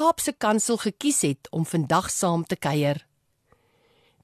Kaapse 0.00 0.32
Kansel 0.32 0.78
gekies 0.80 1.18
het 1.26 1.48
om 1.52 1.66
vandag 1.68 2.06
saam 2.10 2.40
te 2.48 2.56
kuier. 2.56 3.02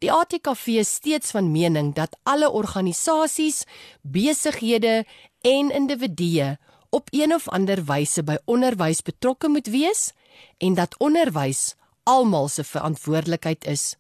Die 0.01 0.09
ATKV 0.12 0.79
is 0.80 0.95
steeds 0.95 1.34
van 1.37 1.51
mening 1.53 1.91
dat 1.95 2.17
alle 2.25 2.48
organisasies, 2.51 3.65
besighede 4.01 5.05
en 5.45 5.70
individue 5.70 6.57
op 6.91 7.12
een 7.12 7.34
of 7.34 7.48
ander 7.48 7.84
wyse 7.84 8.25
by 8.25 8.39
onderwys 8.45 9.03
betrokke 9.05 9.53
moet 9.53 9.69
wees 9.69 10.12
en 10.57 10.75
dat 10.81 10.97
onderwys 10.97 11.75
almal 12.09 12.48
se 12.48 12.65
verantwoordelikheid 12.65 13.69
is. 13.69 13.97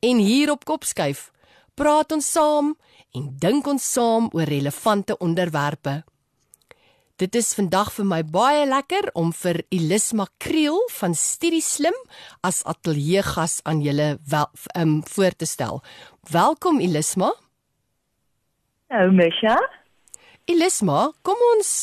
En 0.00 0.16
hier 0.16 0.50
op 0.50 0.64
Kopskuif 0.64 1.28
praat 1.74 2.12
ons 2.16 2.32
saam 2.32 2.76
en 3.12 3.28
dink 3.36 3.66
ons 3.66 3.92
saam 3.92 4.32
oor 4.32 4.48
relevante 4.48 5.18
onderwerpe. 5.18 6.00
Dit 7.20 7.34
is 7.36 7.50
vandag 7.52 7.90
vir 7.92 8.06
my 8.08 8.18
baie 8.24 8.62
lekker 8.64 9.10
om 9.20 9.28
vir 9.36 9.58
Elisma 9.76 10.24
Kriel 10.40 10.78
van 10.94 11.12
Studie 11.12 11.60
Slim 11.60 11.96
as 12.40 12.62
ateljeegas 12.64 13.58
aan 13.68 13.82
julle 13.84 14.14
wel, 14.30 14.48
um, 14.72 14.94
voor 15.04 15.36
te 15.36 15.44
stel. 15.44 15.82
Welkom 16.32 16.80
Elisma. 16.80 17.28
Hallo 18.88 19.12
Misha. 19.12 19.58
Elisma, 20.48 21.10
kom 21.20 21.44
ons 21.50 21.74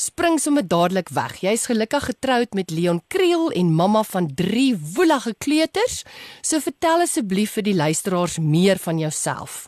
spring 0.00 0.40
sommer 0.40 0.64
dadelik 0.64 1.12
weg. 1.12 1.36
Jy's 1.44 1.68
gelukkig 1.68 2.08
getroud 2.14 2.56
met 2.56 2.72
Leon 2.72 3.02
Kriel 3.12 3.50
en 3.52 3.68
mamma 3.68 4.00
van 4.14 4.32
3 4.32 4.72
woelige 4.96 5.34
kleuters. 5.44 6.06
So 6.40 6.64
vertel 6.64 7.04
asseblief 7.04 7.58
vir 7.58 7.68
die 7.68 7.76
luisteraars 7.76 8.40
meer 8.40 8.80
van 8.80 8.96
jouself. 8.98 9.66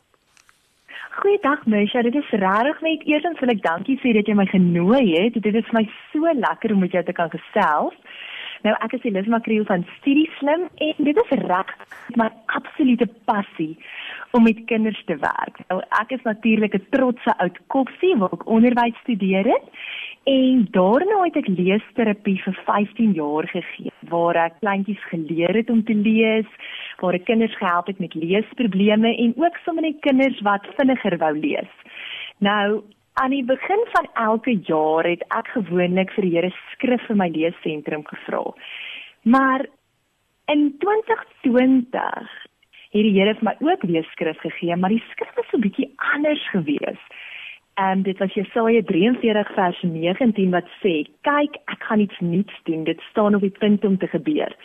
Goeiedag 1.16 1.64
Misha, 1.64 2.02
dit 2.02 2.14
is 2.14 2.30
regtig 2.30 2.80
net 2.84 3.04
eersins 3.08 3.38
wil 3.40 3.52
ek 3.54 3.62
dankie 3.64 3.94
sê 4.02 4.10
dat 4.12 4.26
jy 4.28 4.34
my 4.36 4.44
genooi 4.50 5.14
het. 5.14 5.38
Dit 5.40 5.54
is 5.56 5.64
vir 5.70 5.78
my 5.78 5.82
so 6.12 6.32
lekker 6.44 6.74
om 6.74 6.82
met 6.84 6.92
jou 6.92 7.00
te 7.06 7.14
kan 7.16 7.30
gesels. 7.32 7.96
Nou 8.66 8.74
ek 8.84 8.98
is 8.98 9.06
Elisma 9.08 9.38
Kriel 9.46 9.64
van 9.64 9.86
Studie 9.94 10.26
Slim 10.36 10.66
en 10.88 11.08
dit 11.08 11.20
is 11.22 11.32
reg 11.48 11.72
my 12.20 12.26
absolute 12.58 13.08
passie 13.30 13.72
om 14.36 14.44
met 14.44 14.60
kinders 14.68 15.00
te 15.08 15.16
werk. 15.22 15.62
Nou 15.70 15.80
ek 16.02 16.12
is 16.18 16.28
natuurlik 16.28 16.76
'n 16.76 16.86
trotse 16.92 17.32
oud 17.38 17.56
kopsie 17.72 18.12
waar 18.20 18.36
ek 18.36 18.44
onderwys 18.44 19.00
studeer 19.00 19.48
het 19.54 19.72
en 20.26 20.66
daarna 20.74 21.20
het 21.22 21.36
ek 21.38 21.48
leesterapie 21.54 22.40
vir 22.42 22.56
15 22.66 23.12
jaar 23.14 23.46
gegee 23.52 23.92
waar 24.10 24.38
ek 24.46 24.56
kleintjies 24.58 25.04
geleer 25.12 25.54
het 25.54 25.70
om 25.70 25.84
te 25.86 25.94
lees 25.94 26.48
waar 26.98 27.14
ek 27.14 27.28
kinders 27.28 27.54
gehelp 27.60 27.86
het 27.92 28.00
met 28.02 28.14
leesprobleme 28.18 29.12
en 29.22 29.36
ook 29.38 29.60
sommer 29.62 29.86
net 29.86 30.00
kinders 30.06 30.40
wat 30.48 30.66
vinniger 30.80 31.18
wou 31.22 31.32
lees. 31.38 31.70
Nou, 32.42 32.82
aan 33.22 33.30
die 33.30 33.44
begin 33.44 33.84
van 33.92 34.08
elke 34.26 34.56
jaar 34.66 35.06
het 35.06 35.22
ek 35.36 35.52
gewoonlik 35.54 36.10
vir 36.16 36.26
Here 36.32 36.50
skrif 36.72 37.06
vir 37.06 37.20
my 37.22 37.30
leessentrum 37.30 38.02
gevra. 38.10 38.42
Maar 39.22 39.66
in 40.52 40.72
2020 40.82 42.34
het 42.96 43.06
die 43.06 43.14
Here 43.14 43.38
vir 43.38 43.46
my 43.52 43.56
ook 43.60 43.86
weer 43.86 44.04
skrif 44.10 44.42
gegee, 44.42 44.76
maar 44.76 44.90
die 44.90 45.04
skrif 45.12 45.32
was 45.38 45.46
so 45.50 45.56
'n 45.56 45.66
bietjie 45.68 45.92
anders 46.14 46.42
gewees. 47.76 47.92
En 47.94 48.02
dit 48.02 48.18
was 48.18 48.34
Jesaja 48.34 48.82
43 48.82 49.52
vers 49.54 49.82
19 49.82 50.50
wat 50.50 50.68
sê: 50.82 51.06
"Kyk, 51.20 51.56
ek 51.64 51.82
gaan 51.82 52.00
iets 52.00 52.18
nuuts 52.20 52.60
doen. 52.64 52.84
Dit 52.84 53.00
staan 53.00 53.34
op 53.34 53.40
die 53.40 53.50
punt 53.50 53.84
om 53.84 53.98
te 53.98 54.06
gebeur." 54.06 54.56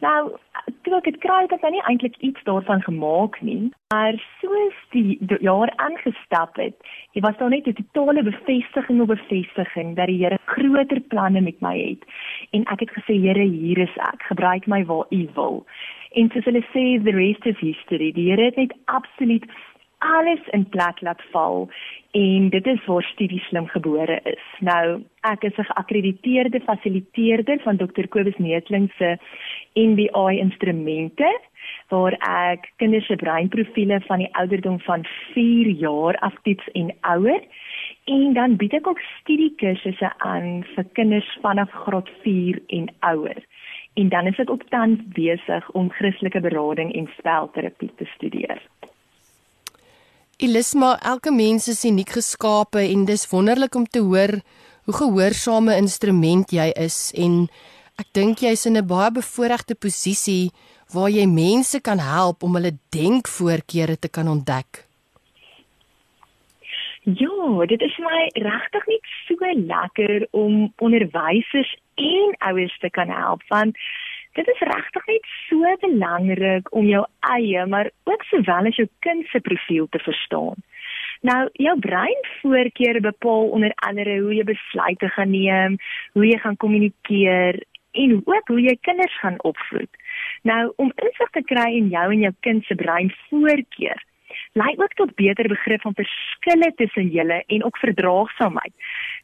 Nou, 0.00 0.36
toe 0.82 0.96
ek 0.96 1.04
dit 1.04 1.18
kry, 1.18 1.42
het 1.42 1.52
ek 1.52 1.62
nou 1.62 1.70
nie 1.70 1.82
eintlik 1.82 2.16
iets 2.18 2.42
daarvan 2.44 2.82
gemaak 2.82 3.40
nie, 3.40 3.70
maar 3.92 4.14
soos 4.40 4.74
die, 4.90 5.18
jaar 5.40 5.72
aangestap 5.76 6.56
het, 6.56 6.74
het 7.12 7.22
was 7.22 7.36
daar 7.38 7.50
net 7.50 7.66
'n 7.66 7.72
totale 7.72 8.22
bevestiging 8.22 9.00
op 9.00 9.08
bevestiging 9.08 9.96
dat 9.96 10.06
die 10.06 10.24
Here 10.24 10.38
groter 10.44 11.00
planne 11.00 11.40
met 11.40 11.60
my 11.60 11.78
het. 11.78 12.02
En 12.50 12.64
ek 12.64 12.80
het 12.80 12.90
gesê, 12.90 13.14
Here, 13.14 13.44
hier 13.44 13.78
is 13.78 13.96
ek. 13.96 14.22
Gebruik 14.22 14.66
my 14.66 14.84
waar 14.84 15.06
U 15.10 15.28
wil. 15.34 15.66
En 16.12 16.30
soos 16.30 16.44
hulle 16.44 16.64
sê, 16.74 17.02
the 17.04 17.10
rest 17.10 17.46
is 17.46 17.58
history. 17.58 18.12
Die 18.12 18.30
Here 18.30 18.44
het 18.44 18.56
net 18.56 18.74
absoluut 18.84 19.44
alles 20.04 20.40
in 20.52 20.68
plek 20.68 21.00
laat 21.00 21.22
val 21.32 21.68
en 22.14 22.48
dit 22.50 22.66
is 22.66 22.84
waar 22.86 23.02
Studie 23.02 23.40
Slim 23.48 23.66
gebore 23.66 24.20
is. 24.24 24.44
Nou, 24.60 25.02
ek 25.32 25.42
is 25.48 25.56
'n 25.58 25.70
geakkrediteerde 25.70 26.60
fasiliteerder 26.60 27.58
van 27.64 27.76
Dr. 27.76 28.06
Kobus 28.08 28.36
Neetling 28.38 28.92
se 28.98 29.16
NBI 29.74 30.38
instrumente 30.38 31.40
waar 31.88 32.12
ek 32.52 32.72
kinders 32.76 33.06
se 33.06 33.16
breinprofiele 33.16 34.00
van 34.00 34.18
die 34.18 34.34
ouderdom 34.34 34.80
van 34.80 35.06
4 35.32 35.68
jaar 35.68 36.16
af 36.16 36.34
toets 36.42 36.68
en 36.72 36.94
ouer 37.00 37.42
en 38.04 38.32
dan 38.32 38.56
bied 38.56 38.72
ek 38.72 38.86
ook 38.86 39.00
studiekursusse 39.20 40.12
aan 40.18 40.64
vir 40.74 40.84
kinders 40.92 41.38
vanaf 41.40 41.70
graad 41.70 42.08
4 42.22 42.62
en 42.66 42.88
ouer. 43.00 43.40
En 43.94 44.08
dan 44.08 44.26
is 44.26 44.38
ek 44.38 44.50
ook 44.50 44.68
tans 44.68 45.00
besig 45.14 45.70
om 45.70 45.90
Christelike 45.90 46.40
berading 46.40 46.92
en 46.94 47.10
spelterapie 47.18 47.90
te 47.96 48.04
studeer. 48.04 48.60
Elisma, 50.42 50.96
elke 50.98 51.30
mens 51.30 51.68
is 51.70 51.84
uniek 51.86 52.10
geskape 52.16 52.80
en 52.82 53.04
dis 53.06 53.22
wonderlik 53.30 53.76
om 53.78 53.84
te 53.86 54.00
hoor 54.02 54.32
hoe 54.84 54.94
gehoorsame 54.98 55.76
instrument 55.78 56.50
jy 56.50 56.72
is 56.74 57.12
en 57.14 57.44
ek 58.02 58.08
dink 58.18 58.42
jy's 58.42 58.66
in 58.66 58.74
'n 58.76 58.86
baie 58.86 59.12
bevoordeelde 59.14 59.78
posisie 59.78 60.50
waar 60.90 61.10
jy 61.10 61.26
mense 61.26 61.78
kan 61.80 62.02
help 62.02 62.42
om 62.42 62.58
hulle 62.58 62.74
denkvoorkeure 62.90 63.96
te 63.96 64.08
kan 64.08 64.28
ontdek. 64.28 64.82
Ja, 67.04 67.66
dit 67.66 67.80
is 67.80 67.96
my 67.98 68.20
regtig 68.34 68.86
net 68.86 69.06
so 69.26 69.36
lekker 69.54 70.26
om 70.32 70.72
onderwysers 70.78 71.76
en 71.94 72.34
ouers 72.38 72.78
te 72.78 72.90
kan 72.90 73.08
help 73.08 73.42
want 73.48 73.78
dit 74.34 74.48
is 74.48 74.62
regtig 74.68 75.06
net 75.06 75.26
so 75.48 75.74
belangrik 75.86 76.70
om 76.74 76.86
jou 76.90 77.04
eie 77.34 77.66
maar 77.66 77.90
ook 78.10 78.22
sowel 78.30 78.70
as 78.70 78.78
jou 78.80 78.88
kind 79.06 79.26
se 79.30 79.40
profiel 79.40 79.86
te 79.90 80.00
verstaan. 80.02 80.62
Nou, 81.24 81.48
jou 81.52 81.78
breinvoorkeure 81.80 83.00
bepaal 83.00 83.48
onder 83.56 83.72
andere 83.86 84.18
hoe 84.20 84.34
jy 84.34 84.44
besluite 84.44 85.08
gaan 85.08 85.30
neem, 85.30 85.78
hoe 86.12 86.26
jy 86.26 86.38
gaan 86.42 86.56
kommunikeer 86.56 87.62
en 87.94 88.16
ook 88.24 88.48
hoe 88.50 88.60
jy 88.60 88.74
kinders 88.80 89.18
gaan 89.20 89.38
opvoed. 89.42 89.90
Nou, 90.42 90.72
om 90.76 90.92
insig 90.94 91.30
te 91.30 91.42
kry 91.46 91.70
in 91.78 91.88
jou 91.94 92.04
en 92.12 92.26
jou 92.26 92.32
kind 92.46 92.64
se 92.64 92.74
breinvoorkeur, 92.74 94.02
lei 94.52 94.72
ook 94.76 94.94
tot 94.98 95.14
beter 95.14 95.48
begrip 95.48 95.86
van 95.86 95.96
verskille 95.96 96.72
tussen 96.76 97.08
julle 97.14 97.42
en 97.46 97.64
ook 97.64 97.78
verdraagsaamheid. 97.78 98.74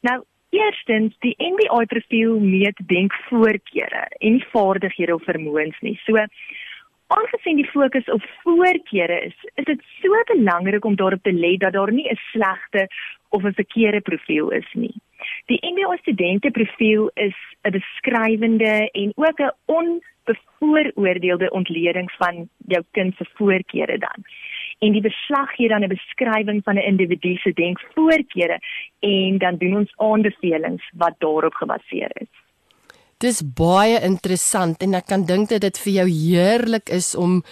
Nou, 0.07 0.23
Eerstens, 0.51 1.15
die 1.23 1.35
NBI 1.39 1.85
profiel 1.87 2.39
meet 2.43 2.79
denkvoorkeure 2.91 4.07
en 4.19 4.33
nie 4.35 4.47
vaardighede 4.51 5.15
of 5.15 5.23
vermoëns 5.29 5.79
nie. 5.87 5.95
So 6.07 6.19
aangesien 7.15 7.59
die 7.59 7.69
fokus 7.71 8.11
op 8.11 8.25
voorkeure 8.43 9.21
is, 9.29 9.37
is 9.55 9.69
dit 9.69 9.85
so 10.01 10.23
belangrik 10.33 10.85
om 10.85 10.97
daarop 10.99 11.23
te 11.23 11.33
let 11.33 11.61
dat 11.63 11.73
daar 11.79 11.93
nie 11.93 12.09
'n 12.11 12.19
slegte 12.33 12.89
of 13.29 13.45
'n 13.45 13.59
verkeerde 13.63 14.01
profiel 14.01 14.51
is 14.51 14.71
nie. 14.75 14.95
Die 15.47 15.61
NBI 15.63 15.97
studente 16.01 16.51
profiel 16.51 17.11
is 17.15 17.37
'n 17.63 17.71
beskrywende 17.71 18.91
en 18.91 19.13
ook 19.15 19.39
'n 19.41 19.55
onbevooroordeelde 19.65 21.51
ontleding 21.51 22.11
van 22.13 22.49
jou 22.67 22.85
kind 22.91 23.15
se 23.17 23.25
voorkeure 23.35 23.99
dan 23.99 24.25
en 24.81 24.95
die 24.97 25.05
verslag 25.05 25.51
gee 25.57 25.69
dan 25.69 25.85
'n 25.85 25.93
beskrywing 25.93 26.63
van 26.65 26.77
'n 26.77 26.89
individu 26.93 27.37
se 27.37 27.53
denkvoorkeure 27.53 28.59
en 29.01 29.39
dan 29.39 29.57
doen 29.57 29.77
ons 29.77 29.93
aanbevelings 29.97 30.85
wat 30.95 31.15
daarop 31.19 31.55
gebaseer 31.55 32.11
is. 32.15 32.33
Dis 33.19 33.43
baie 33.43 34.01
interessant 34.01 34.83
en 34.83 34.95
ek 34.95 35.07
kan 35.07 35.25
dink 35.27 35.49
dat 35.49 35.61
dit 35.61 35.79
vir 35.79 35.93
jou 35.93 36.09
heerlik 36.09 36.89
is 36.89 37.15
om 37.15 37.43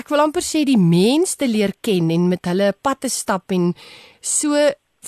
ek 0.00 0.08
wil 0.08 0.20
amper 0.20 0.42
sê 0.42 0.64
die 0.64 0.80
mens 0.80 1.36
te 1.36 1.48
leer 1.48 1.72
ken 1.82 2.10
en 2.10 2.28
met 2.28 2.44
hulle 2.44 2.72
pad 2.72 3.00
te 3.00 3.08
stap 3.08 3.52
en 3.52 3.74
so 4.20 4.54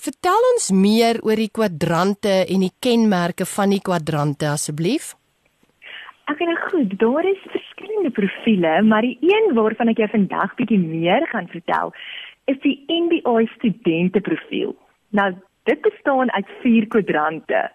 vertel 0.04 0.42
ons 0.52 0.70
meer 0.70 1.20
oor 1.22 1.36
die 1.36 1.52
kwadrante 1.52 2.44
en 2.48 2.60
die 2.60 2.74
kenmerke 2.80 3.46
van 3.46 3.70
die 3.70 3.80
kwadrante 3.80 4.48
asseblief. 4.48 5.14
Ek 6.30 6.40
en 6.40 6.56
goed, 6.70 6.98
daar 7.00 7.24
is 7.24 7.42
verskillende 7.82 8.10
profile, 8.10 8.82
maar 8.82 9.02
die 9.02 9.18
een 9.20 9.54
waarvan 9.54 9.88
ek 9.88 9.98
jou 9.98 10.08
vandag 10.10 10.54
bietjie 10.54 10.78
meer 10.78 11.26
gaan 11.30 11.48
vertel, 11.48 11.92
is 12.46 12.58
die 12.62 12.84
NBI 12.86 13.46
studente 13.56 14.20
profiel. 14.20 14.74
Nou, 15.10 15.32
dit 15.64 15.80
bestaan 15.82 16.32
uit 16.32 16.46
vier 16.62 16.86
kwadrante. 16.86 17.70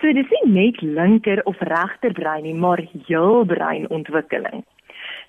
So 0.00 0.12
dis 0.12 0.28
nie 0.30 0.52
net 0.52 0.80
linker 0.82 1.42
of 1.44 1.56
regterbrein 1.60 2.44
nie, 2.44 2.54
maar 2.54 2.80
heel 3.06 3.44
breinontwikkeling. 3.44 4.64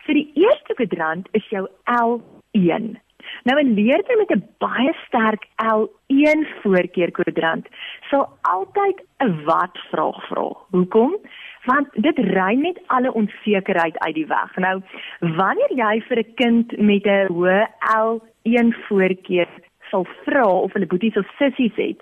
So 0.06 0.14
die 0.14 0.30
eerste 0.36 0.74
kwadrant 0.76 1.28
is 1.32 1.48
jou 1.50 1.68
L1. 1.88 2.96
Nou 3.44 3.60
'n 3.60 3.74
leerder 3.74 4.18
met 4.18 4.32
'n 4.32 4.44
baie 4.60 4.94
sterk 5.08 5.48
L1 5.56 6.48
voorkeur 6.62 7.12
kwadrant 7.12 7.68
sal 8.10 8.30
altyd 8.42 9.04
'n 9.20 9.44
wat 9.44 9.78
vraag 9.92 10.28
vra. 10.28 10.48
Hoekom? 10.72 11.18
Want 11.68 11.88
dit 11.94 12.20
ry 12.32 12.54
net 12.56 12.80
alle 12.96 13.12
onsekerheid 13.12 13.98
uit 14.00 14.16
die 14.16 14.28
weg. 14.28 14.56
Nou, 14.64 14.78
wanneer 15.20 15.74
jy 15.76 16.02
vir 16.08 16.20
'n 16.24 16.34
kind 16.40 16.78
met 16.78 17.06
'n 17.06 17.28
hoë 17.28 17.68
L1 17.96 18.72
voorkeur 18.88 19.50
sal 19.90 20.06
vra 20.24 20.48
of 20.48 20.74
hulle 20.74 20.88
boeties 20.88 21.18
of 21.18 21.28
sissies 21.38 21.76
het, 21.76 22.00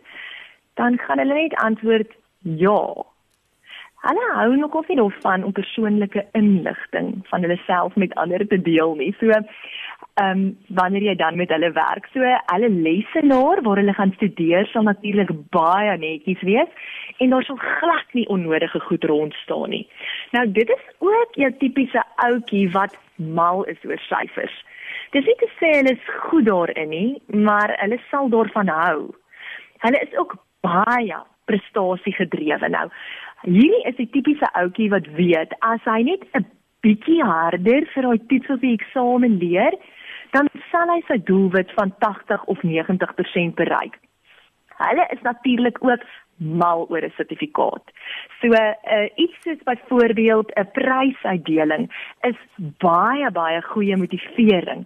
dan 0.73 0.97
gaan 0.97 1.17
hulle 1.17 1.33
net 1.33 1.53
antwoord 1.55 2.11
ja. 2.41 3.05
Hulle 4.05 4.25
hou 4.33 4.55
nog 4.55 4.73
of 4.73 4.87
nie 4.87 4.97
daarvan 4.97 5.43
om 5.43 5.51
persoonlike 5.51 6.25
inligting 6.31 7.27
van 7.29 7.41
hulle 7.41 7.57
self 7.65 7.95
met 7.95 8.13
ander 8.13 8.47
te 8.47 8.61
deel 8.61 8.95
nie. 8.95 9.15
So 9.19 9.31
ehm 10.15 10.39
um, 10.39 10.57
wanneer 10.67 11.03
jy 11.03 11.15
dan 11.15 11.35
met 11.35 11.49
hulle 11.51 11.71
werk, 11.75 12.05
so 12.13 12.19
hulle 12.51 12.69
lesenaar 12.69 13.61
waar 13.61 13.81
hulle 13.81 13.93
gaan 13.93 14.13
studeer 14.15 14.67
sal 14.71 14.83
natuurlik 14.87 15.31
baie 15.51 15.97
netjies 15.97 16.41
wees 16.41 16.71
en 17.19 17.29
daar 17.29 17.43
sal 17.43 17.59
glad 17.59 18.13
nie 18.13 18.27
onnodige 18.27 18.79
goed 18.79 19.03
rond 19.03 19.33
staan 19.33 19.69
nie. 19.69 19.87
Nou 20.31 20.45
dit 20.51 20.69
is 20.69 20.85
ook 20.99 21.35
jou 21.41 21.51
tipiese 21.59 22.03
ouetjie 22.15 22.69
wat 22.71 22.97
mal 23.15 23.63
is 23.63 23.83
oor 23.83 23.99
syfers. 24.07 24.55
Dis 25.11 25.25
nie 25.25 25.37
te 25.39 25.51
sê 25.59 25.75
hulle 25.77 25.93
is 25.95 26.09
goed 26.29 26.45
daarin 26.45 26.89
nie, 26.89 27.21
maar 27.27 27.75
hulle 27.79 27.99
sal 28.09 28.29
daarvan 28.29 28.71
hou. 28.71 28.99
Hulle 29.83 29.99
is 30.07 30.17
ook 30.17 30.35
baie 30.65 31.19
prestasie 31.45 32.13
gedrewe 32.13 32.69
nou. 32.69 32.87
Hierdie 33.43 33.83
is 33.91 33.99
'n 33.99 34.11
tipiese 34.11 34.47
ouetjie 34.53 34.89
wat 34.89 35.07
weet 35.19 35.51
as 35.59 35.81
hy 35.83 36.01
net 36.03 36.23
'n 36.33 36.45
bietjie 36.85 37.21
harder 37.23 37.87
vir 37.93 38.07
daai 38.07 38.25
toets 38.29 38.53
of 38.55 38.63
die 38.63 38.75
eksamen 38.77 39.39
leer, 39.41 39.77
dan 40.35 40.49
sal 40.71 40.91
hy 40.93 41.01
sy 41.07 41.17
doelwit 41.29 41.71
van 41.79 41.93
80 42.03 42.43
of 42.51 42.61
90% 42.61 43.55
bereik. 43.61 43.97
Hulle 44.75 45.07
is 45.15 45.21
natuurlik 45.23 45.77
ook 45.83 46.03
mal 46.37 46.85
oor 46.89 47.01
'n 47.01 47.13
sertifikaat. 47.15 47.83
So 48.41 48.47
uh, 48.47 49.09
iets 49.15 49.37
soos 49.43 49.63
byvoorbeeld 49.63 50.51
'n 50.53 50.71
prysuitdeling 50.71 51.85
is 52.21 52.39
baie 52.77 53.31
baie 53.31 53.61
goeie 53.61 53.97
motivering 53.97 54.81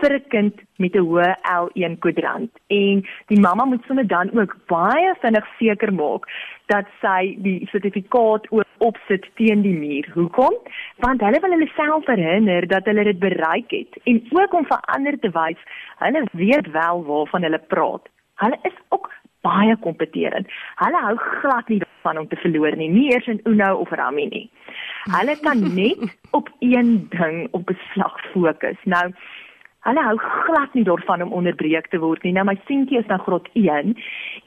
vir 0.00 0.12
'n 0.14 0.24
kind 0.28 0.54
met 0.76 0.94
'n 0.94 1.06
hoë 1.08 1.34
L1 1.60 1.98
kwadrant. 1.98 2.50
En 2.66 3.04
die 3.26 3.40
mamma 3.40 3.64
moet 3.64 3.84
sommer 3.86 4.06
dan 4.06 4.38
ook 4.38 4.56
baie 4.66 5.14
vinnig 5.20 5.46
seker 5.58 5.92
maak 5.92 6.24
dat 6.66 6.86
sy 7.00 7.36
die 7.38 7.68
sertifikaat 7.70 8.48
opsit 8.88 9.26
teen 9.40 9.62
die 9.64 9.74
muur. 9.74 10.08
Hoekom? 10.14 10.56
Want 11.04 11.24
hulle 11.24 11.40
wil 11.40 11.56
hulle 11.56 11.70
self 11.74 12.06
herinner 12.10 12.68
dat 12.68 12.88
hulle 12.90 13.04
dit 13.10 13.18
bereik 13.18 13.72
het 13.74 14.00
en 14.04 14.22
ook 14.36 14.54
om 14.54 14.66
vir 14.68 14.80
ander 14.96 15.18
te 15.20 15.30
wys 15.34 15.60
hulle 16.04 16.24
weet 16.32 16.70
wel 16.70 17.04
waarvan 17.04 17.46
hulle 17.46 17.62
praat. 17.72 18.08
Hulle 18.42 18.58
is 18.62 18.76
ook 18.88 19.10
baie 19.44 19.76
kompeterend. 19.76 20.48
Hulle 20.80 21.00
hou 21.06 21.16
glad 21.16 21.68
nie 21.68 21.80
daarvan 21.82 22.22
om 22.22 22.28
te 22.28 22.40
verloor 22.40 22.76
nie, 22.80 22.88
nie 22.88 23.10
eers 23.12 23.28
in 23.30 23.40
Uno 23.50 23.74
of 23.84 23.92
Rummy 23.92 24.26
nie. 24.32 24.44
Hulle 25.12 25.36
kan 25.44 25.62
net 25.74 26.04
op 26.38 26.48
een 26.64 26.94
ding 27.12 27.48
op 27.52 27.66
beslag 27.66 28.16
fokus. 28.32 28.80
Nou 28.84 29.06
Hulle 29.84 30.02
hou 30.06 30.16
glad 30.18 30.72
nie 30.72 30.84
daarvan 30.84 31.22
om 31.22 31.32
onderbreek 31.36 31.90
te 31.92 31.98
word 32.00 32.22
nie. 32.24 32.32
Nou 32.32 32.46
my 32.48 32.54
seentjie 32.68 33.02
is 33.02 33.08
nou 33.10 33.18
graad 33.20 33.48
1 33.52 33.92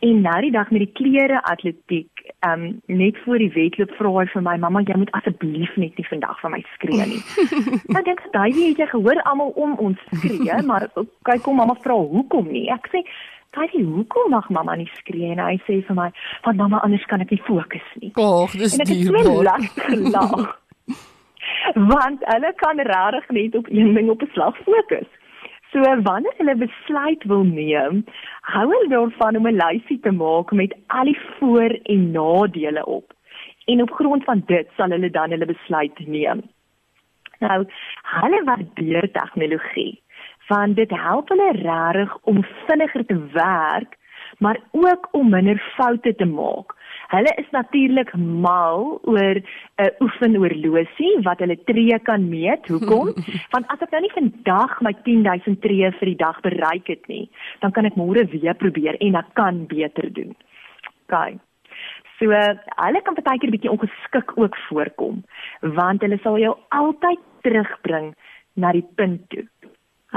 en 0.07 0.21
nou 0.25 0.37
die 0.41 0.51
dag 0.55 0.71
met 0.73 0.81
die 0.81 0.93
klere 0.97 1.41
atletiek, 1.51 2.09
ehm 2.45 2.63
um, 2.65 2.81
net 3.01 3.17
voor 3.25 3.37
die 3.43 3.51
wedloop 3.53 3.93
vra 3.99 4.13
hy 4.15 4.25
vir 4.33 4.45
my 4.47 4.55
mamma, 4.63 4.81
jy 4.87 4.97
moet 4.97 5.13
asseblief 5.19 5.75
net 5.77 5.97
nie 5.97 6.07
vandag 6.09 6.41
vir 6.41 6.53
my 6.55 6.61
skree 6.73 7.05
nie. 7.13 7.21
nou 7.93 8.01
dink 8.01 8.17
ek, 8.17 8.31
"Daai 8.33 8.51
weet 8.57 8.81
jy 8.81 8.87
gehoor 8.93 9.21
almal 9.29 9.53
om 9.55 9.75
ons 9.89 10.01
skree, 10.15 10.61
maar 10.69 10.87
kyk 11.29 11.43
kom 11.45 11.61
mamma 11.61 11.77
vra 11.85 11.97
hoekom 11.97 12.49
nie?" 12.51 12.65
Ek 12.73 12.89
sê, 12.93 13.03
"Kyk, 13.53 13.77
hoekom 13.77 14.33
mag 14.33 14.49
mamma 14.49 14.75
nie 14.75 14.89
skree?" 14.97 15.31
En 15.35 15.43
hy 15.45 15.59
sê 15.69 15.83
vir 15.85 15.95
my, 15.95 16.09
"Want 16.45 16.57
mamma 16.57 16.81
anders 16.81 17.05
kan 17.05 17.21
ek 17.21 17.31
nie 17.31 17.43
fokus 17.45 17.85
nie." 18.01 18.11
Ag, 18.15 18.57
dis 18.57 18.77
dierbaar. 18.77 19.69
Want 21.93 22.19
hulle 22.25 22.51
kan 22.55 22.79
regtig 22.79 23.29
net 23.29 23.55
op 23.55 23.67
een 23.69 23.93
ding 23.93 24.09
op 24.09 24.21
'n 24.21 24.29
slag 24.33 24.57
fokus. 24.65 25.07
So 25.71 25.79
wanneer 25.79 26.33
hulle 26.37 26.55
besluit 26.55 27.23
wil 27.23 27.43
neem, 27.43 28.03
hou 28.53 28.65
hulle 28.71 28.89
daarvan 28.93 29.35
om 29.35 29.47
'n 29.47 29.59
lysie 29.61 29.99
te 29.99 30.11
maak 30.11 30.51
met 30.51 30.75
al 30.87 31.03
die 31.03 31.19
voor- 31.39 31.79
en 31.83 32.11
nadele 32.11 32.85
op. 32.85 33.13
En 33.65 33.81
op 33.81 33.91
grond 33.91 34.23
van 34.23 34.43
dit 34.45 34.67
sal 34.75 34.89
hulle 34.89 35.09
dan 35.09 35.29
hulle 35.29 35.45
besluit 35.45 36.07
neem. 36.07 36.41
Nou, 37.39 37.65
hulle 38.01 38.43
waardeer 38.43 39.11
tegnologie, 39.11 40.01
want 40.47 40.75
dit 40.75 40.89
help 40.89 41.29
hulle 41.29 41.51
regtig 41.51 42.17
om 42.21 42.43
vinniger 42.65 43.05
te 43.05 43.19
werk, 43.33 43.97
maar 44.37 44.59
ook 44.71 45.07
om 45.11 45.29
minder 45.29 45.73
foute 45.75 46.15
te 46.15 46.25
maak. 46.25 46.75
Hulle 47.07 47.31
is 47.39 47.47
natuurlik 47.55 48.09
mal 48.17 48.99
oor 49.07 49.37
'n 49.39 49.43
uh, 49.83 49.91
oefenoorlosie 50.03 51.13
wat 51.27 51.39
hulle 51.39 51.57
tree 51.69 51.99
kan 52.09 52.29
meet. 52.29 52.67
Hoekom? 52.67 53.13
Want 53.53 53.67
as 53.71 53.81
ek 53.85 53.91
nou 53.95 54.01
nie 54.03 54.15
vandag 54.15 54.81
my 54.81 54.93
10000 55.07 55.61
tree 55.61 55.91
vir 55.99 56.11
die 56.11 56.19
dag 56.19 56.41
bereik 56.41 56.87
het 56.87 57.07
nie, 57.07 57.29
dan 57.63 57.71
kan 57.71 57.85
ek 57.85 57.95
môre 57.95 58.27
weer 58.31 58.55
probeer 58.55 58.99
en 58.99 59.15
ek 59.15 59.29
kan 59.39 59.65
beter 59.71 60.11
doen. 60.13 60.35
OK. 61.07 61.39
So 62.19 62.33
hulle 62.33 63.01
kan 63.05 63.15
baie 63.15 63.39
keer 63.39 63.49
'n 63.49 63.55
bietjie 63.55 63.71
ongeskik 63.71 64.35
ook 64.35 64.55
voorkom, 64.67 65.23
want 65.61 66.01
hulle 66.01 66.19
sal 66.23 66.37
jou 66.37 66.55
altyd 66.69 67.19
terugbring 67.43 68.15
na 68.55 68.71
die 68.71 68.87
punt 68.95 69.29
toe. 69.29 69.47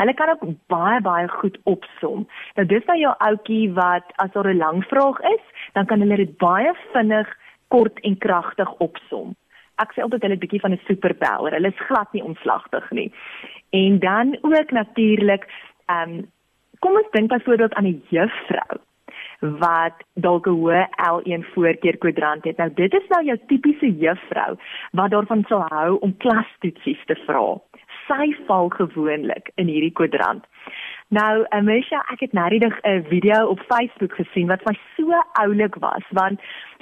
Hulle 0.00 0.14
kan 0.14 0.30
ook 0.32 0.44
baie 0.72 1.00
baie 1.04 1.28
goed 1.28 1.58
opsom. 1.68 2.24
Nou 2.56 2.66
dis 2.66 2.84
nou 2.88 2.96
jou 2.98 3.12
ouetjie 3.18 3.72
wat 3.76 4.12
as 4.24 4.32
daar 4.32 4.48
'n 4.48 4.56
lang 4.56 4.84
vraag 4.84 5.20
is, 5.20 5.44
dan 5.72 5.86
kan 5.86 6.00
hulle 6.00 6.16
dit 6.16 6.36
baie 6.38 6.72
vinnig, 6.92 7.28
kort 7.68 8.00
en 8.00 8.18
kragtig 8.18 8.70
opsom. 8.78 9.36
Ek 9.76 9.92
sê 9.92 10.02
altyd 10.02 10.22
hulle 10.22 10.38
is 10.38 10.44
bietjie 10.44 10.60
van 10.60 10.72
'n 10.72 10.80
superpower. 10.86 11.52
Hulle 11.52 11.68
is 11.68 11.86
glad 11.88 12.12
nie 12.12 12.24
omslagtig 12.24 12.90
nie. 12.90 13.12
En 13.70 13.98
dan 13.98 14.38
ook 14.40 14.70
natuurlik, 14.70 15.44
ehm 15.86 16.10
um, 16.10 16.30
kom 16.78 16.92
ons 16.92 17.10
dink 17.10 17.28
byvoorbeeld 17.28 17.74
aan 17.74 17.86
'n 17.86 18.02
juffrou 18.08 18.80
wat 19.40 19.96
dalk 20.14 20.46
'n 20.46 20.56
hoë 20.60 20.88
L1 21.14 21.44
voorkeur 21.52 21.96
kwadrant 21.96 22.44
het. 22.44 22.56
Nou 22.56 22.70
dit 22.74 22.92
is 22.94 23.08
nou 23.08 23.24
jou 23.24 23.38
tipiese 23.46 23.96
juffrou 23.96 24.56
wat 24.92 25.10
daarvan 25.10 25.44
sal 25.48 25.64
hou 25.68 25.98
om 25.98 26.16
klastoetsies 26.16 27.04
te 27.04 27.16
vra 27.26 27.60
sy 28.10 28.30
val 28.48 28.70
gewoonlik 28.74 29.52
in 29.54 29.70
hierdie 29.70 29.94
kwadrant. 29.94 30.46
Nou, 31.10 31.42
Amisha, 31.50 32.04
ek 32.12 32.20
het 32.22 32.34
nou 32.38 32.48
net 32.48 32.62
'n 32.86 33.02
video 33.08 33.46
op 33.50 33.60
Facebook 33.66 34.12
gesien 34.14 34.46
wat 34.46 34.64
my 34.64 34.74
so 34.96 35.10
oulik 35.42 35.74
was, 35.82 36.04
want 36.10 36.40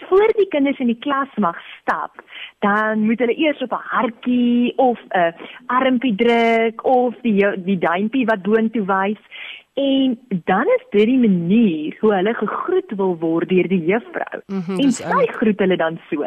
voor 0.08 0.28
die 0.36 0.48
kinders 0.48 0.78
in 0.78 0.86
die 0.86 0.98
klas 1.00 1.28
mag 1.36 1.56
stap, 1.80 2.12
dan 2.60 3.06
moet 3.06 3.18
hulle 3.18 3.36
eers 3.36 3.62
op 3.62 3.72
'n 3.72 3.88
hartjie 3.94 4.72
of 4.76 4.98
'n 5.14 5.34
armpie 5.66 6.14
druk 6.14 6.84
of 6.84 7.14
die 7.22 7.40
die 7.64 7.78
duimpie 7.78 8.26
wat 8.26 8.42
boontoe 8.42 8.84
wys. 8.84 9.22
En 9.74 10.18
dan 10.44 10.66
is 10.66 10.84
dit 10.90 11.06
die 11.06 11.18
manier 11.18 11.96
hoe 12.00 12.14
hulle 12.14 12.34
gegroet 12.34 12.92
wil 12.96 13.16
word 13.18 13.48
deur 13.48 13.68
die 13.68 13.84
juffrou. 13.84 14.40
Mm 14.46 14.60
-hmm, 14.60 14.78
en 14.78 14.92
sy 14.92 15.26
groet 15.26 15.58
hulle 15.58 15.76
dan 15.76 16.00
so 16.10 16.26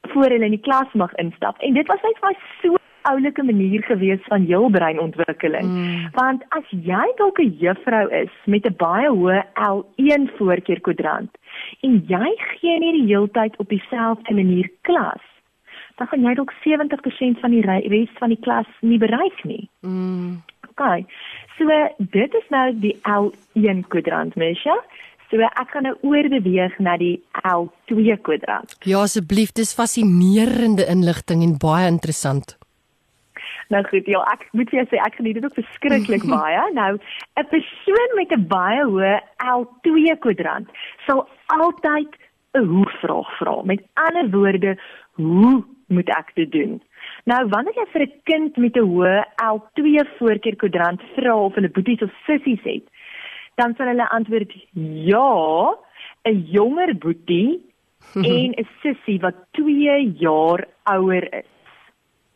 voor 0.00 0.28
hulle 0.28 0.44
in 0.44 0.56
die 0.56 0.66
klas 0.68 0.92
mag 0.92 1.14
instap. 1.14 1.58
En 1.58 1.74
dit 1.74 1.86
was 1.86 2.02
net 2.02 2.18
vir 2.18 2.28
my 2.28 2.36
so 2.62 2.85
oulike 3.10 3.42
manier 3.42 3.82
gewees 3.86 4.22
van 4.30 4.46
jou 4.46 4.70
breinontwikkeling. 4.70 5.68
Mm. 5.68 6.08
Want 6.16 6.44
as 6.58 6.66
jy 6.70 7.06
dalk 7.20 7.38
'n 7.40 7.56
juffrou 7.60 8.06
is 8.22 8.32
met 8.46 8.66
'n 8.66 8.76
baie 8.76 9.08
hoë 9.08 9.42
L1 9.54 10.28
voorkeur 10.38 10.80
kwadrant 10.80 11.32
en 11.82 12.04
jy 12.06 12.28
gee 12.58 12.78
net 12.78 12.94
die 12.98 13.06
heeltyd 13.06 13.56
op 13.56 13.68
dieselfde 13.68 14.34
manier 14.34 14.68
klas, 14.82 15.24
dan 15.96 16.06
gaan 16.06 16.22
jy 16.22 16.34
dalk 16.34 16.52
70% 16.64 17.40
van 17.40 17.50
die 17.50 17.64
res 17.64 18.12
van 18.18 18.28
die 18.28 18.40
klas 18.40 18.68
nie 18.80 18.98
bereik 18.98 19.44
nie. 19.44 19.68
Mm. 19.80 20.42
OK. 20.70 21.06
So 21.56 21.64
dit 21.98 22.34
is 22.34 22.48
nou 22.52 22.72
die 22.80 22.96
L1 23.08 23.86
kwadrant, 23.88 24.36
Mesha. 24.36 24.76
So 25.30 25.42
ek 25.42 25.72
gaan 25.72 25.88
nou 25.88 25.96
oorbeweeg 26.06 26.76
na 26.78 26.94
die 27.00 27.16
L2 27.42 28.14
kwadrant. 28.22 28.76
Ja, 28.86 29.02
asseblief, 29.02 29.50
dis 29.56 29.74
fascinerende 29.74 30.86
inligting 30.86 31.42
en 31.42 31.56
baie 31.58 31.88
interessant. 31.90 32.54
Nou 33.68 33.82
goed, 33.88 34.06
ja, 34.06 34.20
ek 34.32 34.46
moet 34.52 34.70
vir 34.70 34.78
jou 34.80 34.86
sê 34.90 35.00
ek 35.02 35.18
geniet 35.18 35.38
dit 35.38 35.44
ook 35.44 35.58
verskriklik 35.58 36.26
baie. 36.38 36.62
Nou, 36.74 36.92
'n 37.40 37.48
persoon 37.50 38.10
met 38.14 38.32
'n 38.32 38.46
baie 38.46 38.84
hoë 38.84 39.14
L2 39.42 40.18
kwadrant 40.24 40.68
sal 41.06 41.26
altyd 41.46 42.12
'n 42.54 42.64
hoe 42.64 42.88
vraag 43.00 43.30
vra. 43.38 43.62
Met 43.62 43.82
ander 43.94 44.30
woorde, 44.30 44.78
hoe 45.12 45.64
moet 45.86 46.08
ek 46.08 46.30
dit 46.34 46.52
doen? 46.52 46.82
Nou, 47.24 47.48
wanneer 47.48 47.74
jy 47.74 47.86
vir 47.92 48.02
'n 48.02 48.20
kind 48.24 48.56
met 48.56 48.76
'n 48.76 48.88
hoë 48.92 49.24
L2 49.42 50.06
voorkeur 50.18 50.56
kwadrant 50.56 51.02
vra 51.14 51.36
of 51.36 51.54
hulle 51.54 51.68
boeties 51.68 52.02
of 52.02 52.12
sissies 52.26 52.62
het, 52.62 52.86
dan 53.54 53.74
sal 53.74 53.86
hulle 53.86 54.08
antwoord: 54.08 54.52
"Ja, 55.10 55.74
'n 56.24 56.46
jonger 56.50 56.94
boetie 56.98 57.60
en 58.14 58.54
'n 58.54 58.68
sussie 58.82 59.18
wat 59.20 59.34
2 59.52 60.12
jaar 60.18 60.64
ouer 60.84 61.34
is. 61.34 61.55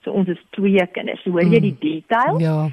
So 0.04 0.12
ons 0.12 0.28
is 0.28 0.42
twee 0.50 0.86
kinders. 0.92 1.24
Hoor 1.24 1.44
jy 1.44 1.60
die 1.60 1.78
detail? 1.78 2.40
Ja. 2.40 2.68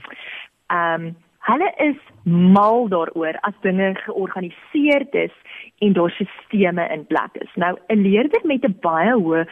Ehm 0.68 1.08
um, 1.08 1.16
hulle 1.48 1.68
is 1.80 2.00
mal 2.28 2.90
daaroor 2.92 3.38
as 3.48 3.56
dinge 3.64 3.94
georganiseerd 4.04 5.14
is 5.16 5.32
en 5.80 5.94
daar 5.96 6.12
sisteme 6.12 6.88
in 6.92 7.06
plek 7.08 7.38
is. 7.40 7.52
Nou 7.56 7.78
'n 7.88 8.02
leerder 8.02 8.42
met 8.44 8.66
'n 8.68 8.76
baie 8.82 9.14
hoë 9.14 9.48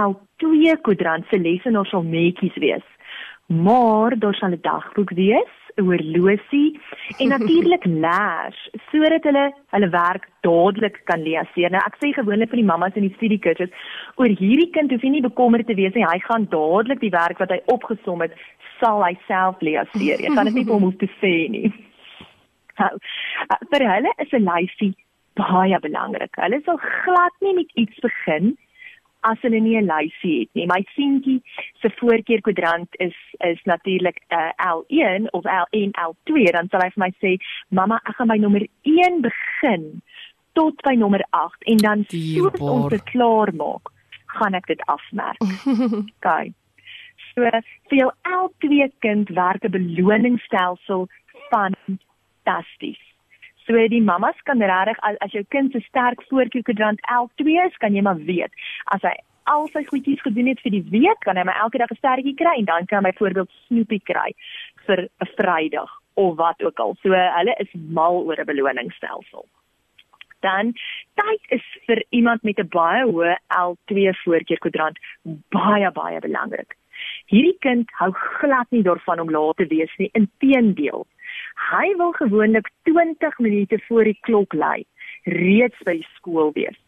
L2 0.00 0.80
kwadrant 0.80 1.26
se 1.28 1.38
lesenaar 1.38 1.86
sal 1.86 2.02
netjies 2.02 2.56
wees. 2.56 2.86
Maar 3.46 4.18
daar 4.18 4.34
sal 4.34 4.48
'n 4.48 4.58
dagboek 4.60 5.10
wees, 5.10 5.54
horlosie 5.76 6.80
en 7.18 7.28
natuurlik 7.28 7.84
leers 8.04 8.58
sodat 8.90 9.26
hulle 9.28 9.44
hulle 9.74 9.88
werk 9.90 10.28
dadelik 10.46 11.00
kan 11.10 11.22
lees. 11.22 11.50
Nou 11.56 11.82
ek 11.82 11.98
sê 12.00 12.12
gewoonlik 12.16 12.52
vir 12.52 12.62
die 12.62 12.68
mammas 12.70 12.98
in 12.98 13.08
die 13.08 13.14
studiekursus, 13.16 13.72
oor 14.20 14.30
hierdie 14.30 14.70
kind 14.74 14.92
hoef 14.94 15.02
jy 15.02 15.14
nie 15.16 15.24
bekommerd 15.24 15.66
te 15.66 15.78
wees 15.78 15.94
nie. 15.96 16.06
Hy 16.06 16.20
gaan 16.26 16.48
dadelik 16.52 17.02
die 17.02 17.14
werk 17.14 17.40
wat 17.42 17.54
hy 17.54 17.60
opgesom 17.72 18.22
het, 18.24 18.36
sal 18.80 19.02
hy 19.04 19.14
self 19.28 19.62
lees. 19.64 19.90
Jy 19.98 20.20
kan 20.36 20.50
dit 20.50 20.60
nie 20.60 20.66
vir 20.66 20.76
hom 20.76 20.88
hoef 20.90 21.00
te 21.02 21.10
sê 21.20 21.34
nie. 21.50 21.72
Nou, 22.78 22.90
vir 23.70 23.86
hulle 23.86 24.12
is 24.18 24.32
'n 24.34 24.46
lyfie 24.46 24.94
baie 25.38 25.78
belangrik. 25.82 26.34
Hulle 26.38 26.60
sal 26.64 26.78
glad 26.78 27.34
nie 27.40 27.54
met 27.54 27.70
iets 27.74 27.98
begin 28.02 28.54
as 29.30 29.40
hulle 29.44 29.60
nie 29.60 29.76
'n 29.80 29.88
lysie 29.88 30.40
het 30.40 30.50
nie. 30.54 30.66
My 30.66 30.80
seentjie 30.96 31.40
se 31.80 31.90
voorkeur 31.98 32.40
kwadrant 32.40 32.90
is 33.06 33.16
is 33.38 33.62
natuurlik 33.64 34.20
uh, 34.28 34.52
L1 34.74 35.30
of 35.30 35.44
L1 35.44 35.90
L2 36.08 36.50
dan 36.56 36.68
sal 36.68 36.84
hy 36.84 36.90
vir 36.94 37.04
my 37.04 37.12
sê, 37.22 37.36
"Mamma, 37.68 38.00
ek 38.04 38.16
gaan 38.16 38.28
by 38.28 38.36
nommer 38.36 38.66
1 38.82 39.20
begin 39.20 40.02
tot 40.52 40.82
by 40.82 40.94
nommer 40.94 41.24
8 41.30 41.64
en 41.72 41.76
dan 41.76 42.04
soos 42.08 42.60
ons 42.60 42.90
dit 42.90 43.04
klaar 43.12 43.54
maak, 43.54 43.88
gaan 44.26 44.54
ek 44.54 44.66
dit 44.66 44.82
afmerk." 44.86 45.40
OK. 46.16 46.52
So 47.34 47.40
vir 47.88 47.98
jou 47.98 48.10
L2 48.22 48.92
kind 49.00 49.28
werk 49.28 49.64
'n 49.64 49.70
beloningsstelsel 49.70 51.08
fantasties. 51.50 53.13
So 53.66 53.88
die 53.88 54.02
mammas 54.02 54.36
kan 54.44 54.60
regtig 54.60 54.98
as, 55.02 55.16
as 55.20 55.32
jou 55.32 55.44
kind 55.48 55.72
se 55.72 55.80
sterk 55.88 56.22
voorkeurkwadrant 56.28 57.00
L2 57.08 57.56
is, 57.66 57.76
kan 57.80 57.94
jy 57.94 58.02
maar 58.02 58.20
weet 58.28 58.52
as 58.92 59.02
hy 59.02 59.14
al 59.50 59.68
sy 59.72 59.84
goedjies 59.88 60.22
gedoen 60.24 60.48
het 60.48 60.60
vir 60.64 60.72
die 60.72 60.84
week, 60.92 61.20
kan 61.24 61.36
hy 61.36 61.44
maar 61.44 61.60
elke 61.64 61.78
dag 61.78 61.90
'n 61.92 62.00
sterretjie 62.00 62.36
kry 62.36 62.54
en 62.58 62.64
dan 62.64 62.86
kan 62.86 63.04
hy 63.04 63.12
byvoorbeeld 63.12 63.50
snoepie 63.66 64.00
kry 64.04 64.32
vir 64.86 65.08
'n 65.08 65.28
Vrydag 65.36 65.90
of 66.14 66.36
wat 66.36 66.62
ook 66.62 66.78
al. 66.78 66.96
So 67.02 67.10
hulle 67.10 67.54
is 67.58 67.70
mal 67.72 68.24
oor 68.24 68.40
'n 68.40 68.46
beloningsstelsel. 68.46 69.46
Dan 70.40 70.72
tyd 71.14 71.42
is 71.48 71.64
vir 71.86 72.04
iemand 72.10 72.42
met 72.42 72.58
'n 72.58 72.68
baie 72.68 73.04
hoë 73.04 73.36
L2 73.48 74.12
voorkeurkwadrant 74.24 74.98
baie 75.48 75.90
baie 75.90 76.20
belangrik. 76.20 76.76
Hierdie 77.26 77.58
kind 77.60 77.90
hou 77.98 78.12
glad 78.12 78.70
nie 78.70 78.82
daarvan 78.82 79.20
om 79.20 79.30
laat 79.30 79.56
te 79.56 79.66
wees 79.66 79.92
nie. 79.96 80.10
Inteendeel, 80.12 81.06
Hy 81.54 81.94
wil 81.96 82.12
gewoonlik 82.12 82.70
20 82.82 83.38
minute 83.38 83.78
voor 83.88 84.04
die 84.04 84.18
klok 84.20 84.52
lui 84.52 84.84
reeds 85.24 85.78
by 85.84 86.00
skool 86.14 86.52
wees. 86.52 86.78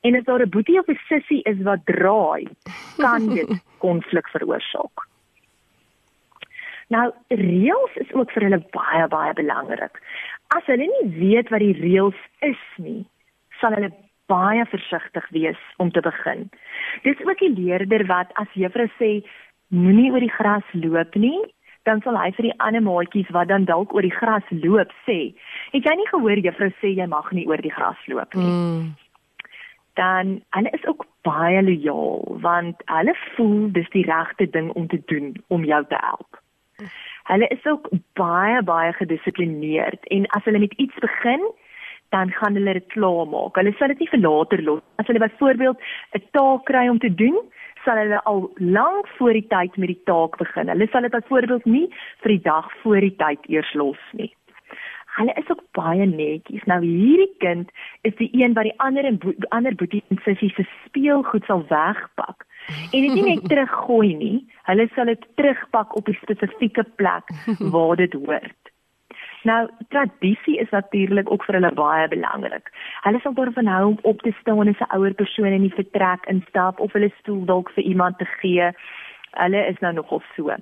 En 0.00 0.16
as 0.16 0.24
daar 0.24 0.42
'n 0.42 0.50
boetie 0.50 0.78
of 0.78 0.88
'n 0.88 0.98
sussie 1.08 1.42
is 1.42 1.62
wat 1.62 1.86
draai, 1.86 2.48
kan 2.96 3.28
dit 3.34 3.62
konflik 3.78 4.28
veroorsaak. 4.28 5.06
Nou, 6.88 7.12
reëls 7.28 7.94
is 7.94 8.12
ook 8.12 8.30
vir 8.30 8.42
hulle 8.42 8.62
baie 8.70 9.08
baie 9.08 9.32
belangrik. 9.32 10.02
As 10.54 10.66
hulle 10.66 10.86
nie 10.86 11.08
weet 11.18 11.48
wat 11.48 11.64
die 11.64 11.78
reëls 11.80 12.20
is 12.46 12.62
nie, 12.76 13.06
sal 13.60 13.74
hulle 13.74 13.90
baie 14.26 14.64
versigtig 14.66 15.28
wees 15.30 15.58
om 15.76 15.90
te 15.90 16.00
begin. 16.00 16.50
Dis 17.02 17.20
ook 17.26 17.38
die 17.38 17.54
leerder 17.54 18.06
wat 18.06 18.30
as 18.34 18.48
juffrou 18.52 18.86
sê 18.98 19.10
moenie 19.74 20.12
oor 20.12 20.22
die 20.22 20.36
gras 20.38 20.66
loop 20.72 21.14
nie, 21.14 21.40
dan 21.86 22.02
sal 22.04 22.18
hy 22.18 22.30
vir 22.36 22.48
die 22.48 22.58
ander 22.66 22.82
maatjies 22.82 23.30
wat 23.34 23.48
dan 23.48 23.66
dalk 23.70 23.94
oor 23.94 24.06
die 24.06 24.14
gras 24.14 24.46
loop 24.50 24.92
sê, 25.06 25.34
"Het 25.72 25.84
jy 25.84 25.94
nie 25.96 26.08
gehoor 26.12 26.38
juffrou 26.46 26.70
sê 26.82 26.94
jy 26.96 27.06
mag 27.06 27.32
nie 27.32 27.46
oor 27.46 27.62
die 27.62 27.76
gras 27.78 28.00
loop 28.06 28.34
nie?" 28.34 28.52
Mm. 28.52 28.94
Dan 29.94 30.42
hulle 30.50 30.70
is 30.72 30.86
ook 30.86 31.06
baie 31.22 31.62
lojaal 31.62 32.38
want 32.40 32.82
hulle 32.86 33.14
voel 33.36 33.70
dis 33.72 33.88
die 33.90 34.04
regte 34.04 34.50
ding 34.50 34.70
om 34.70 34.88
te 34.88 35.00
doen 35.06 35.34
om 35.48 35.64
jou 35.64 35.84
te 35.88 35.98
help. 36.00 36.40
Hulle 37.24 37.46
is 37.48 37.64
ook 37.66 37.88
baie 38.14 38.62
baie 38.62 38.92
gedissiplineerd 38.92 40.04
en 40.04 40.26
as 40.26 40.44
hulle 40.44 40.58
met 40.58 40.72
iets 40.72 40.98
begin, 41.00 41.42
dan 42.08 42.30
gaan 42.30 42.54
hulle 42.54 42.72
dit 42.72 42.86
klaarmaak. 42.86 43.56
Hulle 43.56 43.72
sal 43.78 43.88
dit 43.88 43.98
nie 43.98 44.12
vir 44.12 44.20
later 44.20 44.62
los. 44.62 44.82
As 45.00 45.06
hulle 45.06 45.18
byvoorbeeld 45.18 45.78
'n 46.14 46.22
taak 46.30 46.64
kry 46.64 46.88
om 46.88 46.98
te 46.98 47.14
doen, 47.14 47.38
sal 47.86 48.00
hulle 48.02 48.18
al 48.30 48.42
lank 48.58 49.08
voor 49.18 49.36
die 49.38 49.46
tyd 49.52 49.76
met 49.80 49.94
die 49.94 50.02
taak 50.10 50.36
begin. 50.42 50.72
Hulle 50.72 50.88
sal 50.90 51.06
dit 51.06 51.14
byvoorbeeld 51.14 51.68
nie 51.70 51.86
vir 52.24 52.34
die 52.34 52.42
dag 52.48 52.68
voor 52.82 53.00
die 53.04 53.14
tyd 53.22 53.48
eers 53.52 53.72
los 53.78 54.02
nie. 54.18 54.32
Hulle 55.16 55.32
is 55.40 55.48
ook 55.48 55.62
baie 55.78 56.04
netjies. 56.06 56.64
Nou 56.68 56.82
hierdie 56.82 57.30
kind 57.40 57.70
is 58.08 58.16
die 58.18 58.28
een 58.36 58.56
wat 58.58 58.68
die 58.68 58.76
ander 58.84 59.06
en 59.08 59.16
bo 59.22 59.32
ander 59.56 59.74
boetie 59.74 60.02
en 60.12 60.20
sussie 60.26 60.50
se 60.56 60.66
speelgoed 60.84 61.48
sal 61.48 61.64
wegpak. 61.70 62.44
En 62.68 63.00
dit 63.00 63.14
nie 63.14 63.24
net 63.24 63.48
teruggooi 63.48 64.12
nie, 64.18 64.36
hulle 64.68 64.88
sal 64.94 65.08
dit 65.12 65.26
terugpak 65.40 65.96
op 65.96 66.08
'n 66.08 66.18
spesifieke 66.20 66.84
plek 67.00 67.32
waar 67.72 67.96
dit 67.96 68.12
hoort. 68.12 68.65
Nou, 69.46 69.68
tradisie 69.88 70.58
is 70.58 70.70
natuurlik 70.70 71.30
ook 71.30 71.44
vir 71.46 71.54
hulle 71.54 71.72
baie 71.78 72.08
belangrik. 72.08 72.70
Hulle 73.04 73.20
sal 73.22 73.34
daarvan 73.36 73.68
hou 73.70 73.84
om 73.92 73.98
op 74.10 74.22
te 74.26 74.32
staan 74.40 74.68
as 74.68 74.80
'n 74.82 74.96
ouer 74.96 75.14
persoon 75.14 75.54
in 75.58 75.66
die 75.66 75.78
vertrek 75.80 76.26
instap 76.26 76.80
of 76.80 76.92
hulle 76.92 77.12
stoel 77.18 77.44
dalk 77.44 77.70
vir 77.70 77.84
iemand 77.84 78.18
te 78.18 78.24
gee. 78.24 78.70
Hulle 79.30 79.66
is 79.66 79.78
nou 79.78 79.92
nogal 79.92 80.22
so. 80.36 80.54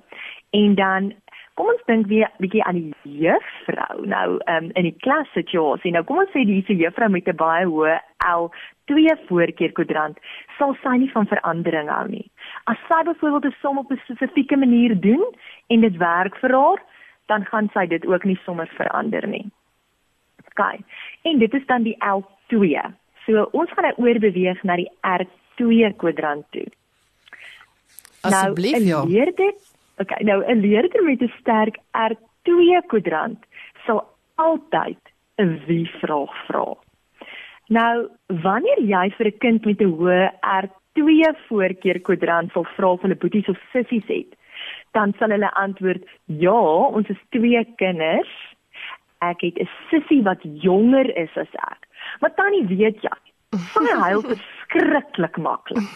En 0.49 0.75
dan 0.75 1.13
kom 1.53 1.65
ons 1.65 1.85
dink 1.85 2.05
weer 2.05 2.27
'n 2.27 2.41
bietjie 2.43 2.63
aan 2.63 2.75
die 2.75 2.93
juffrou. 3.01 4.05
Nou, 4.05 4.39
um, 4.45 4.69
in 4.73 4.83
die 4.83 4.97
klas 4.99 5.31
situasie. 5.33 5.91
Nou, 5.91 6.03
kom 6.03 6.17
ons 6.17 6.29
sê 6.29 6.45
dis 6.45 6.69
'n 6.69 6.83
juffrou 6.83 7.09
met 7.09 7.27
'n 7.27 7.35
baie 7.35 7.65
hoë 7.65 7.99
L 8.37 8.51
twee 8.85 9.15
voorkeur 9.27 9.71
kwadrant 9.71 10.17
sal 10.57 10.75
sy 10.83 10.97
nie 10.97 11.11
van 11.11 11.27
verandering 11.27 11.89
hou 11.89 12.07
nie. 12.07 12.31
As 12.63 12.77
sy 12.87 13.03
byvoorbeeld 13.03 13.45
'n 13.45 13.55
som 13.61 13.77
op 13.77 13.91
'n 13.91 14.01
spesifieke 14.03 14.57
manier 14.57 14.99
doen 14.99 15.25
en 15.67 15.81
dit 15.81 15.97
werk 15.97 16.35
vir 16.37 16.51
haar, 16.51 16.81
dan 17.25 17.45
gaan 17.45 17.69
sy 17.73 17.85
dit 17.87 18.05
ook 18.05 18.23
nie 18.23 18.39
sommer 18.43 18.67
verander 18.77 19.27
nie. 19.27 19.45
OK. 20.47 20.79
En 21.21 21.39
dit 21.39 21.53
is 21.53 21.65
dan 21.65 21.83
die 21.83 21.97
L2. 21.99 22.81
So 23.25 23.47
ons 23.51 23.71
gaan 23.73 23.89
nou 23.89 24.07
oorbeweeg 24.07 24.63
na 24.63 24.75
die 24.75 24.89
R2 25.01 25.95
kwadrant 25.97 26.45
toe. 26.55 26.67
Asseblief 28.21 28.77
nou, 28.77 28.85
ja. 28.85 29.03
Leerder, 29.05 29.53
OK, 29.97 30.19
nou 30.21 30.43
'n 30.43 30.59
leerder 30.59 31.03
met 31.03 31.21
'n 31.21 31.33
sterk 31.39 31.77
R2 31.91 32.81
kwadrant 32.87 33.45
sal 33.85 34.07
altyd 34.35 35.01
'n 35.37 35.61
wie 35.67 35.89
vraag 35.99 36.33
vra. 36.47 36.77
Nou, 37.67 38.09
wanneer 38.27 38.79
jy 38.79 39.09
vir 39.17 39.27
'n 39.27 39.37
kind 39.37 39.65
met 39.65 39.81
'n 39.81 39.95
hoë 39.97 40.31
R2 40.41 41.35
voorkeur 41.47 41.99
kwadrant 41.99 42.53
wil 42.53 42.67
vra 42.75 42.87
of 42.87 43.01
hulle 43.01 43.15
boeties 43.15 43.47
of 43.47 43.57
sissies 43.71 44.07
het, 44.07 44.31
dan 44.95 45.13
sal 45.19 45.33
hulle 45.35 45.51
antwoord: 45.61 46.03
"Ja, 46.25 46.61
ons 46.97 47.09
is 47.11 47.21
twee 47.35 47.63
kinders. 47.81 48.33
Ek 49.21 49.41
het 49.41 49.59
'n 49.59 49.69
sussie 49.89 50.23
wat 50.23 50.41
jonger 50.43 51.11
is 51.17 51.33
as 51.35 51.53
ek." 51.71 51.87
Maar 52.19 52.33
tannie 52.35 52.65
weet 52.67 53.01
jy, 53.01 53.17
sy 53.73 53.85
huil 54.01 54.21
verskriklik 54.31 55.37
maklik. 55.37 55.91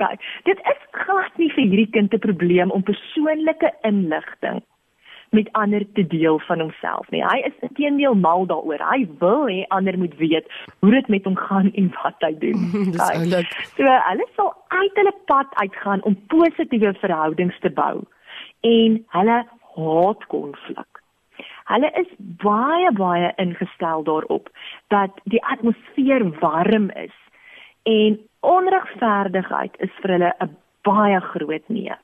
Kyk, 0.00 0.20
dit 0.44 0.58
is 0.58 0.82
glad 0.92 1.36
nie 1.36 1.52
vir 1.52 1.64
hierdie 1.64 1.90
kind 1.92 2.14
'n 2.14 2.18
probleem 2.18 2.70
om 2.70 2.82
persoonlike 2.82 3.72
inligting 3.82 4.62
met 5.32 5.48
ander 5.52 5.84
te 5.92 6.06
deel 6.06 6.38
van 6.38 6.60
homself 6.60 7.10
nie. 7.10 7.22
Hy 7.24 7.38
is 7.48 7.64
intedeel 7.64 8.14
mal 8.14 8.46
daaroor. 8.46 8.82
Hy 8.90 9.06
wil 9.18 9.46
hê 9.48 9.62
ander 9.72 9.98
moet 9.98 10.16
weet 10.20 10.48
hoe 10.84 10.90
dit 10.92 11.08
met 11.08 11.24
hom 11.24 11.36
gaan 11.36 11.70
en 11.72 11.88
wat 12.02 12.26
hy 12.26 12.32
doen. 12.44 12.66
Dis 12.94 13.04
oulik. 13.06 13.54
So 13.78 13.94
hulle 14.08 14.28
sal 14.36 14.52
uit 14.68 15.00
hulle 15.00 15.14
pad 15.30 15.54
uitgaan 15.62 16.04
om 16.08 16.18
positiewe 16.34 16.92
verhoudings 17.00 17.58
te 17.64 17.72
bou 17.72 18.04
en 18.60 19.00
hulle 19.16 19.38
haat 19.76 20.26
konflik. 20.34 21.02
Hulle 21.72 21.90
is 22.02 22.12
baie 22.44 22.92
baie 22.92 23.32
ingestel 23.40 24.04
daarop 24.04 24.52
dat 24.92 25.16
die 25.24 25.40
atmosfeer 25.54 26.28
warm 26.44 26.90
is 26.90 27.16
en 27.88 28.20
onregverdigheid 28.40 29.80
is 29.80 30.00
vir 30.02 30.18
hulle 30.18 30.32
'n 30.44 30.56
baie 30.82 31.20
groot 31.20 31.68
nee. 31.68 31.96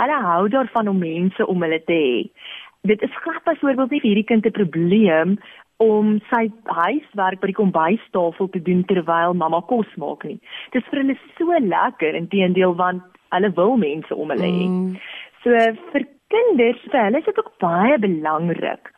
Hulle 0.00 0.16
hou 0.28 0.48
daarvan 0.52 0.88
om 0.88 0.98
mense 0.98 1.46
om 1.46 1.62
hulle 1.62 1.80
te 1.84 1.92
hê. 1.92 2.16
Dit 2.86 3.02
is 3.02 3.20
glad 3.22 3.44
byvoorbeeld 3.44 3.90
nie 3.90 4.00
vir 4.00 4.10
hierdie 4.10 4.30
kind 4.30 4.46
'n 4.46 4.58
probleem 4.58 5.38
om 5.82 6.20
sy 6.30 6.48
huiswerk 6.64 7.40
by 7.40 7.50
die 7.50 7.58
kombuistafel 7.58 8.48
te 8.48 8.62
doen 8.64 8.84
terwyl 8.88 9.34
mamma 9.34 9.60
kos 9.68 9.88
maak 10.00 10.24
nie. 10.24 10.38
Dit 10.72 10.82
is 10.82 10.90
vir 10.90 11.02
hulle 11.02 11.16
so 11.36 11.58
lekker 11.60 12.14
inteendeel 12.14 12.74
want 12.74 13.02
hulle 13.34 13.50
wil 13.56 13.76
mense 13.76 14.14
om 14.14 14.30
hulle 14.32 14.48
hê. 14.48 14.66
Mm. 14.68 14.96
So 15.44 15.50
vir 15.92 16.06
kinders, 16.32 16.80
vir 16.92 17.04
hulle 17.04 17.18
is 17.18 17.28
dit 17.28 17.38
ook 17.38 17.52
baie 17.62 17.98
belangrik 17.98 18.92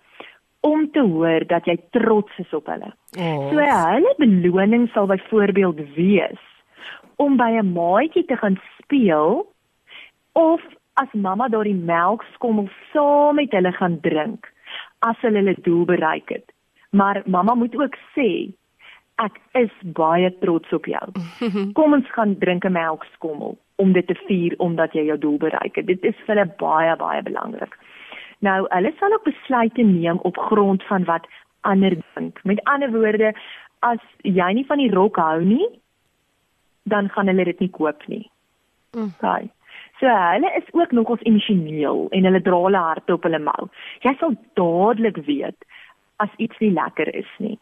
om 0.67 0.87
te 0.91 1.01
hoor 1.01 1.47
dat 1.51 1.67
jy 1.67 1.77
trots 1.95 2.39
is 2.43 2.55
op 2.57 2.67
hulle. 2.71 2.93
Oh. 3.19 3.51
So 3.51 3.59
hulle 3.59 4.15
beloning 4.19 4.89
sal 4.95 5.11
byvoorbeeld 5.11 5.83
wees 5.97 6.45
om 7.19 7.37
by 7.37 7.51
'n 7.59 7.73
maatjie 7.73 8.25
te 8.25 8.37
gaan 8.37 8.59
speel 8.79 9.47
of 10.33 10.61
as 11.03 11.09
mamma 11.13 11.49
daardie 11.49 11.79
melkskommel 11.91 12.69
saam 12.93 13.39
met 13.41 13.53
hulle 13.57 13.73
gaan 13.73 13.99
drink 14.07 14.49
as 15.07 15.21
hulle 15.23 15.43
hulle 15.43 15.55
doel 15.67 15.85
bereik 15.85 16.33
het. 16.35 16.53
Maar 16.91 17.23
mamma 17.27 17.55
moet 17.55 17.77
ook 17.79 17.97
sê 18.15 18.31
ek 19.23 19.39
is 19.59 19.75
baie 19.99 20.31
trots 20.43 20.73
op 20.73 20.87
jou. 20.87 21.07
Kom 21.79 21.97
ons 21.99 22.11
gaan 22.17 22.37
drink 22.39 22.65
'n 22.65 22.73
melkskommel 22.73 23.59
om 23.77 23.93
dit 23.93 24.07
te 24.07 24.15
vier 24.27 24.55
omdat 24.59 24.93
jy 24.93 25.05
jou 25.11 25.19
doel 25.19 25.39
bereik 25.39 25.77
het. 25.77 25.87
Dit 25.87 26.05
is 26.05 26.17
vir 26.27 26.35
hulle 26.35 26.55
baie 26.59 26.97
baie 26.97 27.23
belangrik. 27.23 27.79
Nou, 28.39 28.67
hulle 28.71 28.93
sal 28.99 29.13
ook 29.13 29.25
besluite 29.25 29.83
neem 29.83 30.19
op 30.19 30.39
grond 30.39 30.83
van 30.83 31.05
wat 31.05 31.27
ander 31.61 31.97
dink. 32.15 32.39
Met 32.45 32.63
ander 32.65 32.91
woorde, 32.91 33.35
as 33.79 34.03
jy 34.23 34.53
nie 34.53 34.67
van 34.67 34.79
die 34.79 34.91
rok 34.95 35.17
hou 35.17 35.43
nie, 35.45 35.67
dan 36.83 37.09
gaan 37.09 37.27
hulle 37.27 37.45
dit 37.45 37.61
nie 37.61 37.71
koop 37.71 38.07
nie. 38.07 38.31
Mm. 38.97 39.11
Okay. 39.15 39.51
So 40.01 40.07
hulle 40.07 40.51
is 40.57 40.69
ook 40.73 40.93
nogals 40.95 41.23
emosioneel 41.27 42.07
en 42.11 42.29
hulle 42.29 42.43
dra 42.43 42.59
hulle 42.65 42.83
hart 42.91 43.11
op 43.11 43.25
hulle 43.27 43.41
mou. 43.43 43.71
Jy 44.05 44.15
sal 44.21 44.37
dadelik 44.59 45.19
weet 45.27 45.67
as 46.23 46.31
iets 46.39 46.59
nie 46.63 46.71
lekker 46.75 47.11
is 47.15 47.33
nie. 47.39 47.57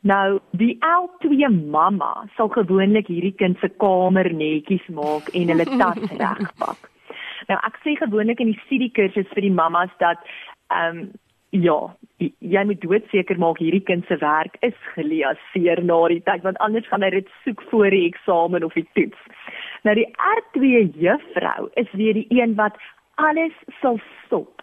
Nou, 0.00 0.40
die 0.56 0.78
L2 0.80 1.48
mamma 1.52 2.12
sal 2.36 2.48
gewoonlik 2.52 3.10
hierdie 3.12 3.34
kind 3.36 3.58
se 3.60 3.68
kamer 3.82 4.30
netjies 4.32 4.86
maak 4.96 5.28
en 5.36 5.52
hulle 5.52 5.66
tas 5.80 6.04
regpak. 6.20 6.88
Nou 7.48 7.58
ek 7.66 7.80
sê 7.84 7.96
gewoonlik 8.00 8.40
in 8.40 8.52
die 8.52 8.62
studiekursus 8.66 9.28
vir 9.34 9.48
die 9.48 9.56
mammas 9.56 9.92
dat 10.04 10.22
ehm 10.68 11.04
um, 11.04 11.10
ja, 11.50 11.76
jy, 12.22 12.28
jy 12.38 12.62
moet 12.68 12.82
doodseker 12.84 13.38
maak 13.42 13.58
hierdie 13.58 13.82
kind 13.82 14.06
se 14.06 14.16
werk 14.20 14.54
is 14.66 14.76
geleaseer 14.94 15.82
na 15.82 15.96
die 16.12 16.20
tyd 16.28 16.44
want 16.46 16.60
anders 16.62 16.86
gaan 16.90 17.02
hy 17.02 17.10
dit 17.16 17.32
soek 17.44 17.64
voor 17.72 17.90
die 17.90 18.04
eksamen 18.06 18.64
of 18.64 18.76
die 18.78 18.86
toets. 18.94 19.18
Nou 19.82 19.94
die 19.96 20.08
R2 20.34 20.90
juffrou 21.00 21.68
is 21.80 21.92
weer 21.92 22.14
die 22.14 22.26
een 22.28 22.54
wat 22.54 22.76
alles 23.14 23.56
sal 23.80 24.00
stop 24.24 24.60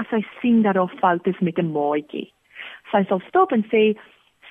as 0.00 0.08
sy 0.12 0.22
sien 0.40 0.62
dat 0.62 0.78
daar 0.78 0.92
fout 1.00 1.26
is 1.26 1.38
met 1.40 1.58
'n 1.58 1.72
maatjie. 1.72 2.32
Sy 2.90 3.04
sal 3.08 3.20
stop 3.28 3.52
en 3.52 3.64
sê 3.72 3.96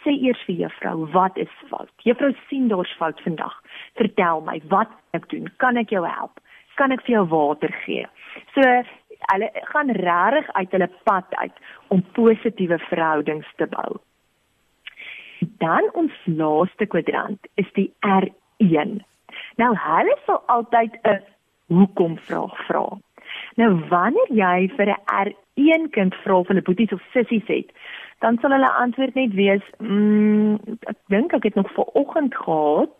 sê 0.03 0.11
eers 0.17 0.41
vir 0.47 0.55
juffrou 0.55 1.05
wat 1.13 1.37
is 1.37 1.53
fout. 1.69 1.91
Juffrou 2.03 2.33
sien 2.49 2.67
daar's 2.67 2.93
fout 2.97 3.21
vandag. 3.21 3.55
Vertel 3.95 4.41
my, 4.41 4.61
wat 4.67 4.89
kan 4.89 5.21
ek 5.21 5.29
doen? 5.29 5.49
Kan 5.57 5.77
ek 5.77 5.89
jou 5.89 6.05
help? 6.07 6.39
Kan 6.75 6.91
ek 6.91 7.03
vir 7.05 7.15
jou 7.15 7.25
water 7.27 7.73
gee? 7.85 8.05
So 8.55 8.61
hulle 9.31 9.49
gaan 9.73 9.89
regtig 9.89 10.49
uit 10.51 10.71
hulle 10.71 10.89
pad 11.03 11.35
uit 11.35 11.57
om 11.87 12.05
positiewe 12.17 12.79
verhoudings 12.79 13.47
te 13.57 13.67
bou. 13.67 13.99
Dan 15.61 15.89
ons 15.93 16.11
laaste 16.25 16.85
kwadrant 16.85 17.47
is 17.55 17.69
die 17.73 17.91
R1. 18.05 19.01
Nou 19.57 19.75
hulle 19.75 20.17
sal 20.25 20.43
altyd 20.45 20.97
'n 21.03 21.21
hoekom 21.67 22.17
vraag 22.17 22.55
vra. 22.67 22.85
Nou 23.55 23.71
wanneer 23.89 24.29
jy 24.29 24.71
vir 24.77 24.87
'n 24.89 25.01
R1 25.23 25.89
kind 25.91 26.15
vra 26.23 26.35
of 26.35 26.47
hulle 26.47 26.61
boeties 26.61 26.91
of 26.91 27.01
sissies 27.13 27.47
het, 27.47 27.71
dan 28.19 28.37
sal 28.41 28.51
hulle 28.51 28.71
antwoord 28.71 29.13
net 29.13 29.33
wees, 29.33 29.63
mm, 29.77 30.77
ek 30.87 30.97
dink 31.07 31.33
ek 31.33 31.43
het 31.43 31.55
nog 31.55 31.71
vanoggend 31.73 32.35
gehad. 32.35 32.95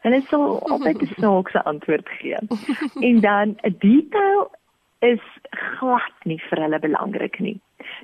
Hulle 0.00 0.20
sal 0.20 0.60
altyd 0.70 1.02
'n 1.02 1.14
snaakse 1.18 1.64
antwoord 1.64 2.08
gee. 2.08 2.38
En 3.00 3.20
dan 3.20 3.56
'n 3.62 3.76
detail 3.78 4.50
is 5.00 5.22
glad 5.50 6.14
nie 6.24 6.40
vir 6.48 6.62
hulle 6.62 6.78
belangrik 6.78 7.38
nie. 7.38 7.60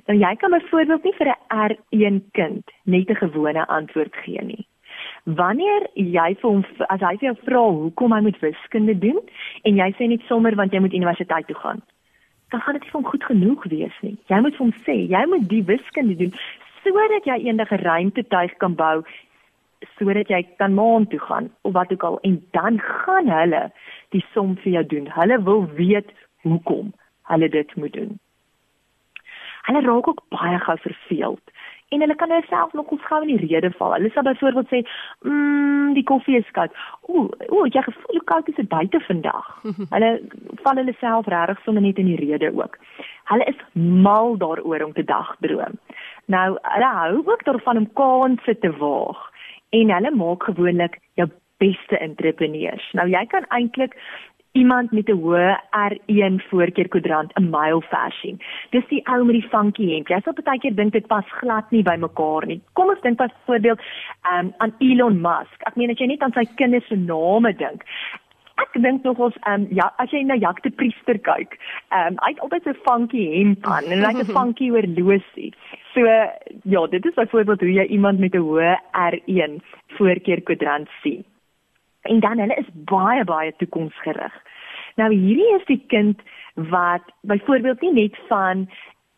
Nou 0.07 0.17
jy 0.19 0.35
kan 0.35 0.51
byvoorbeeld 0.51 1.03
nie 1.03 1.15
vir 1.19 1.27
'n 1.27 1.39
R1 1.67 2.21
kind 2.31 2.71
net 2.83 3.09
'n 3.09 3.15
gewone 3.15 3.67
antwoord 3.67 4.15
gee 4.15 4.41
nie. 4.41 4.68
Wanneer 5.37 5.85
jy 5.93 6.29
vir 6.41 6.49
hom 6.49 6.63
as 6.89 7.01
hy 7.05 7.13
vir 7.19 7.27
jou 7.27 7.35
vra 7.45 7.61
hoekom 7.61 8.13
hy 8.15 8.21
moet 8.25 8.39
wiskunde 8.41 8.95
doen 8.97 9.19
en 9.67 9.77
jy 9.77 9.89
sê 9.97 10.07
net 10.09 10.23
sommer 10.29 10.55
want 10.57 10.73
jy 10.73 10.81
moet 10.81 10.95
universiteit 10.97 11.45
toe 11.47 11.57
gaan, 11.59 11.81
dan 12.49 12.63
gaan 12.65 12.77
dit 12.77 12.87
nie 12.87 12.91
vir 12.91 12.99
hom 12.99 13.09
goed 13.11 13.27
genoeg 13.27 13.65
wees 13.73 13.97
nie. 14.01 14.15
Jy 14.31 14.39
moet 14.41 14.55
vir 14.57 14.65
hom 14.65 14.75
sê 14.87 14.95
jy 15.11 15.23
moet 15.29 15.45
die 15.51 15.65
wiskunde 15.67 16.15
doen 16.21 16.33
sodat 16.79 17.27
jy 17.29 17.37
eendag 17.45 17.73
'n 17.75 17.83
ruimtetuig 17.83 18.55
kan 18.63 18.75
bou 18.79 19.03
sodat 19.97 20.31
jy 20.33 20.41
kan 20.57 20.73
maan 20.73 21.05
toe 21.07 21.19
gaan 21.19 21.51
of 21.61 21.73
wat 21.73 21.91
ook 21.91 22.03
al 22.03 22.17
en 22.21 22.39
dan 22.51 22.79
gaan 22.79 23.29
hulle 23.29 23.71
die 24.09 24.25
som 24.33 24.55
vir 24.63 24.71
jou 24.71 24.85
doen. 24.85 25.11
Hulle 25.19 25.43
wil 25.43 25.67
weet 25.77 26.09
hoekom 26.41 26.93
hulle 27.29 27.49
dit 27.49 27.75
moet 27.75 27.93
doen. 27.93 28.19
Hulle 29.67 29.81
raak 29.85 30.07
ook 30.07 30.23
baie 30.29 30.59
gou 30.59 30.77
verveeld 30.77 31.51
en 31.89 31.99
hulle 32.03 32.15
kan 32.15 32.31
hulself 32.31 32.73
nog 32.73 32.91
ons 32.93 33.05
gou 33.05 33.21
in 33.21 33.31
die 33.37 33.47
rede 33.47 33.71
val. 33.77 33.93
Hulle 33.97 34.11
sal 34.13 34.23
byvoorbeeld 34.23 34.67
sê, 34.73 34.81
"Mmm, 35.21 35.93
die 35.93 36.03
koffie 36.03 36.37
is 36.37 36.51
koud." 36.51 36.71
Ooh, 37.07 37.29
ooh, 37.49 37.65
jy 37.65 37.81
gevoel 37.81 38.17
hoe 38.17 38.23
koud 38.23 38.47
is 38.47 38.55
dit 38.55 38.67
buite 38.67 38.99
vandag. 38.99 39.47
hulle 39.95 40.11
val 40.63 40.75
hulle 40.75 40.95
self 40.99 41.25
regtig 41.25 41.63
sommer 41.63 41.81
net 41.81 41.97
in 41.97 42.05
die 42.05 42.21
rede 42.25 42.51
ook. 42.53 42.77
Hulle 43.23 43.45
is 43.45 43.59
mal 43.73 44.37
daaroor 44.37 44.83
om 44.83 44.93
te 44.93 45.03
dagdroom. 45.03 45.79
Nou, 46.25 46.57
hulle 46.61 46.91
hou 46.93 47.21
ook 47.25 47.43
daarvan 47.43 47.77
om 47.77 47.93
kansse 47.93 48.59
te 48.59 48.71
waag 48.77 49.31
en 49.69 49.91
hulle 49.93 50.11
maak 50.11 50.43
gewoonlik 50.43 50.99
jou 51.13 51.29
beste 51.59 51.97
entrepreneurs. 51.97 52.85
Nou 52.97 53.07
jy 53.09 53.25
kan 53.31 53.45
eintlik 53.55 53.95
iemand 54.51 54.91
met 54.91 55.09
'n 55.09 55.21
hoë 55.21 55.59
R1 55.71 56.35
voorkeur 56.49 56.87
kwadrant 56.87 57.31
'n 57.33 57.49
mile 57.49 57.81
versie. 57.81 58.37
Dis 58.69 58.87
die 58.87 59.05
ou 59.07 59.23
met 59.23 59.35
die 59.35 59.49
funky 59.49 59.93
hemp. 59.93 60.07
Jy 60.07 60.19
sal 60.21 60.33
baie 60.43 60.59
keer 60.59 60.75
dink 60.75 60.93
dit 60.93 61.07
pas 61.07 61.25
glad 61.39 61.71
nie 61.71 61.83
by 61.83 61.95
mekaar 61.95 62.45
nie. 62.45 62.61
Kom 62.73 62.89
ons 62.89 63.01
dink 63.01 63.17
pas 63.17 63.31
voorbeeld 63.45 63.79
um, 64.33 64.53
aan 64.57 64.73
Elon 64.79 65.21
Musk. 65.21 65.59
Ek 65.67 65.75
meen 65.75 65.89
as 65.89 65.97
jy 65.97 66.07
net 66.07 66.21
aan 66.21 66.33
sy 66.33 66.45
kinders 66.55 66.87
se 66.87 66.95
name 66.95 67.53
dink. 67.53 67.83
Ek 68.55 68.81
dink 68.81 69.03
nog 69.03 69.17
ons 69.17 69.35
ehm 69.41 69.61
um, 69.61 69.67
ja, 69.71 69.93
as 69.97 70.11
jy 70.11 70.23
na 70.23 70.35
Jacques 70.35 70.63
de 70.63 70.75
Priester 70.75 71.19
kyk, 71.19 71.57
ehm 71.89 72.07
um, 72.07 72.17
hy 72.25 72.29
het 72.29 72.39
altyd 72.39 72.63
so 72.63 72.73
funky 72.73 73.25
hemp 73.37 73.65
aan 73.65 73.85
en 73.85 74.03
hy 74.03 74.13
het 74.17 74.27
'n 74.27 74.33
funky 74.39 74.69
horlosie. 74.69 75.53
So 75.93 76.01
ja, 76.63 76.87
dit 76.87 77.05
is 77.05 77.13
byvoorbeeld 77.13 77.59
hoe 77.59 77.73
jy 77.73 77.85
iemand 77.85 78.19
met 78.19 78.33
'n 78.33 78.41
hoë 78.41 78.77
R1 78.93 79.61
voorkeur 79.97 80.41
kwadrant 80.41 80.89
sien 81.03 81.23
en 82.01 82.19
dan 82.19 82.39
hulle 82.39 82.55
is 82.55 82.69
baie 82.73 83.23
baie 83.23 83.53
toekomsgerig. 83.57 84.35
Nou 84.95 85.09
hierdie 85.13 85.55
is 85.55 85.65
die 85.65 85.81
kind 85.87 86.21
wat 86.71 87.03
byvoorbeeld 87.21 87.81
nie 87.81 87.93
net 87.93 88.17
van 88.27 88.67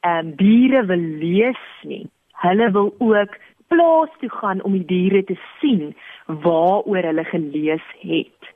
ehm 0.02 0.28
um, 0.28 0.36
diere 0.36 0.86
wil 0.86 1.06
lees 1.22 1.64
nie. 1.84 2.08
Hulle 2.42 2.72
wil 2.72 2.96
ook 2.98 3.38
plaas 3.68 4.10
toe 4.20 4.30
gaan 4.30 4.64
om 4.64 4.72
die 4.72 4.86
diere 4.86 5.24
te 5.24 5.38
sien 5.60 5.96
waaroor 6.26 7.06
hulle 7.10 7.24
gelees 7.24 7.86
het. 8.00 8.50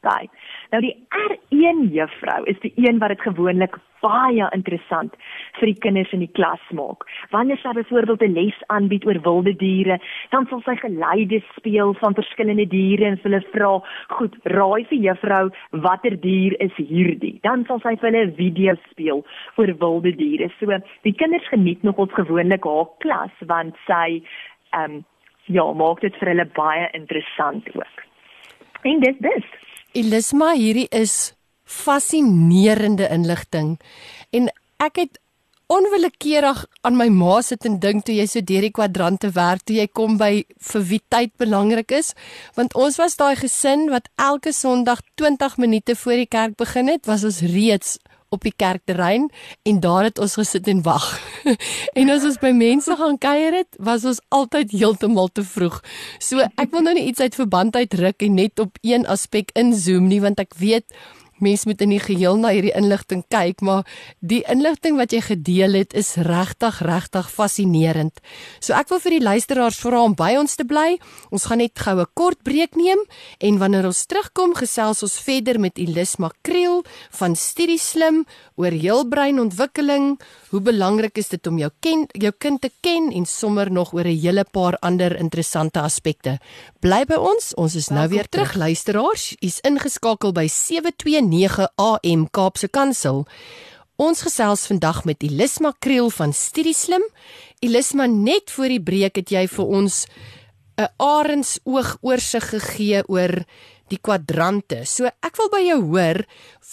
Daai. 0.00 0.28
Nou 0.74 0.80
die 0.82 0.96
R1 1.14 1.84
juffrou 1.94 2.40
is 2.50 2.56
die 2.64 2.72
een 2.82 2.96
wat 2.98 3.12
dit 3.12 3.20
gewoonlik 3.22 3.76
baie 4.02 4.48
interessant 4.56 5.12
vir 5.60 5.70
die 5.70 5.76
kinders 5.84 6.10
in 6.16 6.24
die 6.24 6.32
klas 6.34 6.62
maak. 6.74 7.04
Wanneer 7.30 7.60
sy 7.62 7.70
byvoorbeeld 7.76 8.24
'n 8.26 8.34
les 8.34 8.58
aanbied 8.74 9.06
oor 9.06 9.20
wilde 9.22 9.54
diere, 9.60 10.00
dan 10.32 10.48
sal 10.50 10.62
sy 10.66 10.74
geleide 10.82 11.40
speel 11.54 11.94
van 12.02 12.18
verskillende 12.18 12.66
diere 12.66 13.06
en 13.06 13.20
hulle 13.22 13.40
vra, 13.52 13.70
"Goed, 14.16 14.34
raai 14.44 14.84
vir 14.90 14.98
juffrou, 14.98 15.50
watter 15.70 16.20
dier 16.20 16.60
is 16.60 16.74
hierdie?" 16.76 17.38
Dan 17.42 17.64
sal 17.66 17.78
sy 17.80 17.94
vir 17.96 18.10
hulle 18.10 18.26
'n 18.26 18.34
video 18.34 18.74
speel 18.90 19.24
oor 19.56 19.78
wilde 19.78 20.16
diere. 20.16 20.50
So 20.58 20.66
die 21.02 21.14
kinders 21.14 21.48
geniet 21.48 21.82
nog 21.82 21.98
ons 21.98 22.12
gewoonlik 22.12 22.64
haar 22.64 22.88
klas 22.98 23.34
want 23.46 23.76
sy 23.86 24.22
ehm 24.72 24.90
um, 24.90 25.04
ja, 25.46 25.72
maak 25.72 26.00
dit 26.00 26.16
vir 26.16 26.28
hulle 26.28 26.46
baie 26.46 26.88
interessant 26.92 27.76
ook. 27.76 27.96
En 28.82 29.00
dis 29.00 29.18
dis. 29.18 29.44
Elisma, 29.94 30.56
hierdie 30.58 30.88
is 30.90 31.34
fascinerende 31.62 33.06
inligting. 33.14 33.76
En 34.34 34.48
ek 34.82 34.98
het 34.98 35.20
onwillekeurig 35.70 36.64
aan 36.82 36.96
my 36.98 37.06
ma 37.14 37.36
sit 37.46 37.64
en 37.68 37.78
dink 37.80 38.02
toe 38.04 38.16
jy 38.16 38.26
so 38.28 38.42
deur 38.42 38.66
die 38.66 38.72
kwadrante 38.74 39.30
werk 39.36 39.62
toe 39.62 39.76
jy 39.78 39.86
kom 39.86 40.18
by 40.18 40.32
vir 40.70 40.84
wie 40.90 41.00
tyd 41.14 41.32
belangrik 41.38 41.94
is. 41.94 42.10
Want 42.58 42.74
ons 42.74 42.98
was 42.98 43.14
daai 43.20 43.36
gesin 43.38 43.86
wat 43.94 44.10
elke 44.18 44.52
Sondag 44.52 45.00
20 45.22 45.56
minute 45.62 45.96
voor 46.02 46.24
die 46.24 46.30
kerk 46.30 46.58
begin 46.58 46.90
het 46.90 47.06
was 47.06 47.22
ons 47.24 47.40
reeds 47.54 47.96
op 48.34 48.44
die 48.46 48.54
kerkterrein 48.56 49.28
en 49.62 49.80
daar 49.80 50.08
het 50.08 50.20
ons 50.22 50.36
gesit 50.40 50.68
en 50.70 50.82
wag. 50.86 51.06
en 51.98 52.12
as 52.14 52.26
ons 52.26 52.38
by 52.42 52.52
mense 52.56 52.98
gaan 53.00 53.18
kuier 53.18 53.60
het, 53.62 53.78
was 53.78 54.04
ons 54.04 54.22
altyd 54.34 54.74
heeltemal 54.74 55.30
te 55.32 55.46
vroeg. 55.46 55.80
So 56.18 56.44
ek 56.44 56.72
wil 56.74 56.86
nou 56.86 56.96
nie 56.98 57.08
iets 57.10 57.24
uit 57.24 57.38
verband 57.38 57.76
uit 57.76 57.94
ruk 58.00 58.26
en 58.26 58.40
net 58.40 58.62
op 58.62 58.78
een 58.82 59.06
aspek 59.10 59.54
inzoom 59.58 60.10
nie 60.10 60.22
want 60.24 60.42
ek 60.42 60.56
weet 60.60 60.90
mens 61.44 61.64
moet 61.68 61.82
in 61.84 61.92
die 61.94 62.00
geheel 62.02 62.38
na 62.40 62.52
hierdie 62.54 62.74
inligting 62.76 63.22
kyk, 63.32 63.62
maar 63.64 63.84
die 64.20 64.42
inligting 64.50 64.98
wat 65.00 65.12
jy 65.14 65.20
gedeel 65.28 65.76
het 65.78 65.94
is 65.94 66.14
regtig 66.16 66.80
regtig 66.84 67.28
fascinerend. 67.30 68.22
So 68.60 68.74
ek 68.76 68.90
wil 68.92 69.02
vir 69.04 69.18
die 69.18 69.24
luisteraars 69.24 69.80
vra 69.84 70.02
om 70.08 70.16
by 70.18 70.32
ons 70.40 70.56
te 70.56 70.66
bly. 70.68 70.96
Ons 71.30 71.46
gaan 71.50 71.62
net 71.62 71.78
gou 71.78 72.00
'n 72.00 72.12
kort 72.14 72.42
breek 72.42 72.76
neem 72.76 73.00
en 73.38 73.58
wanneer 73.58 73.86
ons 73.86 74.06
terugkom, 74.06 74.54
gesels 74.54 75.02
ons 75.02 75.18
verder 75.20 75.60
met 75.60 75.78
Elis 75.78 76.16
Makriel 76.16 76.84
van 77.10 77.36
Studie 77.36 77.78
Slim 77.78 78.24
oor 78.56 78.72
heelbreinontwikkeling. 78.72 80.18
Hoe 80.50 80.60
belangrik 80.60 81.18
is 81.18 81.28
dit 81.28 81.46
om 81.46 81.58
jou 81.58 81.70
ken 81.80 82.06
jou 82.12 82.32
kind 82.38 82.60
te 82.60 82.70
ken 82.80 83.10
en 83.12 83.26
sommer 83.26 83.70
nog 83.70 83.92
oor 83.92 84.06
'n 84.06 84.20
hele 84.20 84.44
paar 84.44 84.76
ander 84.80 85.16
interessante 85.16 85.80
aspekte. 85.80 86.38
Bly 86.80 87.04
by 87.04 87.14
ons. 87.14 87.54
Ons 87.54 87.74
is 87.74 87.88
nou 87.88 88.08
weer 88.08 88.28
terug 88.28 88.54
luisteraars. 88.54 89.36
U's 89.40 89.60
ingeskakel 89.60 90.32
by 90.32 90.46
729 90.46 91.33
AM 91.76 92.28
Kaapse 92.30 92.68
Kansel. 92.70 93.24
Ons 93.98 94.22
gesels 94.26 94.66
vandag 94.70 95.04
met 95.04 95.22
Elisma 95.22 95.72
Kriel 95.82 96.10
van 96.10 96.32
Studieslim. 96.32 97.02
Elisma, 97.62 98.06
net 98.06 98.50
voor 98.54 98.70
die 98.70 98.82
breek 98.82 99.18
het 99.20 99.30
jy 99.34 99.46
vir 99.50 99.66
ons 99.66 100.06
'n 100.78 100.88
arendsoog 100.98 101.98
oorsig 102.02 102.48
gegee 102.50 103.02
oor 103.08 103.44
die 103.88 103.98
kwadrante. 103.98 104.84
So 104.84 105.06
ek 105.06 105.36
wil 105.36 105.50
by 105.50 105.62
jou 105.62 105.80
hoor, 105.82 106.24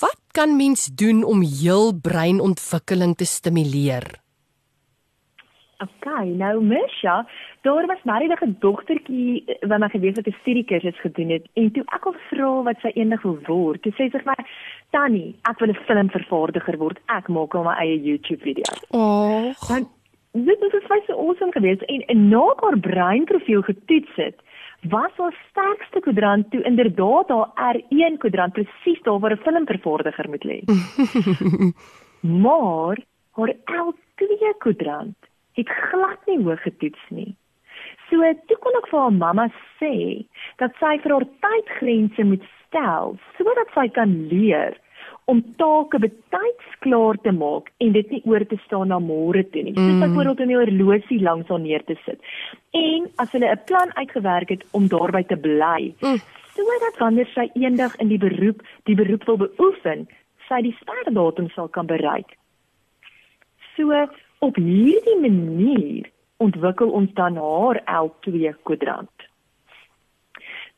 wat 0.02 0.20
kan 0.34 0.58
mens 0.58 0.90
doen 0.94 1.24
om 1.24 1.42
heel 1.42 1.94
breinontwikkeling 1.94 3.16
te 3.18 3.26
stimuleer? 3.26 4.22
OK, 5.82 6.06
nou 6.38 6.62
Misha, 6.64 7.28
daar 7.62 7.86
was 7.86 8.04
maar 8.04 8.28
net 8.28 8.42
'n 8.42 8.56
dogtertjie 8.60 9.44
eh, 9.46 9.68
wat 9.70 9.80
my 9.80 9.90
geweet 9.90 10.16
het 10.16 10.28
'n 10.28 10.36
studiekursus 10.42 11.00
gedoen 11.00 11.30
het 11.30 11.46
en 11.54 11.72
toe 11.72 11.84
ek 11.84 12.04
haar 12.04 12.20
vra 12.30 12.62
wat 12.64 12.80
sy 12.80 12.92
eendag 12.94 13.22
wil 13.22 13.40
word, 13.46 13.82
toe 13.82 13.92
sê 13.92 14.10
sy 14.10 14.10
vir 14.10 14.22
my, 14.26 14.46
"Tannie, 14.90 15.36
ek 15.50 15.60
wil 15.60 15.70
'n 15.70 15.84
filmvervaardiger 15.88 16.78
word. 16.78 17.00
Ek 17.08 17.28
maak 17.28 17.56
al 17.56 17.64
my 17.64 17.76
eie 17.80 18.02
YouTube 18.02 18.42
video's." 18.42 18.86
Oh, 18.90 19.54
Want 19.70 19.88
dit 20.32 20.62
is 20.62 20.88
vir 20.88 21.02
so 21.08 21.14
awesome 21.14 21.52
geweest 21.52 21.82
en, 21.82 22.02
en 22.06 22.30
na 22.30 22.54
haar 22.56 22.80
breinprofiel 22.80 23.62
getoets 23.62 24.16
het, 24.16 24.36
was 24.82 25.12
haar 25.16 25.36
sterkste 25.50 26.00
kwadrant 26.00 26.52
toe 26.52 26.62
inderdaad 26.62 27.30
haar 27.30 27.76
R1 27.76 28.18
kwadrant 28.18 28.54
presies 28.54 29.02
daar 29.04 29.20
waar 29.20 29.32
'n 29.32 29.44
filmvervaardiger 29.44 30.30
moet 30.30 30.44
lê. 30.44 30.60
maar 32.44 32.98
haar 33.32 33.54
L2 33.66 34.58
kwadrant 34.58 35.31
het 35.62 35.72
glad 35.92 36.28
nie 36.28 36.42
hoog 36.44 36.62
getoets 36.68 37.10
nie. 37.10 37.32
So 38.10 38.22
toe 38.48 38.58
kon 38.62 38.78
ek 38.82 38.90
vir 38.92 39.00
haar 39.00 39.18
mamma 39.18 39.48
sê 39.80 39.96
dat 40.62 40.76
sy 40.82 40.98
vir 41.04 41.16
haar 41.16 41.28
tydgrense 41.46 42.24
moet 42.28 42.44
stel 42.68 43.18
sodat 43.38 43.72
sy 43.76 43.88
kan 43.96 44.16
leer 44.32 44.78
om 45.32 45.40
take 45.60 46.00
betyds 46.04 46.76
klaar 46.84 47.18
te 47.24 47.32
maak 47.32 47.70
en 47.84 47.94
dit 47.96 48.10
nie 48.12 48.22
oor 48.28 48.44
te 48.46 48.58
staan 48.66 48.90
na 48.92 49.00
môre 49.00 49.44
toe 49.54 49.64
nie. 49.64 49.74
Soos 49.78 49.94
Mm. 49.96 50.02
byvoorbeeld 50.04 50.40
om 50.44 50.48
die 50.48 50.58
horlosie 50.60 51.20
langs 51.22 51.48
haar 51.48 51.60
neer 51.60 51.84
te 51.86 51.96
sit. 52.06 52.20
En 52.74 53.08
as 53.18 53.32
hulle 53.32 53.52
'n 53.52 53.64
plan 53.66 53.90
uitgewerk 53.96 54.50
het 54.50 54.64
om 54.72 54.88
daarby 54.88 55.24
te 55.24 55.38
bly, 55.38 55.94
Mm. 56.02 56.20
sodat 56.56 56.98
wanneer 57.00 57.28
sy 57.34 57.50
eendag 57.54 57.96
in 58.00 58.08
die 58.08 58.18
beroep 58.18 58.62
die 58.86 58.96
beroep 58.96 59.24
wil 59.26 59.38
beoefen, 59.38 60.08
sy 60.50 60.62
die 60.62 60.76
startdatum 60.82 61.50
sal 61.50 61.68
kan 61.68 61.86
bereik. 61.88 62.38
So 63.78 64.08
op 64.42 64.56
hierdie 64.56 65.20
manier 65.20 66.10
ontwikkel 66.38 66.90
ons 66.90 67.14
dan 67.14 67.36
haar 67.38 67.82
L2 67.86 68.56
kwadrant. 68.64 69.28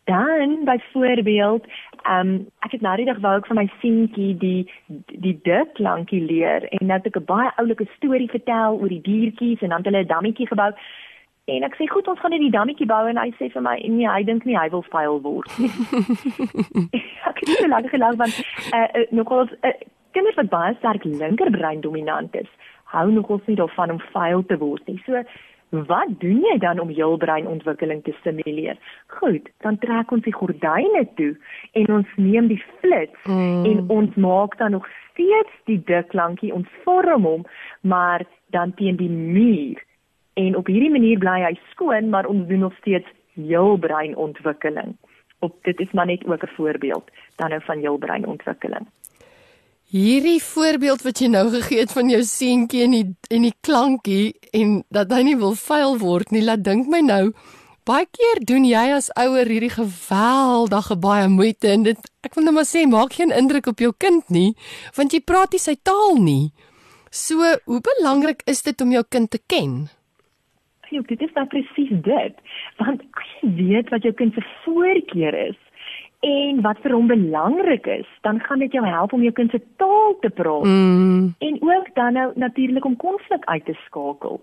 Dan 0.03 0.63
byvoorbeeld, 0.63 1.65
ehm 2.01 2.27
um, 2.27 2.47
ek 2.59 2.71
het 2.71 2.81
nou 2.81 2.95
die 2.95 3.05
dag 3.05 3.19
wou 3.23 3.37
ek 3.37 3.45
vir 3.47 3.55
my 3.55 3.67
seentjie 3.79 4.33
die 4.37 4.71
die 5.07 5.39
dik 5.47 5.73
klankie 5.79 6.19
leer 6.19 6.67
en 6.67 6.87
nou 6.87 6.97
het 6.97 7.07
ek 7.07 7.19
'n 7.21 7.29
baie 7.29 7.51
oulike 7.55 7.87
storie 7.95 8.29
vertel 8.29 8.79
oor 8.81 8.91
die 8.91 9.01
diertjies 9.01 9.61
en 9.61 9.69
dan 9.69 9.77
het 9.77 9.85
hulle 9.85 10.03
'n 10.03 10.11
dammetjie 10.11 10.47
gebou. 10.47 10.71
En 11.45 11.63
ek 11.63 11.75
sê 11.75 11.87
goed, 11.87 12.07
ons 12.07 12.19
gaan 12.19 12.31
net 12.31 12.39
die 12.39 12.51
dammetjie 12.57 12.85
bou 12.85 13.07
en 13.07 13.17
hy 13.17 13.31
sê 13.39 13.51
vir 13.51 13.61
my 13.61 13.79
nee, 13.87 14.07
hy 14.07 14.23
dink 14.23 14.45
nie 14.45 14.59
hy 14.59 14.69
wil 14.69 14.83
vuil 14.83 15.21
word 15.21 15.57
nie. 15.57 15.71
ek 17.29 17.39
het 17.39 17.49
so 17.49 17.67
lank 17.67 17.89
gelag 17.89 18.15
want 18.15 18.35
eh 18.73 18.87
uh, 18.99 19.07
nogal 19.11 19.47
uh, 19.61 19.71
kinders 20.11 20.35
wat 20.35 20.49
baie 20.49 20.75
sterk 20.77 21.03
linkerbrein 21.03 21.81
dominant 21.81 22.35
is, 22.35 22.49
hou 22.93 23.07
nogals 23.11 23.49
nie 23.49 23.57
daarvan 23.59 23.97
om 23.97 24.05
vuil 24.13 24.45
te 24.45 24.57
word 24.61 24.87
nie. 24.87 25.01
So 25.05 25.23
Wat 25.73 26.19
doen 26.21 26.43
jy 26.45 26.57
dan 26.61 26.77
om 26.79 26.91
jou 26.93 27.15
breinontwikkeling 27.17 28.03
te 28.05 28.13
stimuleer? 28.19 28.77
Goed, 29.07 29.47
dan 29.65 29.79
trek 29.81 30.11
ons 30.13 30.21
die 30.21 30.33
gordyne 30.33 31.01
toe 31.17 31.31
en 31.81 31.89
ons 31.95 32.11
neem 32.21 32.47
die 32.51 32.61
flits 32.79 33.25
Mm. 33.25 33.65
en 33.65 33.89
ons 33.89 34.15
maak 34.15 34.57
dan 34.57 34.71
nog 34.71 34.85
steeds 35.09 35.55
die 35.65 35.81
dik 35.85 36.07
klankie, 36.07 36.53
ons 36.53 36.67
vorm 36.83 37.25
hom, 37.25 37.45
maar 37.81 38.21
dan 38.49 38.73
teen 38.73 38.95
die 38.95 39.09
muur. 39.09 39.81
En 40.33 40.55
op 40.55 40.67
hierdie 40.67 40.91
manier 40.91 41.17
bly 41.17 41.41
hy 41.41 41.57
skoon, 41.71 42.09
maar 42.09 42.25
ons 42.25 42.47
doen 42.47 42.59
nog 42.59 42.77
steeds 42.77 43.09
heel 43.33 43.77
breinontwikkeling. 43.77 44.97
Op 45.39 45.57
dit 45.63 45.79
is 45.79 45.91
maar 45.91 46.05
net 46.05 46.25
ook 46.25 46.43
'n 46.43 46.55
voorbeeld 46.55 47.09
dan 47.35 47.49
nou 47.49 47.61
van 47.63 47.79
heel 47.79 47.97
breinontwikkeling. 47.97 48.85
Hierdie 49.93 50.39
voorbeeld 50.41 51.03
wat 51.05 51.19
jy 51.21 51.27
nou 51.29 51.43
gegee 51.53 51.83
het 51.83 51.91
van 51.93 52.07
jou 52.09 52.23
seentjie 52.25 52.79
en 52.81 52.93
die 52.95 53.07
en 53.29 53.43
die 53.45 53.53
klankie 53.61 54.31
en 54.57 54.79
dat 54.89 55.11
hy 55.13 55.19
nie 55.27 55.35
wil 55.37 55.53
vuil 55.53 55.99
word 56.01 56.31
nie, 56.33 56.41
laat 56.41 56.63
dink 56.65 56.87
my 56.89 57.03
nou 57.05 57.27
baie 57.85 58.07
keer 58.09 58.41
doen 58.49 58.65
jy 58.65 58.81
as 58.95 59.11
ouer 59.21 59.45
hierdie 59.45 59.69
geweldige 59.75 60.97
baie 60.97 61.27
moeite 61.29 61.69
en 61.75 61.85
dit 61.85 62.09
ek 62.25 62.33
wil 62.33 62.47
net 62.47 62.57
maar 62.57 62.65
sê 62.65 62.87
maak 62.89 63.19
geen 63.19 63.35
indruk 63.37 63.69
op 63.69 63.83
jou 63.85 63.91
kind 64.05 64.33
nie 64.33 64.55
want 64.97 65.13
jy 65.13 65.21
praat 65.21 65.53
nie 65.53 65.61
sy 65.61 65.75
taal 65.77 66.17
nie. 66.17 66.49
So, 67.13 67.37
hoe 67.69 67.81
belangrik 67.85 68.41
is 68.49 68.65
dit 68.65 68.81
om 68.81 68.95
jou 68.97 69.03
kind 69.05 69.29
te 69.29 69.37
ken? 69.45 69.91
Ja, 70.89 71.05
dit 71.05 71.21
is 71.21 71.37
dan 71.37 71.45
presies 71.53 71.93
dit. 72.01 72.41
Want 72.81 73.05
as 73.21 73.29
jy 73.43 73.51
weet 73.61 73.93
wat 73.93 74.09
jou 74.09 74.13
kind 74.17 74.33
se 74.33 74.41
voorkeur 74.65 75.37
is 75.51 75.61
en 76.23 76.61
wat 76.63 76.79
vir 76.83 76.93
hom 76.95 77.07
belangrik 77.07 77.87
is, 77.87 78.07
dan 78.21 78.39
gaan 78.39 78.63
dit 78.63 78.71
jou 78.71 78.85
help 78.87 79.13
om 79.13 79.23
jou 79.25 79.33
kind 79.35 79.51
se 79.51 79.59
taal 79.81 80.15
te 80.21 80.29
praat 80.29 80.65
Mm. 80.65 81.35
en 81.37 81.55
ook 81.61 81.87
dan 81.93 82.13
nou 82.13 82.31
natuurlik 82.35 82.85
om 82.85 82.95
konflik 82.95 83.45
uit 83.45 83.65
te 83.65 83.75
skakel. 83.85 84.41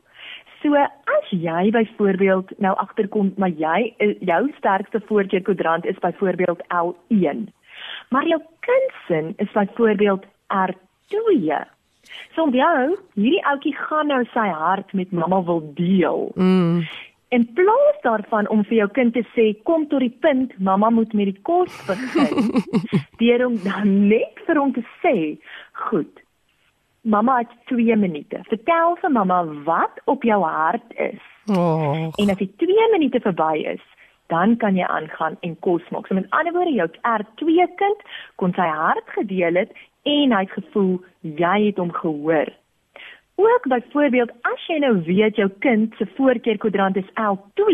So 0.63 0.77
as 0.77 1.31
jy 1.31 1.71
byvoorbeeld 1.71 2.53
nou 2.59 2.77
agterkom 2.77 3.33
maar 3.37 3.53
jy 3.57 3.95
eh, 3.97 4.15
jou 4.21 4.53
sterkste 4.59 5.01
voorkeur 5.07 5.43
kwadrant 5.43 5.85
is 5.85 5.99
byvoorbeeld 5.99 6.63
L1. 6.69 7.49
Maar 8.09 8.27
jou 8.27 8.41
kind 8.61 8.93
se 9.07 9.33
is 9.37 9.53
byvoorbeeld 9.53 10.25
R2. 10.49 11.65
So 12.35 12.43
onthou, 12.43 12.97
hierdie 13.15 13.45
ouetjie 13.47 13.75
gaan 13.77 14.07
nou 14.07 14.25
sy 14.35 14.49
hart 14.49 14.93
met 14.93 15.13
mamma 15.13 15.43
wil 15.45 15.63
deel. 15.75 16.31
Mm. 16.35 16.83
In 17.31 17.53
plaas 17.55 17.99
daarvan 18.03 18.49
om 18.49 18.65
vir 18.67 18.77
jou 18.81 18.89
kind 18.91 19.15
te 19.15 19.23
sê 19.37 19.53
kom 19.69 19.85
tot 19.91 20.03
die 20.03 20.17
punt, 20.25 20.55
mamma 20.59 20.89
moet 20.91 21.13
met 21.15 21.29
die 21.31 21.43
kos 21.47 21.77
begin, 21.87 22.49
deur 23.21 23.45
hom 23.45 23.55
dan 23.63 23.93
net 24.11 24.43
vir 24.49 24.59
hom 24.59 24.73
te 24.75 24.83
sê, 24.99 25.15
goed. 25.87 26.25
Mamma 27.07 27.37
het 27.45 27.53
2 27.71 27.97
minute. 27.97 28.43
Vertel 28.51 28.99
vir 29.03 29.15
mamma 29.15 29.45
wat 29.69 30.03
op 30.11 30.27
jou 30.27 30.41
hart 30.43 30.91
is. 30.99 31.23
Oh. 31.55 32.11
En 32.19 32.35
as 32.35 32.43
die 32.43 32.51
2 32.65 32.91
minute 32.97 33.23
verby 33.23 33.63
is, 33.77 33.87
dan 34.35 34.57
kan 34.59 34.75
jy 34.75 34.91
aangaan 34.91 35.39
en 35.47 35.55
kos 35.63 35.87
maak. 35.95 36.11
So 36.11 36.19
met 36.19 36.27
ander 36.35 36.55
woorde, 36.55 36.75
jou 36.75 36.89
R2 37.15 37.71
kind 37.79 38.03
kon 38.43 38.59
sy 38.59 38.67
hart 38.67 39.15
gedeel 39.15 39.63
het 39.63 39.71
en 40.03 40.35
hy 40.35 40.43
het 40.49 40.59
gevoel 40.59 40.99
jy 41.23 41.57
het 41.69 41.79
hom 41.79 41.95
gehoor. 41.95 42.51
Ook 43.41 43.69
byvoorbeeld 43.69 44.33
as 44.45 44.67
jy 44.69 44.79
nou 44.85 44.95
weet 45.07 45.39
jou 45.41 45.49
kind 45.65 45.95
se 45.97 46.07
voorkeur 46.17 46.59
kwadrant 46.61 46.97
is 47.01 47.09
L2 47.17 47.65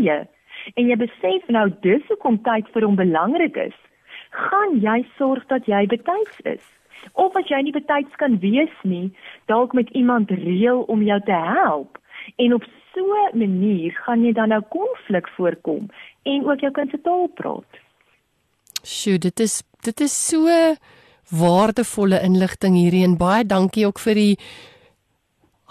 en 0.79 0.91
jy 0.91 0.97
besef 1.01 1.49
nou 1.51 1.67
dis 1.83 2.07
hoekom 2.11 2.39
tyd 2.47 2.69
vir 2.75 2.87
hom 2.87 2.95
belangrik 2.99 3.59
is, 3.59 3.75
gaan 4.31 4.79
jy 4.83 5.01
sorg 5.19 5.47
dat 5.51 5.67
jy 5.67 5.83
betyds 5.91 6.39
is. 6.45 6.63
Of 7.15 7.35
as 7.39 7.51
jy 7.51 7.61
nie 7.67 7.75
betyds 7.75 8.15
kan 8.21 8.39
wees 8.43 8.75
nie, 8.83 9.11
dalk 9.51 9.75
met 9.75 9.91
iemand 9.91 10.31
reël 10.31 10.85
om 10.93 11.03
jou 11.07 11.19
te 11.27 11.41
help. 11.49 11.99
En 12.43 12.55
op 12.55 12.67
so 12.95 13.03
'n 13.33 13.39
manier 13.39 13.93
gaan 14.05 14.25
jy 14.25 14.33
dan 14.33 14.49
nou 14.49 14.63
konflik 14.69 15.29
voorkom 15.29 15.91
en 16.23 16.47
ook 16.47 16.61
jou 16.61 16.73
kind 16.73 16.91
se 16.91 17.01
taal 17.01 17.27
praat. 17.27 17.71
Sjoe, 18.83 19.19
dit 19.19 19.41
is 19.41 19.63
dit 19.81 20.01
is 20.01 20.29
so 20.29 20.47
waardevolle 21.31 22.23
inligting 22.23 22.75
hierdie 22.75 23.05
en 23.05 23.17
baie 23.17 23.45
dankie 23.45 23.87
ook 23.87 23.99
vir 23.99 24.15
die 24.15 24.39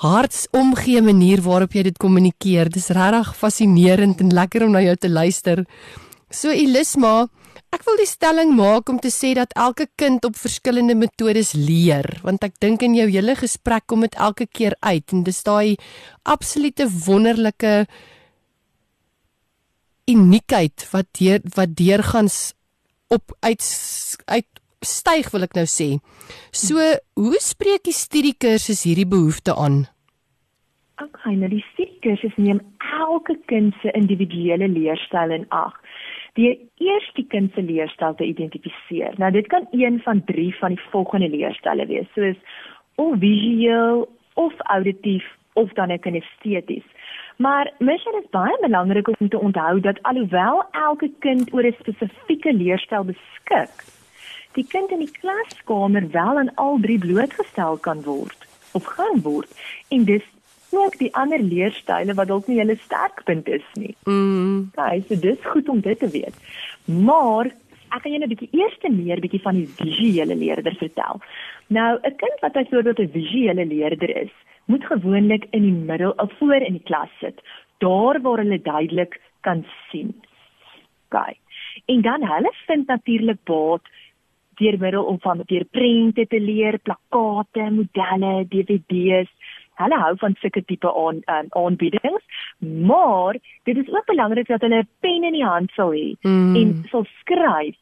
hartsomgee 0.03 1.01
manier 1.01 1.41
waarop 1.45 1.75
jy 1.75 1.85
dit 1.87 1.97
kommunikeer. 2.01 2.69
Dis 2.71 2.91
regtig 2.95 3.31
fascinerend 3.37 4.19
en 4.23 4.33
lekker 4.35 4.65
om 4.65 4.75
na 4.75 4.83
jou 4.83 4.95
te 4.99 5.09
luister. 5.09 5.63
So 6.31 6.51
Elisma, 6.51 7.27
ek 7.75 7.85
wil 7.87 7.99
die 7.99 8.09
stelling 8.09 8.51
maak 8.55 8.89
om 8.91 8.99
te 8.99 9.11
sê 9.13 9.33
dat 9.37 9.55
elke 9.55 9.87
kind 9.99 10.25
op 10.27 10.35
verskillende 10.39 10.95
metodes 10.99 11.53
leer, 11.55 12.07
want 12.23 12.43
ek 12.43 12.59
dink 12.63 12.83
in 12.83 12.95
jou 12.97 13.07
hele 13.11 13.35
gesprek 13.39 13.87
kom 13.87 14.03
dit 14.03 14.15
elke 14.15 14.47
keer 14.47 14.75
uit 14.81 15.15
en 15.15 15.23
dis 15.27 15.41
daai 15.47 15.75
absolute 16.23 16.87
wonderlike 17.05 17.85
uniekheid 20.11 20.85
wat 20.91 21.07
deur 21.17 21.41
wat 21.55 21.73
deurgangs 21.77 22.53
op 23.13 23.33
uit 23.41 23.63
uit 24.25 24.54
styg 24.85 25.31
wil 25.33 25.43
ek 25.47 25.55
nou 25.57 25.65
sê. 25.69 25.97
So, 26.51 26.79
hoe 27.19 27.41
spreek 27.43 27.83
die 27.89 27.95
studiekursus 27.95 28.85
hierdie 28.87 29.09
behoefte 29.09 29.55
aan? 29.55 29.85
Okay, 31.03 31.35
nou 31.35 31.49
die 31.51 31.63
studiekursus 31.73 32.35
neem 32.39 32.61
elke 32.95 33.35
kind 33.51 33.75
se 33.81 33.91
individuele 33.97 34.69
leerstyl 34.71 35.33
in 35.35 35.45
ag. 35.49 35.75
Die 36.39 36.53
eerste 36.83 37.23
kind 37.31 37.53
se 37.55 37.63
leerstyl 37.63 38.15
te 38.15 38.27
identifiseer. 38.27 39.15
Nou 39.19 39.31
dit 39.31 39.47
kan 39.51 39.67
een 39.71 40.01
van 40.03 40.23
3 40.27 40.51
van 40.59 40.75
die 40.75 40.83
volgende 40.91 41.29
leerstyle 41.31 41.85
wees, 41.91 42.07
soos 42.15 42.39
of 42.95 43.17
visueel 43.19 44.05
of 44.35 44.53
auditief 44.71 45.27
of 45.53 45.71
dan 45.79 45.91
ek 45.95 46.03
kinesteties. 46.07 46.83
Maar 47.43 47.71
mens 47.79 48.03
dit 48.03 48.17
is 48.21 48.31
baie 48.31 48.55
belangrik 48.61 49.07
om 49.07 49.29
te 49.29 49.39
onthou 49.39 49.79
dat 49.79 49.99
alhoewel 50.01 50.63
elke 50.71 51.11
kind 51.19 51.53
oor 51.53 51.67
'n 51.67 51.75
spesifieke 51.79 52.53
leerstyl 52.53 53.03
beskik, 53.03 53.75
die 54.55 54.67
kind 54.67 54.91
in 54.91 55.03
die 55.03 55.11
klaskamer 55.19 56.07
wel 56.11 56.39
aan 56.41 56.53
al 56.55 56.79
drie 56.81 56.99
blootgestel 56.99 57.77
kan 57.77 58.03
word 58.03 58.47
of 58.73 58.87
gaan 58.97 59.21
word 59.21 59.51
en 59.89 60.05
dis 60.05 60.23
ook 60.75 60.97
die 60.99 61.11
ander 61.15 61.39
leerstyle 61.39 62.13
wat 62.13 62.27
dalk 62.31 62.47
nie 62.47 62.59
hulle 62.59 62.75
sterkpunt 62.83 63.47
is 63.47 63.67
nie. 63.79 63.93
Mm. 64.09 64.71
Okay, 64.73 65.03
so 65.07 65.19
dis 65.19 65.51
goed 65.53 65.69
om 65.69 65.79
dit 65.79 65.99
te 65.99 66.09
weet. 66.11 66.35
Maar 66.85 67.51
ek 67.95 68.01
gaan 68.03 68.15
julle 68.15 68.27
'n 68.27 68.33
bietjie 68.33 68.51
eers 68.51 68.77
meer 68.89 69.21
bietjie 69.23 69.41
van 69.41 69.55
die 69.55 69.69
visuele 69.79 70.35
leerder 70.35 70.75
vertel. 70.75 71.21
Nou, 71.67 71.99
'n 72.03 72.15
kind 72.15 72.37
wat 72.41 72.53
byvoorbeeld 72.53 72.99
'n 72.99 73.11
visuele 73.11 73.65
leerder 73.65 74.09
is, 74.23 74.33
moet 74.65 74.85
gewoonlik 74.85 75.47
in 75.51 75.61
die 75.61 75.79
middel 75.91 76.11
of 76.11 76.31
voor 76.37 76.61
in 76.61 76.73
die 76.73 76.83
klas 76.83 77.09
sit, 77.19 77.41
daar 77.77 78.21
waar 78.21 78.37
hulle 78.37 78.61
duidelik 78.61 79.21
kan 79.41 79.65
sien. 79.89 80.15
OK. 81.09 81.37
En 81.85 82.01
dan 82.01 82.23
hulle 82.23 82.53
vind 82.65 82.87
natuurlik 82.87 83.43
baat 83.43 83.81
deur 84.61 84.77
middel 84.79 85.03
om 85.03 85.19
van 85.19 85.43
deur 85.45 85.65
prente 85.71 86.27
te 86.27 86.39
leer, 86.39 86.79
plakkate, 86.79 87.69
modelle, 87.71 88.33
DVD's. 88.49 89.31
Hulle 89.75 89.97
hou 89.99 90.13
van 90.17 90.35
sulke 90.39 90.63
tipe 90.63 90.87
aan 90.87 91.21
um, 91.31 91.47
aanbiedings, 91.51 92.23
maar 92.59 93.35
dit 93.67 93.77
is 93.77 93.89
ook 93.91 94.05
belangrik 94.05 94.47
dat 94.47 94.61
hulle 94.61 94.83
'n 94.83 94.87
pen 94.99 95.23
in 95.23 95.33
die 95.33 95.45
hand 95.45 95.71
sal 95.71 95.91
hê 95.91 96.15
Mm. 96.21 96.55
en 96.55 96.85
sal 96.91 97.05
skryf 97.19 97.75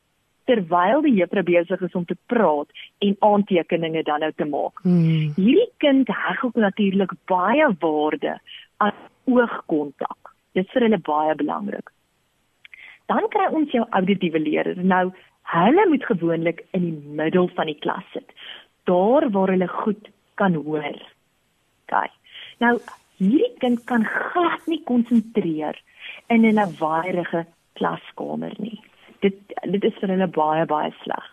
terwyl 0.45 1.01
die 1.01 1.13
juffrou 1.13 1.43
besig 1.43 1.81
is 1.81 1.95
om 1.95 2.05
te 2.05 2.17
praat 2.25 2.67
en 2.99 3.15
aantekeninge 3.19 4.03
dan 4.03 4.19
nou 4.19 4.31
te 4.35 4.45
maak. 4.45 4.83
Mm. 4.83 5.33
Hierdie 5.35 5.71
kind 5.77 6.07
heg 6.07 6.43
ook 6.43 6.55
natuurlik 6.55 7.13
baie 7.25 7.69
waarde 7.79 8.39
aan 8.77 8.93
oogkontak. 9.25 10.33
Dit 10.53 10.65
is 10.65 10.71
vir 10.71 10.81
hulle 10.81 10.99
baie 10.99 11.35
belangrik. 11.35 11.91
Dan 13.11 13.27
kry 13.29 13.47
ons 13.51 13.71
jou 13.71 13.85
auditiewe 13.89 14.39
leerders. 14.39 14.83
Nou, 14.83 15.11
hulle 15.43 15.87
moet 15.89 16.05
gewoonlik 16.05 16.65
in 16.71 16.81
die 16.81 17.15
middel 17.21 17.49
van 17.55 17.69
die 17.71 17.79
klas 17.79 18.05
sit. 18.13 18.31
Daar 18.89 19.29
waar 19.31 19.49
hulle 19.53 19.67
goed 19.67 20.09
kan 20.35 20.53
hoor. 20.53 20.97
OK. 21.85 22.09
Nou, 22.59 22.79
hierdie 23.17 23.53
kind 23.59 23.83
kan 23.89 24.05
glad 24.05 24.65
nie 24.67 24.81
konsentreer 24.83 25.77
in 26.27 26.45
'n 26.45 26.53
lawaaierige 26.53 27.45
klaskamer 27.73 28.53
nie. 28.57 28.79
Dit 29.19 29.37
dit 29.63 29.83
is 29.83 29.97
vir 30.01 30.09
hulle 30.09 30.27
baie 30.27 30.65
baie 30.65 30.91
sleg. 31.03 31.25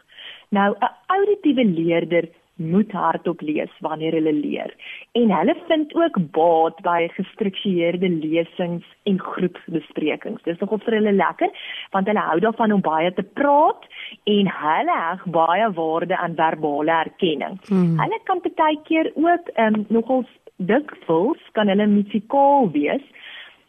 Nou 0.50 0.74
'n 0.74 0.94
auditiewe 1.06 1.64
leerder 1.64 2.28
moet 2.60 2.92
hardop 2.92 3.40
lees 3.40 3.72
wanneer 3.84 4.12
hulle 4.18 4.32
leer 4.36 4.72
en 5.18 5.32
hulle 5.32 5.56
vind 5.68 5.94
ook 5.96 6.18
baat 6.36 6.80
by 6.84 7.08
gestruktureerde 7.16 8.08
lesings 8.20 8.86
en 9.08 9.18
groepbesprekings. 9.20 10.42
Dis 10.44 10.60
nogal 10.60 10.82
vir 10.84 10.98
hulle 10.98 11.14
lekker 11.16 11.50
want 11.94 12.10
hulle 12.10 12.26
hou 12.28 12.38
daarvan 12.44 12.76
om 12.76 12.84
baie 12.84 13.12
te 13.16 13.24
praat 13.40 13.88
en 14.24 14.52
hulle 14.60 14.98
heg 15.06 15.24
baie 15.36 15.70
waarde 15.80 16.16
aan 16.16 16.36
verbale 16.36 16.96
erkenning. 17.06 17.58
Hmm. 17.68 17.96
Hulle 18.00 18.20
kan 18.28 18.44
baie 18.44 18.78
keer 18.88 19.12
ook 19.14 19.52
um, 19.56 19.84
nogal 19.88 20.24
dikwels 20.56 21.42
kan 21.56 21.72
hulle 21.72 21.86
musikaal 21.88 22.68
wees 22.76 23.04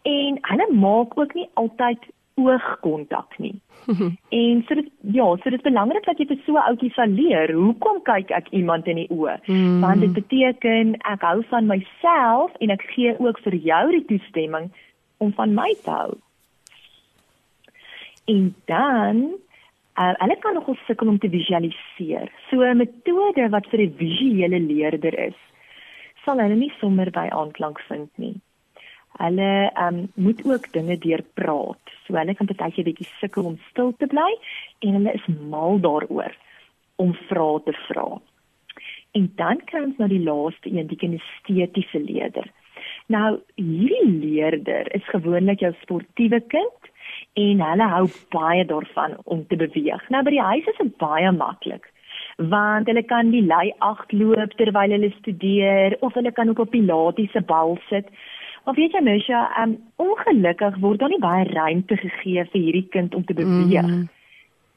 en 0.07 0.39
hulle 0.49 0.67
maak 0.73 1.17
ook 1.19 1.33
nie 1.37 1.47
altyd 1.53 2.09
oogkontak 2.39 3.37
nie. 3.37 3.55
en 4.41 4.63
so 4.67 4.75
dit 4.75 4.89
ja, 5.01 5.25
so 5.35 5.49
dit 5.49 5.59
is 5.59 5.65
belangrik 5.65 6.05
dat 6.05 6.19
jy 6.19 6.27
vir 6.29 6.39
so 6.45 6.57
'n 6.57 6.67
ouetjie 6.69 6.91
sal 6.95 7.07
leer, 7.19 7.53
hoekom 7.53 8.01
kyk 8.07 8.31
ek 8.31 8.49
iemand 8.51 8.87
in 8.87 9.01
die 9.03 9.09
oë? 9.09 9.37
Mm. 9.47 9.81
Want 9.81 10.01
dit 10.01 10.13
beteken 10.13 10.95
ek 11.13 11.21
hou 11.21 11.43
van 11.49 11.67
myself 11.67 12.51
en 12.59 12.69
ek 12.69 12.83
gee 12.95 13.15
ook 13.19 13.39
vir 13.43 13.55
jou 13.55 13.85
die 13.91 14.05
toestemming 14.05 14.71
om 15.17 15.33
van 15.33 15.53
my 15.53 15.75
te 15.83 15.89
hou. 15.91 16.17
En 18.25 18.55
dan 18.65 19.17
uh, 19.99 20.13
hulle 20.13 20.37
kan 20.39 20.53
nogal 20.53 20.77
sukkel 20.87 21.07
om 21.07 21.19
te 21.19 21.29
visualiseer. 21.29 22.31
So 22.49 22.61
'n 22.61 22.77
metode 22.77 23.49
wat 23.49 23.67
vir 23.71 23.81
'n 23.81 23.95
visuele 23.97 24.59
leerder 24.59 25.19
is, 25.19 25.39
sal 26.25 26.39
hulle 26.39 26.55
nie 26.55 26.73
sommer 26.79 27.11
by 27.11 27.27
aanklank 27.29 27.79
vind 27.89 28.09
nie. 28.15 28.35
Hulle 29.19 29.71
um, 29.79 30.07
moet 30.15 30.45
ook 30.45 30.71
dinge 30.73 30.97
deur 30.97 31.23
praat. 31.33 31.93
So 32.05 32.15
hulle 32.15 32.35
kan 32.35 32.49
partykeer 32.49 32.87
bietjie 32.87 33.09
sukkel 33.19 33.51
om 33.51 33.59
stil 33.69 33.93
te 33.99 34.07
bly 34.11 34.29
en 34.87 34.97
hulle 34.99 35.13
is 35.19 35.27
mal 35.51 35.79
daaroor 35.83 36.35
om 37.01 37.13
vrae 37.27 37.61
te 37.67 37.75
vra. 37.87 38.07
En 39.17 39.27
dan 39.35 39.61
kry 39.67 39.83
ons 39.83 39.99
nou 39.99 40.07
die 40.09 40.23
laaste 40.23 40.71
een, 40.71 40.87
die 40.87 40.99
kinestetiese 40.99 41.99
leerder. 41.99 42.47
Nou, 43.11 43.41
hierdie 43.59 44.11
leerder 44.23 44.87
is 44.95 45.07
gewoonlik 45.11 45.59
jou 45.65 45.73
sportiewe 45.81 46.39
kind 46.53 46.91
en 47.39 47.63
hulle 47.65 47.87
hou 47.95 48.05
baie 48.31 48.63
daarvan 48.65 49.17
om 49.23 49.43
te 49.47 49.59
beweeg. 49.59 50.05
Nou 50.09 50.23
by 50.23 50.37
die 50.37 50.45
huis 50.53 50.69
is 50.71 50.79
dit 50.79 50.95
baie 51.01 51.31
maklik 51.35 51.89
want 52.37 52.87
hulle 52.87 53.03
kan 53.03 53.31
die 53.31 53.43
lei 53.45 53.71
agt 53.85 54.13
loop 54.13 54.53
terwyl 54.57 54.93
hulle 54.95 55.11
studeer 55.19 55.97
of 56.01 56.13
hulle 56.17 56.31
kan 56.31 56.49
op 56.49 56.71
pilatiese 56.71 57.41
bal 57.41 57.77
sit. 57.89 58.07
Maar 58.65 58.75
weet 58.75 58.91
jy 58.91 59.01
Misha, 59.01 59.63
um, 59.63 59.77
ongelukkig 59.95 60.77
word 60.79 60.99
daar 60.99 61.09
nie 61.09 61.19
baie 61.19 61.45
ruimte 61.49 61.97
gegee 61.97 62.45
vir 62.45 62.61
hierdie 62.61 62.87
kind 62.93 63.15
om 63.15 63.25
te 63.25 63.33
beweeg 63.33 63.87
Mm. 63.87 64.09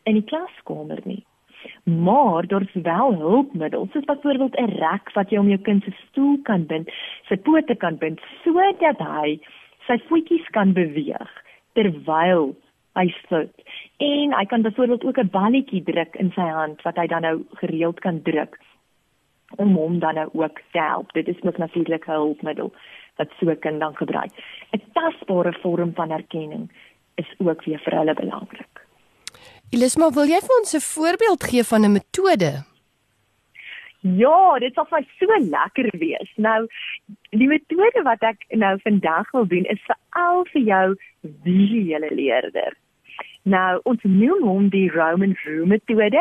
in 0.04 0.14
die 0.14 0.24
klaskamer 0.24 1.00
nie. 1.04 1.24
Maar 1.84 2.46
daar's 2.46 2.72
wel 2.72 3.14
hulpmiddels, 3.14 3.90
soos 3.92 4.04
byvoorbeeld 4.04 4.56
'n 4.56 4.76
rek 4.80 5.12
wat 5.12 5.30
jy 5.30 5.38
om 5.38 5.48
jou 5.48 5.60
kind 5.60 5.84
se 5.84 5.92
stoel 6.08 6.38
kan 6.42 6.66
bind, 6.66 6.90
sy 7.28 7.36
pote 7.36 7.74
kan 7.74 7.96
bind 7.96 8.20
sodat 8.44 8.98
hy 8.98 9.40
sy 9.86 9.98
voetjies 10.08 10.48
kan 10.50 10.72
beweeg 10.72 11.30
terwyl 11.72 12.56
hy 12.94 13.14
sit. 13.28 13.62
En 13.98 14.32
hy 14.32 14.44
kan 14.44 14.62
byvoorbeeld 14.62 15.04
ook 15.04 15.18
'n 15.18 15.30
balletjie 15.30 15.82
druk 15.82 16.14
in 16.16 16.32
sy 16.34 16.48
hand 16.48 16.82
wat 16.82 16.96
hy 16.96 17.06
dan 17.06 17.22
nou 17.22 17.44
gereeld 17.54 18.00
kan 18.00 18.22
druk 18.22 18.58
om 19.56 19.76
hom 19.76 19.98
dan 19.98 20.14
nou 20.14 20.28
ook 20.32 20.60
te 20.72 20.80
help. 20.80 21.12
Dit 21.12 21.28
is 21.28 21.42
ook 21.42 21.58
natuurlik 21.58 22.06
'n 22.06 22.10
hulpmiddel 22.10 22.72
wat 23.16 23.30
so 23.38 23.50
'n 23.50 23.58
kind 23.58 23.80
dan 23.80 23.96
gebruik. 23.96 24.32
'n 24.72 24.82
Tasbare 24.92 25.52
vorm 25.62 25.94
van 25.94 26.10
erkenning 26.10 26.70
is 27.14 27.34
ook 27.38 27.64
weer 27.64 27.78
vir 27.78 27.98
hulle 27.98 28.14
belangrik. 28.14 28.86
Elisma, 29.70 30.10
wil 30.10 30.26
jy 30.26 30.40
vir 30.40 30.56
ons 30.60 30.74
'n 30.74 30.80
voorbeeld 30.80 31.44
gee 31.44 31.64
van 31.64 31.84
'n 31.84 31.92
metode? 31.92 32.64
Ja, 34.04 34.58
dit 34.58 34.74
sal 34.74 34.84
vir 34.84 35.04
so 35.18 35.26
lekker 35.40 35.88
wees. 35.98 36.30
Nou, 36.36 36.66
die 37.30 37.48
metode 37.48 38.02
wat 38.04 38.22
ek 38.22 38.44
nou 38.48 38.78
vandag 38.82 39.30
wil 39.30 39.46
doen 39.46 39.64
is 39.64 39.80
veral 39.88 40.44
vir 40.52 40.62
jou 40.62 40.96
visuele 41.42 42.10
leerder. 42.12 42.76
Nou, 43.42 43.80
ons 43.84 44.02
noem 44.02 44.44
hom 44.44 44.68
die 44.68 44.90
Roman 44.92 45.36
Room 45.44 45.68
metode. 45.68 46.20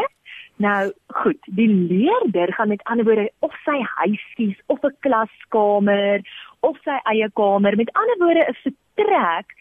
Nou, 0.64 0.94
goed, 1.08 1.40
die 1.46 1.68
leerder 1.68 2.54
gaan 2.54 2.68
met 2.68 2.84
ander 2.84 3.06
woorde 3.06 3.32
of 3.40 3.54
sy 3.66 3.80
huiskies 4.00 4.58
of 4.68 4.80
'n 4.84 4.96
klaskamer 5.00 6.22
of 6.64 6.80
sy 6.84 6.98
eie 7.12 7.30
kamer, 7.40 7.76
met 7.78 7.94
ander 8.00 8.20
woorde 8.24 8.48
'n 8.50 8.60
vertrek 8.64 9.56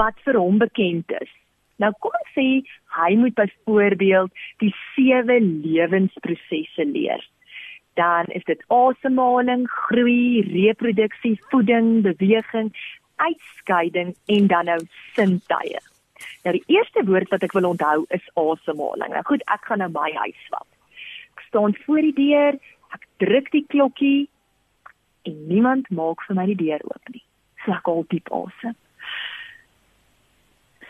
wat 0.00 0.16
vir 0.24 0.38
hom 0.40 0.58
bekend 0.58 1.12
is. 1.20 1.32
Nou 1.78 1.92
kom 2.00 2.12
ons 2.16 2.34
sê 2.34 2.64
hy 2.98 3.14
moet 3.16 3.34
byvoorbeeld 3.34 4.30
die 4.58 4.74
sewe 4.94 5.40
lewensprosesse 5.40 6.84
leer 6.84 7.22
dan 7.96 8.24
is 8.24 8.44
dit 8.44 8.62
asemhaling, 8.68 9.64
groei, 9.70 10.44
reproduksie, 10.52 11.40
voeding, 11.48 12.02
beweging, 12.02 12.70
uitskeiding 13.16 14.14
en 14.26 14.46
dan 14.46 14.64
nou 14.64 14.80
sintuie. 15.16 15.80
Nou 16.44 16.52
die 16.56 16.64
eerste 16.76 17.04
woord 17.08 17.32
wat 17.32 17.44
ek 17.46 17.56
wil 17.56 17.70
onthou 17.72 18.04
is 18.14 18.24
asemhaling. 18.36 19.14
Nou 19.16 19.24
goed, 19.28 19.44
ek 19.52 19.64
gaan 19.68 19.80
nou 19.84 19.90
my 19.94 20.10
huis 20.20 20.48
vat. 20.52 20.68
Ek 21.36 21.44
staan 21.48 21.76
voor 21.86 22.04
die 22.04 22.16
deur, 22.20 22.60
ek 22.96 23.08
druk 23.24 23.50
die 23.56 23.64
klokkie 23.72 24.28
en 25.26 25.46
niemand 25.50 25.90
maak 25.90 26.22
vir 26.26 26.38
my 26.38 26.46
die 26.50 26.58
deur 26.62 26.82
oop 26.90 27.12
nie. 27.14 27.24
So 27.64 27.74
ek 27.74 27.88
haal 27.90 28.04
diep 28.12 28.32
asem. 28.32 28.76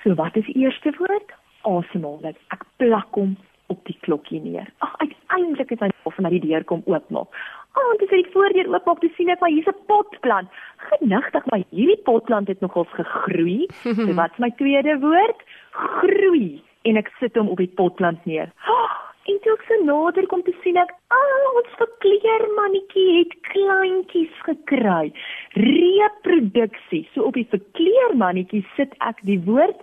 So 0.03 0.15
wat 0.21 0.37
is 0.39 0.47
die 0.47 0.61
eerste 0.63 0.93
woord? 1.01 1.35
Asemhaling. 1.67 2.37
Ek 2.55 2.63
plak 2.79 3.17
hom 3.19 3.37
op 3.73 3.81
die 3.89 3.97
klokkie 4.07 4.41
neer. 4.41 4.69
Ag, 4.85 4.93
uiteindelik 5.03 5.73
het 5.75 5.87
hy 5.87 5.91
of 6.07 6.19
my 6.23 6.31
die 6.31 6.43
deur 6.45 6.65
kom 6.69 6.85
oopmaak. 6.87 7.41
O, 7.77 7.83
oh, 7.83 7.97
dis 8.01 8.13
hy 8.15 8.23
die 8.23 8.33
voordeur 8.33 8.71
oopmaak, 8.71 9.03
dis 9.03 9.13
sien 9.19 9.33
ek 9.33 9.43
maar 9.43 9.53
hier's 9.53 9.69
'n 9.73 9.87
potplant. 9.91 10.53
Genigtig, 10.91 11.49
maar 11.51 11.65
hierdie 11.71 11.99
potplant 12.09 12.49
het 12.49 12.61
nogals 12.61 12.93
gegroei. 12.95 13.67
so 14.05 14.15
wat's 14.15 14.39
my 14.39 14.51
tweede 14.61 14.99
woord? 15.03 15.43
Groei. 15.73 16.63
En 16.87 16.97
ek 16.97 17.11
sit 17.21 17.37
hom 17.37 17.49
op 17.51 17.59
die 17.59 17.73
potplant 17.81 18.25
neer. 18.25 18.53
Oh, 18.71 18.95
En 19.27 19.39
toe 19.43 19.55
ek 19.57 19.65
so 19.67 19.79
nader 19.83 20.27
kom 20.31 20.43
te 20.47 20.55
sien 20.63 20.77
ek, 20.79 20.93
"Ag, 21.11 21.47
ons 21.61 21.73
verkleermannetjie 21.81 23.19
het 23.19 23.35
kleintjies 23.51 24.35
gekry." 24.47 25.13
Reproduksie. 25.55 27.09
So 27.15 27.23
op 27.23 27.35
die 27.35 27.49
verkleermannetjie 27.51 28.65
sit 28.77 28.95
ek 29.01 29.23
die 29.23 29.41
woord 29.41 29.81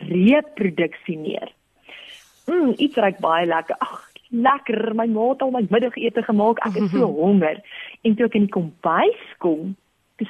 reproduksie 0.00 1.16
neer. 1.16 1.52
Mm, 2.46 2.74
iets 2.78 2.96
ruik 2.96 3.18
baie 3.20 3.46
lekker. 3.46 3.76
Ag, 3.78 4.08
lekker. 4.30 4.94
My 4.94 5.06
ma 5.06 5.28
het 5.32 5.42
al 5.42 5.50
my 5.50 5.66
middagete 5.68 6.22
gemaak. 6.22 6.58
Ek 6.64 6.76
is 6.76 6.90
so 6.90 7.06
honger. 7.22 7.60
En 8.02 8.16
toe 8.16 8.26
ek 8.26 8.34
in 8.34 8.46
die 8.46 8.56
kombuis 8.56 9.24
kom, 9.38 9.76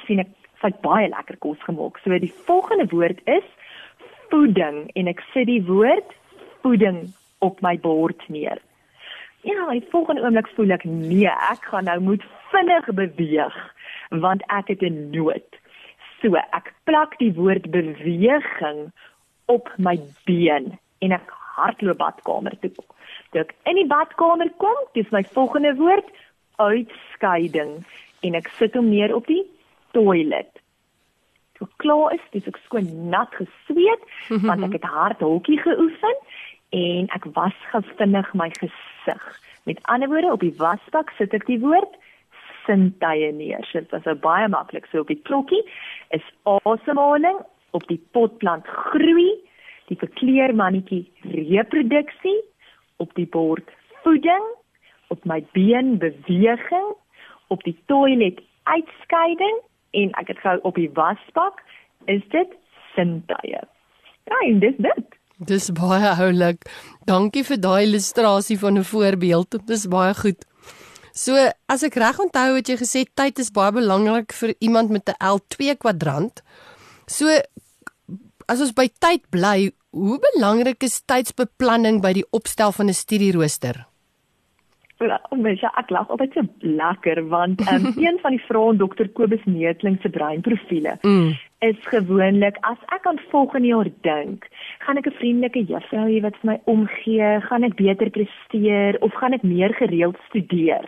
sien 0.05 0.19
ek 0.19 0.35
sy 0.59 0.67
het 0.67 0.81
baie 0.81 1.07
lekker 1.09 1.37
kos 1.39 1.59
gemaak. 1.63 1.99
So 2.03 2.17
die 2.19 2.33
volgende 2.47 2.89
woord 2.91 3.21
is 3.25 3.47
voeding 4.29 4.89
en 4.99 5.07
ek 5.07 5.23
sit 5.33 5.47
die 5.47 5.63
woord 5.65 6.11
voeding 6.61 7.07
op 7.39 7.61
my 7.61 7.75
bord 7.79 8.23
neer. 8.27 8.61
Ja, 9.41 9.69
die 9.71 9.85
volgende 9.89 10.21
oomblik 10.21 10.49
voel 10.55 10.73
ek 10.75 10.83
nee, 10.83 11.31
ek 11.31 11.63
gaan 11.71 11.87
nou 11.87 11.99
moet 12.03 12.23
vinnig 12.51 12.89
beweeg 12.95 13.57
want 14.09 14.43
ek 14.51 14.67
het 14.73 14.81
'n 14.83 15.09
nood. 15.15 15.59
So 16.21 16.35
ek 16.35 16.73
plak 16.83 17.17
die 17.19 17.33
woord 17.33 17.71
beweging 17.71 18.91
op 19.45 19.71
my 19.77 19.95
been 20.25 20.77
en 20.99 21.11
ek 21.11 21.31
hardloop 21.55 21.97
badkamer 21.97 22.55
toe. 22.59 22.71
Toe 23.31 23.41
ek 23.41 23.55
in 23.63 23.75
die 23.75 23.87
badkamer 23.87 24.51
kom, 24.57 24.79
dis 24.93 25.09
my 25.15 25.23
volgende 25.23 25.75
woord 25.75 26.09
uitskeiding 26.55 27.85
en 28.21 28.35
ek 28.35 28.47
sit 28.59 28.75
hom 28.75 28.89
neer 28.89 29.15
op 29.15 29.27
die 29.27 29.45
toilet. 29.91 30.51
Toe 31.59 31.67
klaar 31.77 32.13
is, 32.13 32.23
dis 32.31 32.47
ek 32.47 32.59
skoon 32.65 33.09
nat 33.09 33.31
gesweet 33.39 34.03
want 34.47 34.67
ek 34.67 34.79
het 34.79 34.87
hard 34.87 35.23
hokkie 35.23 35.59
geoefen 35.63 36.15
en 36.75 37.09
ek 37.15 37.25
was 37.33 37.55
gevinnig 37.71 38.33
my 38.33 38.49
gesig. 38.57 39.25
Met 39.65 39.79
ander 39.91 40.09
woorde, 40.09 40.31
op 40.31 40.43
die 40.45 40.55
wasbak 40.57 41.11
sit 41.17 41.33
ek 41.33 41.45
die 41.49 41.59
woord 41.61 41.97
sintuie 42.65 43.31
neer. 43.33 43.65
So 43.69 43.81
dit 43.81 43.91
was 43.95 44.05
nou 44.05 44.15
baie 44.21 44.47
maklik. 44.51 44.87
So 44.91 45.03
op 45.03 45.11
die 45.11 45.21
klokkie 45.29 45.63
is 46.15 46.25
asemhaling, 46.49 47.41
op 47.77 47.85
die 47.89 47.99
potplant 48.13 48.67
groei, 48.67 49.29
die 49.89 49.97
verkleermannetjie 49.97 51.03
reproduksie, 51.33 52.37
op 53.01 53.13
die 53.17 53.27
bord 53.29 53.69
voeding, 54.03 54.45
op 55.09 55.25
my 55.25 55.41
been 55.57 55.97
beweging, 55.97 56.93
op 57.49 57.63
die 57.65 57.77
toilet 57.89 58.41
uitskeiding 58.69 59.61
en 59.97 60.11
ek 60.21 60.33
het 60.33 60.41
gou 60.45 60.57
op 60.69 60.77
die 60.77 60.91
wasbak 60.93 61.63
is 62.05 62.21
dit 62.33 62.53
sintuie. 62.93 63.63
Ja, 64.29 64.37
en 64.45 64.59
dis 64.61 64.77
dit. 64.77 65.18
Dis 65.39 65.69
baie 65.71 66.11
oulik. 66.19 66.65
Dankie 67.07 67.45
vir 67.47 67.59
daai 67.63 67.85
illustrasie 67.85 68.59
van 68.59 68.77
'n 68.77 68.83
voorbeeld. 68.83 69.55
Dis 69.67 69.87
baie 69.87 70.13
goed. 70.13 70.45
So, 71.13 71.35
as 71.67 71.83
ek 71.83 71.95
reg 71.95 72.19
onthou 72.19 72.55
het 72.55 72.67
jy 72.67 72.77
gesê 72.77 73.05
tyd 73.15 73.39
is 73.39 73.51
baie 73.51 73.71
belangrik 73.71 74.33
vir 74.33 74.53
iemand 74.59 74.89
met 74.89 75.09
'n 75.09 75.17
L2 75.19 75.77
kwadrant. 75.77 76.41
So, 77.07 77.27
as 78.47 78.59
ons 78.59 78.73
by 78.73 78.89
tyd 78.99 79.29
bly, 79.29 79.71
hoe 79.91 80.19
belangrik 80.19 80.83
is 80.83 81.01
tydsbeplanning 81.01 82.01
by 82.01 82.13
die 82.13 82.25
opstel 82.31 82.71
van 82.71 82.87
'n 82.87 82.93
studierooster? 82.93 83.89
om 85.29 85.41
mens 85.41 85.61
ja, 85.63 85.71
ek 85.79 85.89
lag 85.89 86.09
altyd 86.09 86.33
so 86.33 86.41
lekker 86.59 87.21
want 87.31 87.61
um, 87.71 87.85
een 88.05 88.19
van 88.21 88.35
die 88.35 88.43
vrae 88.47 88.73
in 88.73 88.77
dokter 88.81 89.09
Kobus 89.15 89.45
Neetling 89.45 89.99
se 90.01 90.09
breinprofiele 90.09 90.97
mm. 91.01 91.29
Is 91.59 91.79
gewoonlik 91.91 92.57
as 92.67 92.79
ek 92.95 93.07
aan 93.07 93.19
volgende 93.31 93.67
jaar 93.67 93.89
dink, 94.07 94.47
gaan 94.85 94.97
ek 94.97 95.07
'n 95.07 95.19
vriendelike 95.19 95.65
juffrou 95.71 96.07
hê 96.07 96.21
wat 96.21 96.37
vir 96.41 96.51
my 96.51 96.57
omgee, 96.65 97.41
gaan 97.47 97.63
ek 97.63 97.75
beter 97.75 98.09
presteer 98.09 98.97
of 99.01 99.13
gaan 99.13 99.33
ek 99.33 99.43
meer 99.43 99.73
gereeld 99.73 100.17
studeer? 100.29 100.87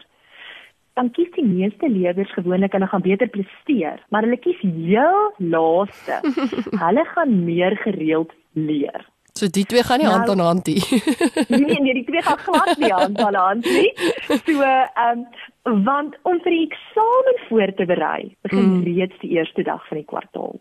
Dan 0.95 1.11
kies 1.11 1.31
die 1.35 1.45
meeste 1.45 1.87
leerders 1.89 2.31
gewoonlik 2.33 2.71
hulle 2.71 2.87
gaan 2.87 3.01
beter 3.01 3.27
presteer, 3.27 3.99
maar 4.09 4.23
hulle 4.23 4.37
kies 4.37 4.59
heel 4.61 5.33
laaste. 5.39 6.19
hulle 6.85 7.05
gaan 7.05 7.45
meer 7.45 7.75
gereeld 7.77 8.31
leer. 8.53 9.05
So 9.41 9.49
die 9.49 9.65
twee 9.65 9.81
gaan 9.81 9.97
nie 9.97 10.05
nou, 10.05 10.17
hand 10.17 10.29
aan 10.29 10.39
hand 10.45 10.67
nie. 10.69 10.81
nee, 11.49 11.79
nee, 11.81 11.93
die 11.97 12.03
twee 12.05 12.21
gaan 12.21 12.37
glad 12.37 12.77
nie 12.77 12.91
hand 12.93 13.21
aan 13.25 13.35
hand 13.35 13.65
nie. 13.65 13.89
So, 14.27 14.61
ehm 14.61 15.23
um, 15.65 15.81
want 15.85 16.17
om 16.29 16.37
vir 16.43 16.53
die 16.53 16.67
eksamen 16.67 17.39
voor 17.47 17.73
te 17.79 17.85
berei, 17.89 18.35
begin 18.45 18.67
mm. 18.67 18.83
reeds 18.85 19.17
die 19.23 19.31
eerste 19.39 19.65
dag 19.65 19.81
van 19.87 19.97
die 19.97 20.05
kwartaal. 20.05 20.53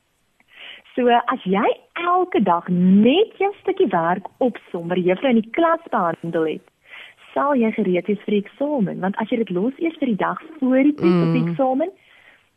So, 0.94 1.12
as 1.34 1.44
jy 1.44 1.66
elke 2.06 2.40
dag 2.48 2.72
net 2.72 3.36
jou 3.42 3.52
stukkie 3.60 3.90
werk 3.92 4.32
opsom 4.48 4.88
wat 4.88 5.04
jy 5.04 5.16
vir 5.20 5.30
in 5.34 5.42
die 5.42 5.54
klas 5.56 5.84
behandel 5.92 6.48
het, 6.54 6.66
sal 7.34 7.52
jy 7.60 7.72
gereed 7.76 8.08
wees 8.08 8.24
vir 8.24 8.38
die 8.38 8.42
eksamen, 8.46 9.04
want 9.04 9.20
as 9.20 9.28
jy 9.28 9.42
dit 9.44 9.54
los 9.60 9.76
eers 9.76 10.00
vir 10.00 10.14
die 10.14 10.20
dag 10.24 10.40
voor 10.56 10.80
die 10.80 10.96
tyd 10.96 11.12
mm. 11.12 11.22
op 11.28 11.36
die 11.36 11.46
eksamen, 11.50 11.96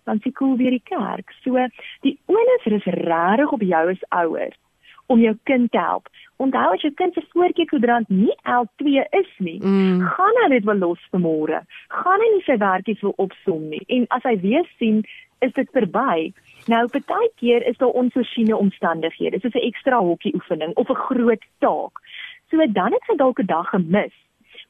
dan 0.07 0.23
sien 0.23 0.39
cool 0.39 0.55
weer 0.59 0.79
die 0.79 0.87
kerk. 0.87 1.35
So, 1.43 1.67
die 2.07 2.15
onus 2.31 2.71
is 2.79 2.91
regtig 3.03 3.57
op 3.59 3.71
jou 3.75 3.87
as 3.91 4.11
ouers 4.23 4.59
om 5.05 5.19
jou 5.19 5.33
kind 5.43 5.71
te 5.71 5.79
help. 5.79 6.07
Onthou 6.43 6.73
as 6.73 6.81
jou 6.81 6.91
kind 6.99 7.13
se 7.13 7.23
voorkeurkodrant 7.33 8.09
nie 8.09 8.33
L2 8.43 9.03
is 9.19 9.31
nie, 9.37 9.59
mm. 9.59 10.01
gaan 10.15 10.39
hy 10.43 10.49
dit 10.55 10.65
wel 10.65 10.81
los 10.81 11.03
môre. 11.11 11.61
Gaan 11.93 12.25
hy 12.25 12.29
nie 12.35 12.43
sy 12.47 12.57
werkies 12.57 13.01
wil 13.05 13.13
opsom 13.17 13.69
nie 13.69 13.83
en 13.87 14.07
as 14.09 14.23
hy 14.23 14.35
weer 14.41 14.67
sien 14.79 15.03
is 15.43 15.53
dit 15.53 15.69
verby. 15.75 16.31
Nou 16.71 16.87
partykeer 16.87 17.65
is 17.67 17.77
daar 17.77 17.95
onvoorsiene 17.99 18.57
omstandighede, 18.57 19.39
soos 19.39 19.55
'n 19.59 19.67
ekstra 19.69 19.99
hokkie 19.99 20.33
oefening 20.35 20.73
of 20.75 20.89
'n 20.89 21.03
groot 21.07 21.43
taak. 21.59 21.99
So 22.49 22.57
dan 22.67 22.91
het 22.93 23.07
hy 23.07 23.15
dalk 23.15 23.39
'n 23.39 23.45
dag 23.45 23.69
gemis. 23.69 24.15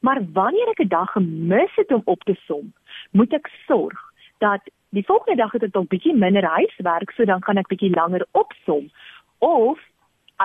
Maar 0.00 0.20
wanneer 0.32 0.68
ek 0.68 0.80
'n 0.80 0.88
dag 0.88 1.10
gemis 1.12 1.74
het 1.76 1.92
om 1.92 2.02
op 2.04 2.22
te 2.24 2.36
som, 2.46 2.72
moet 3.10 3.32
ek 3.32 3.50
sorg 3.66 4.00
dat 4.38 4.60
die 4.90 5.04
volgende 5.04 5.36
dag 5.42 5.52
het 5.52 5.62
ek 5.62 5.72
dalk 5.72 5.88
bietjie 5.88 6.14
minder 6.14 6.44
huiswerk, 6.44 7.10
so 7.10 7.24
dan 7.24 7.42
gaan 7.42 7.56
ek 7.56 7.68
bietjie 7.68 7.94
langer 7.94 8.26
opsom 8.32 8.90
of 9.38 9.78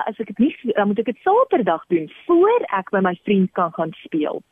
as 0.06 0.18
ek 0.22 0.32
dit 0.32 0.38
nie 0.38 0.74
dan 0.76 0.88
moet 0.88 0.98
ek 1.02 1.10
dit 1.12 1.24
Saterdag 1.24 1.84
doen 1.88 2.06
voor 2.26 2.66
ek 2.78 2.90
by 2.94 3.00
my 3.00 3.14
vriend 3.24 3.50
kan 3.52 3.72
gaan 3.72 3.92
speel. 4.04 4.42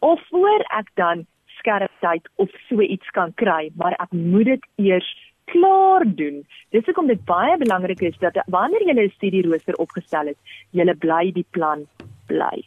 Of 0.00 0.20
voor 0.30 0.64
ek 0.78 0.92
dan 0.94 1.26
skerp 1.58 1.90
tyd 2.00 2.28
of 2.36 2.50
so 2.68 2.80
iets 2.80 3.08
kan 3.16 3.34
kry, 3.34 3.70
maar 3.74 3.96
ek 3.98 4.12
moet 4.12 4.46
dit 4.54 4.64
eers 4.76 5.08
klaar 5.50 6.04
doen. 6.06 6.42
Dis 6.70 6.86
hoekom 6.86 7.08
dit 7.10 7.20
baie 7.24 7.56
belangrik 7.58 8.02
is 8.04 8.18
dat 8.22 8.38
wanneer 8.46 8.84
jy 8.86 8.94
'n 8.94 9.14
studierooster 9.16 9.74
opgestel 9.74 10.26
het, 10.26 10.38
jy 10.70 10.94
bly 10.94 11.32
die 11.32 11.46
plan 11.50 11.86
bly. 12.26 12.64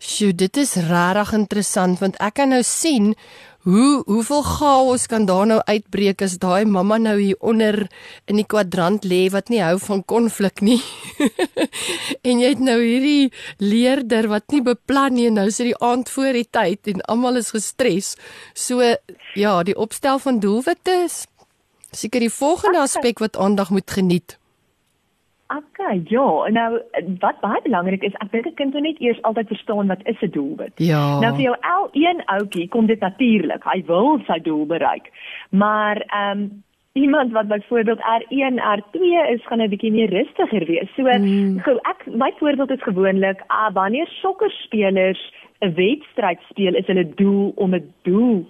Sjoe, 0.00 0.32
dit 0.32 0.56
is 0.56 0.76
regtig 0.88 1.32
interessant 1.36 1.98
want 2.00 2.16
ek 2.24 2.34
kan 2.34 2.48
nou 2.48 2.62
sien 2.62 3.14
hoe 3.62 4.02
hoeveel 4.06 4.42
chaos 4.42 5.06
kan 5.06 5.26
daar 5.28 5.46
nou 5.46 5.58
uitbreek 5.68 6.22
as 6.24 6.38
daai 6.40 6.64
mamma 6.64 6.96
nou 6.98 7.16
hier 7.18 7.36
onder 7.40 7.76
in 8.24 8.40
die 8.40 8.46
kwadrant 8.48 9.04
lê 9.04 9.26
wat 9.34 9.52
nie 9.52 9.60
hou 9.60 9.76
van 9.82 10.00
konflik 10.04 10.62
nie. 10.64 10.80
en 12.28 12.40
jy 12.40 12.54
het 12.54 12.64
nou 12.64 12.78
hierdie 12.80 13.28
leerder 13.60 14.30
wat 14.32 14.48
nie 14.54 14.62
beplan 14.64 15.18
nie 15.18 15.28
en 15.28 15.36
nou 15.42 15.48
sit 15.50 15.68
die 15.68 15.76
aand 15.76 16.08
voor 16.08 16.40
die 16.40 16.48
tyd 16.48 16.88
en 16.94 17.04
almal 17.12 17.42
is 17.42 17.52
gestres. 17.52 18.14
So 18.54 18.80
ja, 19.36 19.54
die 19.62 19.76
opstel 19.76 20.18
van 20.24 20.40
doelwitte 20.40 20.96
is 21.04 21.26
seker 21.92 22.22
die 22.22 22.32
volgende 22.32 22.80
aspek 22.86 23.20
wat 23.20 23.36
aandag 23.36 23.70
moet 23.74 23.90
geniet. 23.90 24.39
Okay, 25.50 26.02
ja, 26.06 26.48
nou 26.54 26.80
wat 27.18 27.40
baie 27.42 27.58
belangrik 27.62 28.04
is, 28.06 28.14
ek 28.22 28.30
dink 28.30 28.46
'n 28.46 28.54
kind 28.54 28.74
moet 28.74 28.82
net 28.82 29.00
eers 29.00 29.22
altyd 29.22 29.48
verstaan 29.48 29.90
wat 29.90 30.06
is 30.06 30.22
'n 30.22 30.30
doelwit. 30.30 30.72
Ja. 30.76 31.18
Nou 31.18 31.34
vir 31.34 31.42
jou 31.42 31.56
al 31.60 31.88
een 31.92 32.22
ouetjie 32.26 32.68
kom 32.68 32.86
dit 32.86 33.00
natuurlik. 33.00 33.64
Hy 33.64 33.82
wil 33.86 34.20
sy 34.26 34.38
doel 34.38 34.66
bereik. 34.66 35.10
Maar 35.50 35.96
ehm 35.96 36.38
um, 36.38 36.62
iemand 36.92 37.32
wat 37.32 37.48
byvoorbeeld 37.48 37.98
R1, 37.98 38.56
R2 38.58 39.00
is, 39.34 39.46
gaan 39.46 39.60
'n 39.62 39.68
bietjie 39.68 39.92
meer 39.92 40.10
rustiger 40.10 40.64
wees. 40.66 40.94
So, 40.94 41.02
mm. 41.02 41.58
gou 41.58 41.78
ek 41.82 42.06
my 42.06 42.32
voorbeeld 42.38 42.70
is 42.70 42.82
gewoonlik, 42.82 43.42
ah, 43.46 43.72
wanneer 43.72 44.06
sokkerspelers 44.06 45.32
'n 45.60 45.74
wedstryd 45.74 46.38
speel, 46.48 46.74
is 46.74 46.86
hulle 46.86 47.14
doel 47.14 47.52
om 47.56 47.74
'n 47.74 47.92
doel 48.02 48.46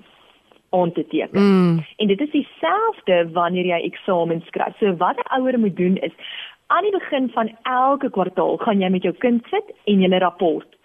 om 0.70 0.92
te 0.92 1.06
teken. 1.06 1.42
Mm. 1.42 1.84
En 1.96 2.06
dit 2.06 2.20
is 2.20 2.30
dieselfde 2.30 3.30
wanneer 3.32 3.66
jy 3.66 3.80
eksamens 3.84 4.46
skryf. 4.46 4.76
So 4.78 4.96
wat 4.96 5.16
'n 5.16 5.40
ouer 5.40 5.58
moet 5.58 5.76
doen 5.76 5.96
is 5.96 6.12
aan 6.70 6.82
die 6.86 6.92
begin 6.94 7.30
van 7.34 7.48
elke 7.62 8.10
kwartaal 8.10 8.56
gaan 8.56 8.82
jy 8.82 8.88
met 8.94 9.02
jou 9.02 9.14
kind 9.22 9.46
sit 9.50 9.72
en 9.90 10.02
julle 10.04 10.18
rapport. 10.22 10.76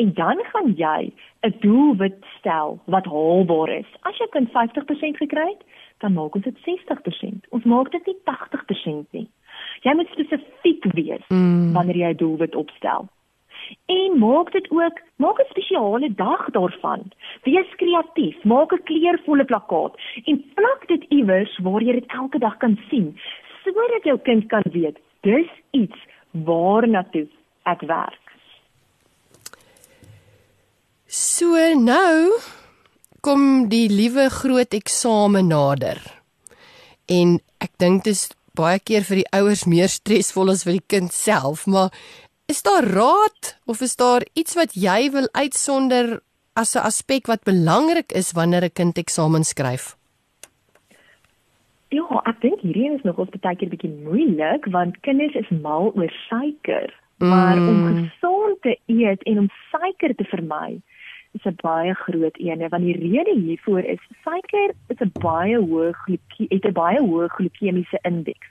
En 0.00 0.12
dan 0.16 0.40
gaan 0.52 0.70
jy 0.76 1.12
'n 1.46 1.54
doelwit 1.60 2.16
stel 2.38 2.78
wat 2.84 3.04
haalbaar 3.04 3.68
is. 3.68 3.90
As 4.00 4.16
jy 4.18 4.26
kind 4.30 4.48
50% 4.50 5.16
gekry 5.16 5.48
het, 5.48 5.62
dan 5.98 6.12
maak 6.12 6.34
ons 6.34 6.44
dit 6.44 6.58
60%. 6.64 7.46
Ons 7.48 7.64
maak 7.64 7.90
dit 7.90 8.06
nie 8.06 8.16
80% 8.24 9.06
nie. 9.10 9.28
Jy 9.82 9.94
moet 9.94 10.08
spesifiek 10.08 10.84
wees 10.94 11.26
mm. 11.28 11.72
wanneer 11.72 11.96
jy 11.96 12.10
'n 12.12 12.16
doelwit 12.16 12.54
opstel. 12.54 13.08
En 13.86 14.18
maak 14.18 14.52
dit 14.52 14.70
ook, 14.70 14.96
maak 15.16 15.38
'n 15.38 15.50
spesiale 15.50 16.14
dag 16.14 16.50
daarvan. 16.50 17.12
Wees 17.42 17.70
kreatief, 17.76 18.44
maak 18.44 18.72
'n 18.72 18.82
kleurvolle 18.82 19.44
plakkaat 19.44 19.94
en 20.24 20.44
plak 20.54 20.88
dit 20.88 21.04
iewers 21.08 21.58
waar 21.58 21.82
jy 21.82 21.92
dit 21.92 22.06
elke 22.06 22.38
dag 22.38 22.56
kan 22.56 22.78
sien 22.88 23.18
sodat 23.64 24.04
jou 24.04 24.18
kind 24.18 24.46
kan 24.46 24.62
weet 24.72 24.98
dis 25.24 25.50
iets 25.72 25.98
waarna 26.46 27.02
toe 27.12 27.26
ek 27.64 27.82
werk. 27.88 28.20
So 31.08 31.56
nou 31.78 32.34
kom 33.24 33.68
die 33.72 33.86
liewe 33.88 34.28
groot 34.30 34.74
eksamen 34.76 35.48
nader. 35.48 36.00
En 37.08 37.38
ek 37.64 37.72
dink 37.80 38.04
dit 38.04 38.12
is 38.12 38.28
baie 38.54 38.78
keer 38.78 39.06
vir 39.06 39.22
die 39.22 39.30
ouers 39.34 39.64
meer 39.70 39.90
stresvol 39.90 40.52
as 40.52 40.64
vir 40.66 40.78
die 40.78 40.88
kind 40.96 41.14
self, 41.14 41.64
maar 41.66 41.90
is 42.50 42.62
daar 42.62 42.86
raad 42.86 43.54
of 43.66 43.82
is 43.82 43.96
daar 43.96 44.26
iets 44.34 44.54
wat 44.58 44.76
jy 44.76 45.10
wil 45.14 45.28
uitsonder 45.32 46.20
as 46.54 46.76
'n 46.76 46.86
aspek 46.86 47.26
wat 47.26 47.44
belangrik 47.44 48.12
is 48.12 48.32
wanneer 48.32 48.64
'n 48.64 48.74
kind 48.74 48.98
eksamen 48.98 49.44
skryf? 49.44 49.96
Ja, 51.94 52.20
ek 52.26 52.40
dink 52.42 52.62
hierdie 52.64 52.90
is 52.90 53.02
nog 53.06 53.20
ons 53.22 53.34
baie 53.44 53.56
keer 53.58 53.70
bietjie 53.70 53.92
moeilik 54.06 54.66
want 54.74 54.96
kinders 55.06 55.36
is 55.38 55.50
mal 55.62 55.92
oor 55.94 56.12
suiker. 56.26 56.90
Maar 57.22 57.60
mm. 57.60 57.68
om 57.68 57.84
gesond 57.98 58.62
te 58.66 58.74
eet 58.90 59.22
en 59.30 59.38
om 59.44 59.50
suiker 59.70 60.14
te 60.18 60.26
vermy 60.32 60.80
is 61.34 61.44
'n 61.50 61.58
baie 61.62 61.94
groot 61.94 62.38
een 62.38 62.68
want 62.68 62.82
die 62.82 62.98
rede 62.98 63.34
hiervoor 63.40 63.84
is 63.94 64.02
suiker 64.24 64.74
is 64.88 65.00
'n 65.06 65.12
baie 65.20 65.58
hoë 65.58 65.92
glikemie 66.02 66.50
het 66.50 66.66
'n 66.66 66.72
baie 66.72 67.00
hoë 67.00 67.28
glikemiese 67.36 67.98
indeks. 68.02 68.48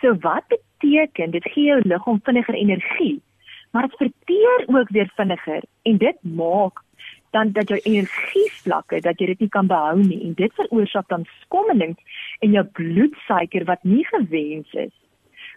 So 0.00 0.16
wat 0.20 0.44
beteken 0.48 1.30
dit 1.30 1.44
gee 1.52 1.64
jou 1.64 1.80
liggaam 1.84 2.20
vinniger 2.22 2.54
energie, 2.54 3.22
maar 3.72 3.82
dit 3.82 3.96
verteer 3.96 4.58
ook 4.66 4.88
weer 4.88 5.10
vinniger 5.16 5.62
en 5.82 5.96
dit 5.96 6.18
maak 6.22 6.82
dan 7.30 7.52
dat 7.52 7.68
jou 7.68 7.80
energievlakke 7.82 9.00
dat 9.00 9.20
jy 9.20 9.26
dit 9.32 9.40
nie 9.40 9.52
kan 9.56 9.66
behou 9.66 9.98
nie 9.98 10.20
en 10.24 10.34
dit 10.38 10.54
veroorsaak 10.60 11.08
dan 11.08 11.26
skommelings 11.42 12.24
in 12.40 12.56
jou 12.56 12.64
bloedsuiker 12.80 13.64
wat 13.64 13.84
nie 13.84 14.04
gewens 14.12 14.72
is 14.72 14.94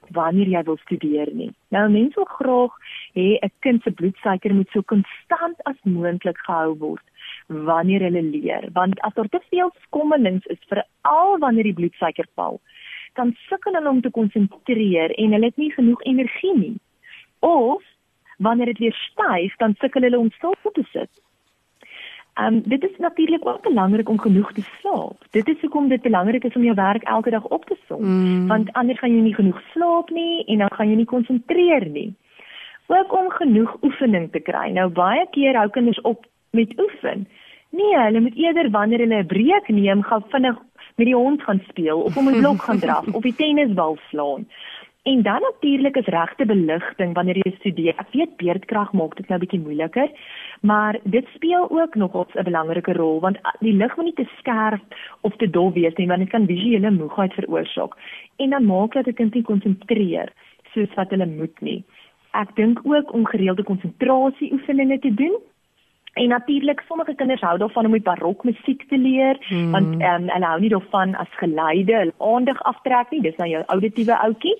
wanneer 0.09 0.49
jy 0.49 0.63
wil 0.67 0.77
studeer 0.81 1.29
nie. 1.33 1.51
Nou 1.69 1.85
mense 1.89 2.17
wil 2.19 2.27
graag 2.37 2.73
hê 3.15 3.37
'n 3.39 3.51
kind 3.59 3.83
se 3.83 3.91
bloedsuiker 3.91 4.53
moet 4.53 4.69
so 4.71 4.81
konstant 4.81 5.57
as 5.65 5.77
moontlik 5.83 6.37
gehou 6.37 6.75
word 6.77 7.05
wanneer 7.47 8.01
hulle 8.01 8.21
leer, 8.21 8.69
want 8.73 8.99
as 9.01 9.13
daar 9.13 9.29
te 9.29 9.39
veel 9.49 9.71
skommelings 9.85 10.45
is 10.45 10.59
veral 10.67 11.37
wanneer 11.39 11.63
die 11.63 11.73
bloedsuiker 11.73 12.27
val, 12.35 12.61
dan 13.13 13.35
sukkel 13.49 13.73
hulle 13.73 13.89
om 13.89 14.01
te 14.01 14.09
konsentreer 14.09 15.11
en 15.17 15.31
hulle 15.31 15.45
het 15.45 15.57
nie 15.57 15.71
genoeg 15.71 16.03
energie 16.03 16.57
nie. 16.57 16.77
Of 17.39 17.83
wanneer 18.37 18.65
dit 18.65 18.77
weer 18.77 18.93
styg, 18.93 19.55
dan 19.57 19.75
sukkel 19.79 20.01
hulle 20.01 20.19
om 20.19 20.31
stil 20.31 20.55
te 20.73 20.83
sit. 20.91 21.09
Um, 22.39 22.61
dit 22.63 22.83
is 22.83 22.97
natuurlik 22.97 23.47
ook 23.47 23.61
belangrik 23.61 24.09
om 24.09 24.19
genoeg 24.19 24.53
te 24.53 24.61
slaap. 24.79 25.25
Dit 25.29 25.47
is 25.47 25.61
hoekom 25.61 25.87
dit 25.87 26.01
belangrik 26.01 26.43
is 26.43 26.55
om 26.55 26.63
jou 26.63 26.75
werk 26.75 27.03
elke 27.03 27.29
dag 27.29 27.43
op 27.43 27.65
te 27.65 27.75
som, 27.87 28.01
mm. 28.01 28.47
want 28.47 28.73
anders 28.73 28.99
gaan 28.99 29.15
jy 29.15 29.21
nie 29.21 29.35
genoeg 29.35 29.61
slaap 29.73 30.09
nie 30.09 30.45
en 30.45 30.57
dan 30.57 30.71
gaan 30.71 30.89
jy 30.89 30.95
nie 30.95 31.05
konsentreer 31.05 31.85
nie. 31.89 32.13
Ook 32.87 33.13
om 33.19 33.29
genoeg 33.29 33.75
oefening 33.81 34.31
te 34.31 34.39
kry. 34.39 34.69
Nou 34.71 34.87
baie 34.89 35.27
keer 35.31 35.59
hou 35.59 35.69
kinders 35.69 36.01
op 36.01 36.25
met 36.51 36.71
oefen. 36.79 37.27
Nee, 37.69 37.97
hulle 37.97 38.19
moet 38.19 38.35
eerder 38.35 38.69
wanneer 38.71 38.99
hulle 38.99 39.23
'n 39.23 39.27
breek 39.27 39.67
neem, 39.67 40.03
gaan 40.03 40.23
vinnig 40.27 40.57
met 40.95 41.05
die 41.05 41.15
hond 41.15 41.43
gaan 41.43 41.61
speel 41.67 41.99
of 41.99 42.17
om 42.17 42.29
'n 42.29 42.39
blok 42.39 42.61
gaan 42.61 42.79
draf 42.79 43.07
of 43.15 43.21
die 43.21 43.35
tennisbal 43.35 43.97
slaan. 44.09 44.47
En 45.03 45.21
dan 45.21 45.41
natuurlik 45.41 45.95
is 45.95 46.05
regte 46.05 46.45
beligting 46.45 47.13
wanneer 47.13 47.37
jy 47.37 47.51
studeer. 47.55 47.95
Ek 47.97 48.11
weet 48.13 48.35
beerdkrag 48.37 48.91
maak 48.93 49.15
dit 49.17 49.31
nou 49.31 49.39
bietjie 49.41 49.59
moeiliker, 49.59 50.11
maar 50.61 50.99
dit 51.03 51.25
speel 51.33 51.65
ook 51.69 51.95
nog 51.95 52.13
'n 52.13 52.43
belangrike 52.43 52.93
rol 52.93 53.19
want 53.19 53.37
die 53.59 53.73
lig 53.73 53.95
moet 53.95 54.05
nie 54.05 54.13
te 54.13 54.29
skerp 54.37 54.95
of 55.21 55.35
te 55.35 55.49
dof 55.49 55.73
wees 55.73 55.95
nie 55.95 56.07
want 56.07 56.19
dit 56.19 56.29
kan 56.29 56.45
visuele 56.45 56.91
moegheid 56.91 57.33
veroorsaak. 57.33 57.97
En 58.37 58.49
dan 58.49 58.65
maak 58.65 58.93
dat 58.93 59.07
'n 59.07 59.13
kind 59.13 59.33
nie 59.33 59.43
konsentreer 59.43 60.33
soos 60.73 60.93
wat 60.93 61.09
hulle 61.09 61.25
moet 61.25 61.61
nie. 61.61 61.83
Ek 62.31 62.55
dink 62.55 62.79
ook 62.83 63.13
om 63.13 63.25
gereelde 63.25 63.63
konsentrasie 63.63 64.53
oefeninge 64.53 64.99
te 64.99 65.13
doen 65.13 65.35
En 66.13 66.27
natuurlik 66.27 66.83
sommige 66.87 67.15
kinders 67.15 67.41
hou 67.41 67.57
daarvan 67.57 67.85
om 67.85 67.91
met 67.91 68.03
barokmusiek 68.03 68.83
te 68.87 68.97
leer 68.97 69.37
hmm. 69.47 69.71
want 69.71 70.01
ehm 70.01 70.23
um, 70.23 70.29
hulle 70.29 70.45
hou 70.45 70.59
nie 70.59 70.69
daarvan 70.69 71.15
as 71.15 71.37
geleide 71.39 71.95
hulle 71.95 72.13
aandag 72.17 72.63
aftrek 72.63 73.11
nie. 73.11 73.21
Dis 73.21 73.35
nou 73.35 73.49
jou 73.49 73.63
auditiewe 73.65 74.17
ouetjie. 74.17 74.55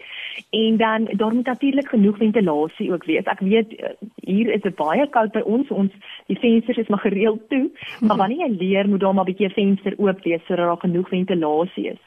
En 0.49 0.77
dan 0.77 1.09
daar 1.11 1.33
moet 1.33 1.45
natuurlik 1.45 1.87
genoeg 1.87 2.17
ventilasie 2.17 2.91
ook 2.93 3.03
wees. 3.03 3.23
Ek 3.23 3.39
weet 3.39 3.75
eh, 3.75 3.91
hier 4.15 4.53
is 4.53 4.61
dit 4.61 4.75
baie 4.75 5.07
koud 5.09 5.31
by 5.31 5.43
ons. 5.43 5.67
Ons 5.69 5.91
die 6.31 6.39
vensters 6.39 6.77
is 6.77 6.87
maar 6.87 7.03
gereeld 7.03 7.49
toe. 7.49 7.69
Maar 7.99 8.17
wanneer 8.17 8.47
jy 8.47 8.55
leer 8.57 8.89
moet 8.89 8.99
daar 8.99 9.13
maar 9.13 9.27
'n 9.27 9.33
bietjie 9.33 9.49
venster 9.49 9.93
oop 9.97 10.23
wees 10.23 10.45
sodat 10.45 10.65
daar 10.65 10.83
genoeg 10.87 11.09
ventilasie 11.09 11.87
is 11.87 12.01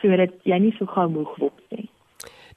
sodat 0.00 0.34
jy 0.42 0.58
nie 0.58 0.74
so 0.78 0.86
gou 0.86 1.08
moeg 1.10 1.38
word 1.42 1.62
nie 1.74 1.88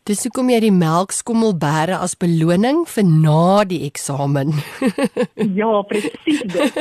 Dis 0.09 0.23
hoekom 0.25 0.49
jy 0.49 0.57
die 0.63 0.73
melkskommel 0.73 1.51
bære 1.61 1.99
as 2.01 2.15
beloning 2.17 2.87
vir 2.89 3.05
na 3.05 3.61
die 3.69 3.83
eksamen. 3.85 4.55
ja, 5.59 5.73
presies 5.85 6.41
dit. 6.49 6.79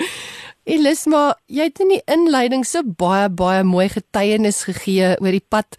Elisma, 0.74 1.22
jy 1.46 1.68
het 1.68 1.78
in 1.82 1.92
die 1.94 2.02
inleiding 2.10 2.64
so 2.66 2.82
baie 2.82 3.28
baie 3.30 3.62
mooi 3.66 3.86
getuienis 3.94 4.64
gegee 4.66 5.12
oor 5.22 5.36
die 5.36 5.46
pad 5.46 5.78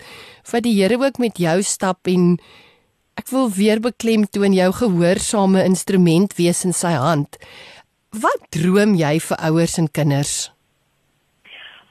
wat 0.51 0.63
die 0.63 0.73
Here 0.79 0.97
ook 1.01 1.19
met 1.19 1.39
jou 1.43 1.57
stap 1.63 2.07
en 2.07 2.37
ek 3.19 3.27
wil 3.35 3.51
weer 3.51 3.83
beklemtoon 3.83 4.55
jou 4.55 4.71
gehoorsame 4.79 5.65
instrument 5.67 6.37
wees 6.39 6.63
in 6.65 6.71
sy 6.71 6.95
hand. 6.95 7.35
Wat 8.15 8.47
droom 8.55 8.95
jy 8.99 9.17
vir 9.27 9.43
ouers 9.51 9.77
en 9.79 9.91
kinders? 9.91 10.35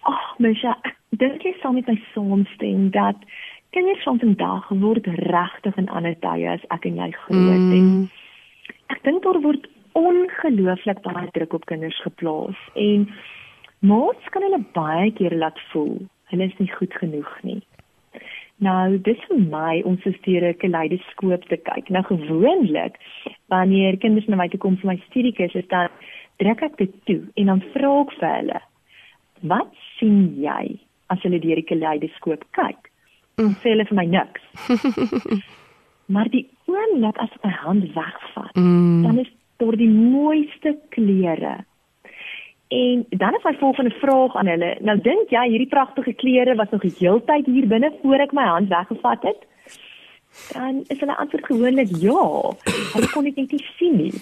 Ag, 0.09 0.16
oh, 0.16 0.26
Misha, 0.41 0.72
dink 1.20 1.45
jy 1.45 1.53
saam 1.61 1.76
met 1.76 1.89
my 1.89 1.97
saamstem 2.14 2.89
dat 2.97 3.28
kinders 3.70 4.02
van 4.02 4.18
vandag 4.18 4.68
word 4.82 5.06
regtig 5.06 5.76
in 5.76 5.88
ander 5.88 6.16
tye 6.24 6.48
as 6.54 6.64
ek 6.74 6.86
en 6.90 6.96
jy 7.02 7.10
groot 7.24 7.66
mm. 7.66 7.74
en 7.78 8.94
ek 8.94 9.02
dink 9.06 9.22
daar 9.26 9.40
word 9.44 9.68
ongelooflik 9.98 11.02
baie 11.06 11.28
druk 11.34 11.54
op 11.58 11.66
kinders 11.70 11.98
geplaas 12.06 12.58
en 12.74 13.06
maats 13.86 14.32
kan 14.34 14.46
hulle 14.46 14.62
baie 14.76 15.10
keer 15.18 15.36
laat 15.42 15.58
voel 15.72 16.00
hulle 16.30 16.46
is 16.46 16.58
nie 16.62 16.70
goed 16.70 16.94
genoeg 16.94 17.30
nie. 17.42 17.60
Nou 18.62 18.98
dis 19.06 19.20
vir 19.28 19.40
my 19.50 19.80
om 19.88 19.96
se 20.02 20.12
stiere 20.18 20.52
kaleidoskoop 20.60 21.46
te 21.48 21.56
kyk. 21.64 21.88
Nou 21.90 22.02
gewoonlik 22.06 22.98
wanneer 23.52 23.96
kinders 24.02 24.28
na 24.28 24.38
my 24.38 24.46
toe 24.52 24.60
kom 24.60 24.76
vir 24.82 24.92
my 24.92 24.98
studiekursus 25.08 25.66
dan 25.72 25.88
druk 26.42 26.62
ek 26.68 26.76
dit 26.82 26.92
toe 27.08 27.22
en 27.40 27.54
dan 27.54 27.64
vra 27.72 27.94
ek 28.04 28.14
vir 28.18 28.30
hulle 28.34 28.60
wat 29.50 29.74
sien 29.96 30.22
jy 30.42 30.62
as 31.10 31.22
hulle 31.24 31.40
deur 31.42 31.58
die 31.58 31.70
kaleidoskoop 31.72 32.44
kyk 32.58 32.89
mm. 33.41 33.57
sê 33.62 33.74
hulle 33.74 33.88
vir 33.88 33.99
my 33.99 34.07
niks. 34.11 34.47
maar 36.14 36.30
die 36.32 36.47
oomblik 36.70 37.18
as 37.22 37.32
ek 37.36 37.45
my 37.49 37.57
hand 37.64 37.91
wegvat, 37.97 38.55
mm. 38.55 39.03
dan 39.07 39.20
is 39.24 39.32
daar 39.62 39.76
die 39.76 39.91
mooiste 39.91 40.76
klere. 40.95 41.59
En 42.70 43.05
dan 43.11 43.34
is 43.34 43.43
my 43.43 43.55
volgende 43.59 43.91
vraag 43.91 44.36
aan 44.38 44.47
hulle. 44.47 44.76
Nou 44.86 44.97
dink 45.03 45.32
jy 45.34 45.43
hierdie 45.51 45.70
pragtige 45.70 46.12
klere 46.14 46.55
was 46.55 46.70
nog 46.70 46.84
die 46.86 46.95
hele 47.01 47.22
tyd 47.26 47.49
hier 47.51 47.66
binne 47.66 47.91
voor 48.03 48.22
ek 48.26 48.34
my 48.36 48.47
hand 48.47 48.70
weggevat 48.70 49.26
het? 49.26 49.47
Dan 50.53 50.84
is 50.86 51.01
hulle 51.03 51.16
antwoord 51.16 51.47
gewoonlik 51.51 51.91
ja. 51.99 52.26
Hulle 52.95 53.11
kon 53.11 53.26
dit 53.26 53.36
net 53.43 53.57
nie 53.57 53.64
sien 53.78 53.97
nie. 53.99 54.12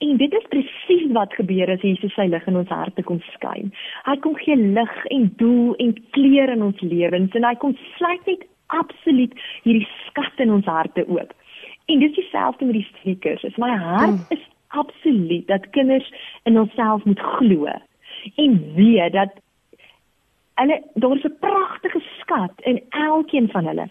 En 0.00 0.16
dit 0.16 0.32
is 0.32 0.46
presies 0.48 1.08
wat 1.12 1.34
gebeur 1.36 1.70
as 1.70 1.82
Jesus 1.84 2.14
sy 2.16 2.24
lig 2.32 2.46
in 2.48 2.56
ons 2.56 2.70
harte 2.72 3.02
kom 3.04 3.18
skyn. 3.34 3.68
Hy 4.06 4.16
kom 4.24 4.36
gee 4.38 4.56
lig 4.56 4.94
en 5.16 5.26
doel 5.42 5.74
en 5.84 5.92
kleur 6.16 6.52
in 6.54 6.64
ons 6.70 6.80
lewens 6.80 7.36
en 7.36 7.44
hy 7.44 7.52
kom 7.60 7.76
sluit 7.98 8.30
net 8.30 8.46
absoluut 8.72 9.34
hierdie 9.66 9.88
skat 10.06 10.40
in 10.40 10.54
ons 10.56 10.70
harte 10.70 11.04
oop. 11.08 11.34
En 11.92 12.00
dis 12.00 12.16
dieselfde 12.16 12.64
met 12.64 12.78
die 12.78 12.88
spreekers. 12.94 13.44
Is 13.44 13.60
my 13.60 13.70
hart 13.76 14.16
mm. 14.16 14.38
is 14.38 14.48
absoluut 14.70 15.46
dat 15.50 15.68
kinders 15.76 16.08
in 16.48 16.56
hulself 16.56 17.04
moet 17.04 17.20
glo 17.36 17.68
en 18.36 18.58
weet 18.74 19.12
dat 19.12 19.36
hulle 20.60 20.82
daar 20.94 21.16
is 21.16 21.24
'n 21.24 21.36
pragtige 21.40 22.02
skat 22.20 22.52
in 22.70 22.82
elkeen 22.88 23.48
van 23.50 23.66
hulle 23.66 23.88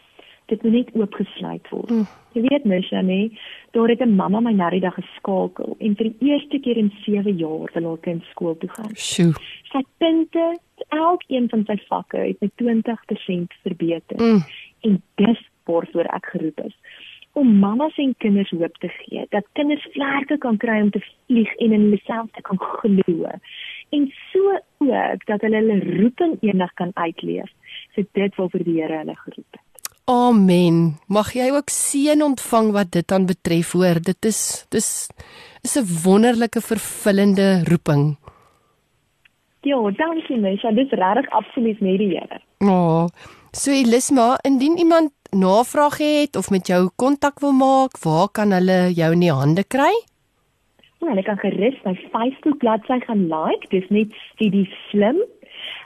dit 0.50 0.64
moet 0.64 0.72
net 0.72 0.89
oopgesluit 0.93 1.70
word. 1.70 1.89
Mm. 1.89 2.08
Jy 2.36 2.41
weet 2.45 2.66
mens 2.70 2.89
ja 2.93 3.02
nee, 3.02 3.32
daar 3.72 3.89
het 3.89 4.02
'n 4.06 4.16
mamma 4.16 4.39
my 4.39 4.54
na 4.54 4.70
die 4.70 4.80
dag 4.80 4.93
geskakel 4.93 5.76
en 5.80 5.95
vir 5.95 6.10
die 6.10 6.30
eerste 6.32 6.60
keer 6.60 6.78
in 6.78 6.91
7 7.06 7.38
jaar 7.38 7.70
wil 7.74 7.88
haar 7.89 8.02
kind 8.02 8.24
skool 8.32 8.58
toe 8.58 8.70
gaan. 8.70 8.95
Sjoe. 8.95 9.34
Sy 9.72 9.84
punte, 9.97 10.60
elkeen 10.89 11.50
van 11.50 11.64
sy 11.66 11.78
vakke 11.88 12.18
het 12.18 12.39
met 12.39 12.52
20% 12.56 13.54
verbeter. 13.62 14.18
Mm. 14.18 14.43
En 14.82 15.02
dis 15.16 15.50
waarvoor 15.64 16.06
ek 16.06 16.26
geroep 16.26 16.60
is 16.66 16.76
om 17.34 17.60
mamas 17.60 17.97
en 17.97 18.16
kinders 18.18 18.50
hoop 18.50 18.78
te 18.78 18.89
gee 18.89 19.26
dat 19.30 19.45
kinders 19.54 19.88
vlerke 19.93 20.38
kan 20.38 20.58
kry 20.58 20.82
om 20.82 20.89
te 20.91 21.02
vlieg 21.28 21.52
en 21.56 21.72
in 21.72 21.82
hulle 21.82 22.02
self 22.04 22.32
te 22.32 22.41
kan 22.41 22.58
glo 22.58 23.30
en 23.89 24.12
so 24.32 24.58
ook 24.78 25.26
dat 25.26 25.41
hulle 25.41 25.62
hulle 25.62 25.80
roeping 26.02 26.38
eendag 26.41 26.74
kan 26.74 26.91
uitleef. 26.93 27.50
So 27.95 28.04
dit 28.14 28.36
wil 28.36 28.50
vir 28.54 28.64
die 28.64 28.78
Here 28.82 29.02
hulle 29.02 29.16
geroep 29.16 29.58
het. 29.58 29.68
Amen. 30.10 30.97
Mag 31.05 31.36
jy 31.38 31.51
ook 31.53 31.70
seën 31.70 32.24
ontvang 32.26 32.72
wat 32.74 32.89
dit 32.95 33.05
dan 33.07 33.28
betref, 33.30 33.76
hoor. 33.78 33.99
Dit 34.01 34.26
is 34.26 34.66
dis 34.74 35.10
is 35.62 35.76
'n 35.78 35.86
wonderlike 36.03 36.62
vervullende 36.62 37.62
roeping. 37.70 38.18
Ja, 39.62 39.78
dankie 39.91 40.38
mens. 40.38 40.62
Dit 40.62 40.78
is 40.78 40.97
regtig 40.99 41.30
absoluut 41.30 41.80
net 41.80 41.97
die 41.97 42.07
Here. 42.07 42.39
Ja. 42.60 42.68
Oh, 42.68 43.07
so 43.51 43.72
Elisma, 43.72 44.38
indien 44.41 44.78
iemand 44.78 45.12
navraag 45.30 45.97
het 45.97 46.36
of 46.36 46.49
met 46.49 46.68
jou 46.68 46.89
kontak 46.95 47.39
wil 47.39 47.51
maak, 47.51 47.97
waar 48.03 48.30
kan 48.32 48.51
hulle 48.51 48.93
jou 48.93 49.12
in 49.12 49.20
die 49.20 49.34
hande 49.34 49.64
kry? 49.64 49.93
O, 50.99 51.07
hulle 51.07 51.24
kan 51.24 51.38
gerus 51.38 51.76
my 51.84 51.93
Facebook 52.12 52.57
bladsy 52.57 52.99
gaan 53.05 53.28
like. 53.28 53.68
Dis 53.70 53.89
net 53.89 54.07
Studie 54.34 54.70
Slim. 54.89 55.22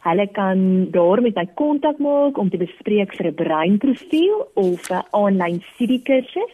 Hulle 0.04 0.28
kan 0.36 0.92
daar 0.92 1.22
met 1.22 1.36
my 1.36 1.48
kontak 1.56 1.98
maak 1.98 2.38
om 2.38 2.50
te 2.50 2.58
bespreek 2.58 3.16
vir 3.16 3.28
'n 3.28 3.36
breinprofiel 3.44 4.48
of 4.54 4.92
'n 4.92 5.04
aanlyn 5.12 5.64
studiekursus 5.74 6.54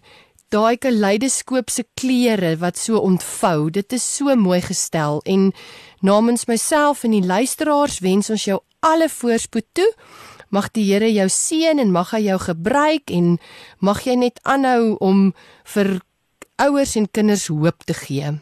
daai 0.52 0.76
kaleidoskoop 0.76 1.70
se 1.72 1.84
kleure 1.96 2.56
wat 2.60 2.76
so 2.76 3.00
ontvou. 3.00 3.70
Dit 3.72 3.92
is 3.96 4.04
so 4.04 4.34
mooi 4.36 4.60
gestel 4.60 5.22
en 5.24 5.50
namens 6.04 6.46
myself 6.50 7.06
en 7.06 7.16
die 7.16 7.24
luisteraars 7.24 8.02
wens 8.04 8.30
ons 8.30 8.44
jou 8.50 8.60
alle 8.84 9.08
voorspoed 9.08 9.68
toe. 9.72 9.88
Mag 10.52 10.68
die 10.76 10.84
Here 10.90 11.08
jou 11.08 11.28
seën 11.32 11.80
en 11.80 11.92
mag 11.94 12.12
hy 12.12 12.26
jou 12.26 12.38
gebruik 12.42 13.10
en 13.10 13.38
mag 13.80 14.04
jy 14.04 14.18
net 14.20 14.40
aanhou 14.44 14.98
om 15.00 15.30
vir 15.74 16.00
ouers 16.60 16.96
en 17.00 17.08
kinders 17.08 17.48
hoop 17.48 17.86
te 17.88 17.96
gee. 17.96 18.36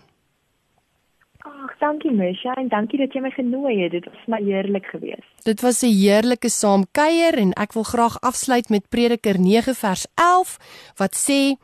Dankie 1.81 2.13
Mesha 2.13 2.53
en 2.61 2.69
dankie 2.69 2.99
dat 3.01 3.15
jy 3.17 3.23
my 3.25 3.31
genooi 3.33 3.79
het. 3.81 3.95
Dit 3.95 4.05
was 4.05 4.25
my 4.29 4.41
heerlik 4.45 4.91
geweest. 4.93 5.29
Dit 5.49 5.63
was 5.65 5.81
'n 5.83 5.89
heerlike 5.89 6.49
saamkuier 6.49 7.35
en 7.35 7.53
ek 7.53 7.73
wil 7.73 7.83
graag 7.83 8.21
afsluit 8.21 8.69
met 8.69 8.89
Prediker 8.89 9.41
9 9.41 9.75
vers 9.75 10.07
11 10.15 10.59
wat 10.97 11.17
sê 11.17 11.57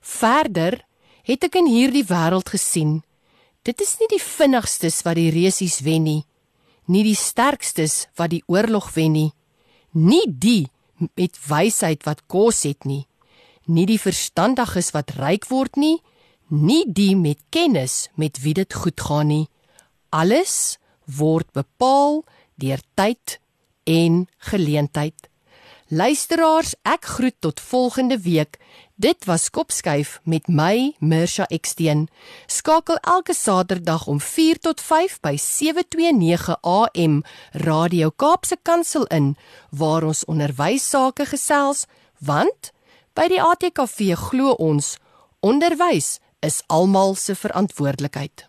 Verder 0.00 0.80
het 1.22 1.44
ek 1.44 1.54
in 1.54 1.66
hierdie 1.66 2.04
wêreld 2.04 2.48
gesien. 2.48 3.02
Dit 3.62 3.80
is 3.80 3.98
nie 4.00 4.08
die 4.08 4.22
vinnigstes 4.22 5.02
wat 5.02 5.14
die 5.14 5.30
reusies 5.30 5.80
wen 5.80 6.02
nie, 6.02 6.24
nie 6.86 7.02
die 7.02 7.18
sterkstes 7.18 8.08
wat 8.16 8.30
die 8.30 8.42
oorlog 8.46 8.94
wen 8.94 9.12
nie, 9.12 9.32
nie 9.92 10.24
die 10.26 10.68
met 11.14 11.36
wysheid 11.48 12.04
wat 12.04 12.24
kos 12.26 12.62
het 12.62 12.84
nie, 12.84 13.06
nie 13.66 13.84
die 13.86 14.00
verstandiges 14.00 14.90
wat 14.96 15.10
ryk 15.10 15.44
word 15.50 15.76
nie, 15.76 15.98
nie 16.48 16.84
die 16.88 17.14
met 17.16 17.38
kennis 17.50 18.08
met 18.16 18.40
wie 18.40 18.54
dit 18.54 18.74
goed 18.74 19.00
gaan 19.00 19.28
nie. 19.28 19.48
Alles 20.08 20.78
word 21.04 21.52
bepaal 21.52 22.24
deur 22.56 22.80
tyd 22.94 23.38
en 23.84 24.26
geleentheid. 24.50 25.28
Luisteraars, 25.88 26.74
ek 26.84 27.04
groet 27.16 27.36
tot 27.40 27.60
volgende 27.60 28.18
week. 28.20 28.58
Dit 29.00 29.24
was 29.24 29.48
Kopskuif 29.50 30.18
met 30.24 30.48
my 30.48 30.92
Mirsha 30.98 31.46
Eksteen. 31.48 32.08
Skakel 32.46 32.96
elke 32.96 33.34
Saterdag 33.34 34.06
om 34.06 34.20
4 34.20 34.58
tot 34.58 34.80
5 34.80 35.20
by 35.20 35.36
729 35.36 36.58
AM 36.60 37.22
Radio 37.52 38.10
Kaapse 38.10 38.58
Kansel 38.62 39.06
in 39.06 39.36
waar 39.70 40.04
ons 40.04 40.24
onderwys 40.24 40.88
sake 40.88 41.24
gesels, 41.24 41.86
want 42.20 42.72
by 43.16 43.28
die 43.32 43.40
ATKV 43.40 44.12
glo 44.28 44.58
ons 44.60 44.96
onderwys 45.40 46.18
is 46.44 46.60
almal 46.66 47.14
se 47.14 47.34
verantwoordelikheid. 47.34 48.48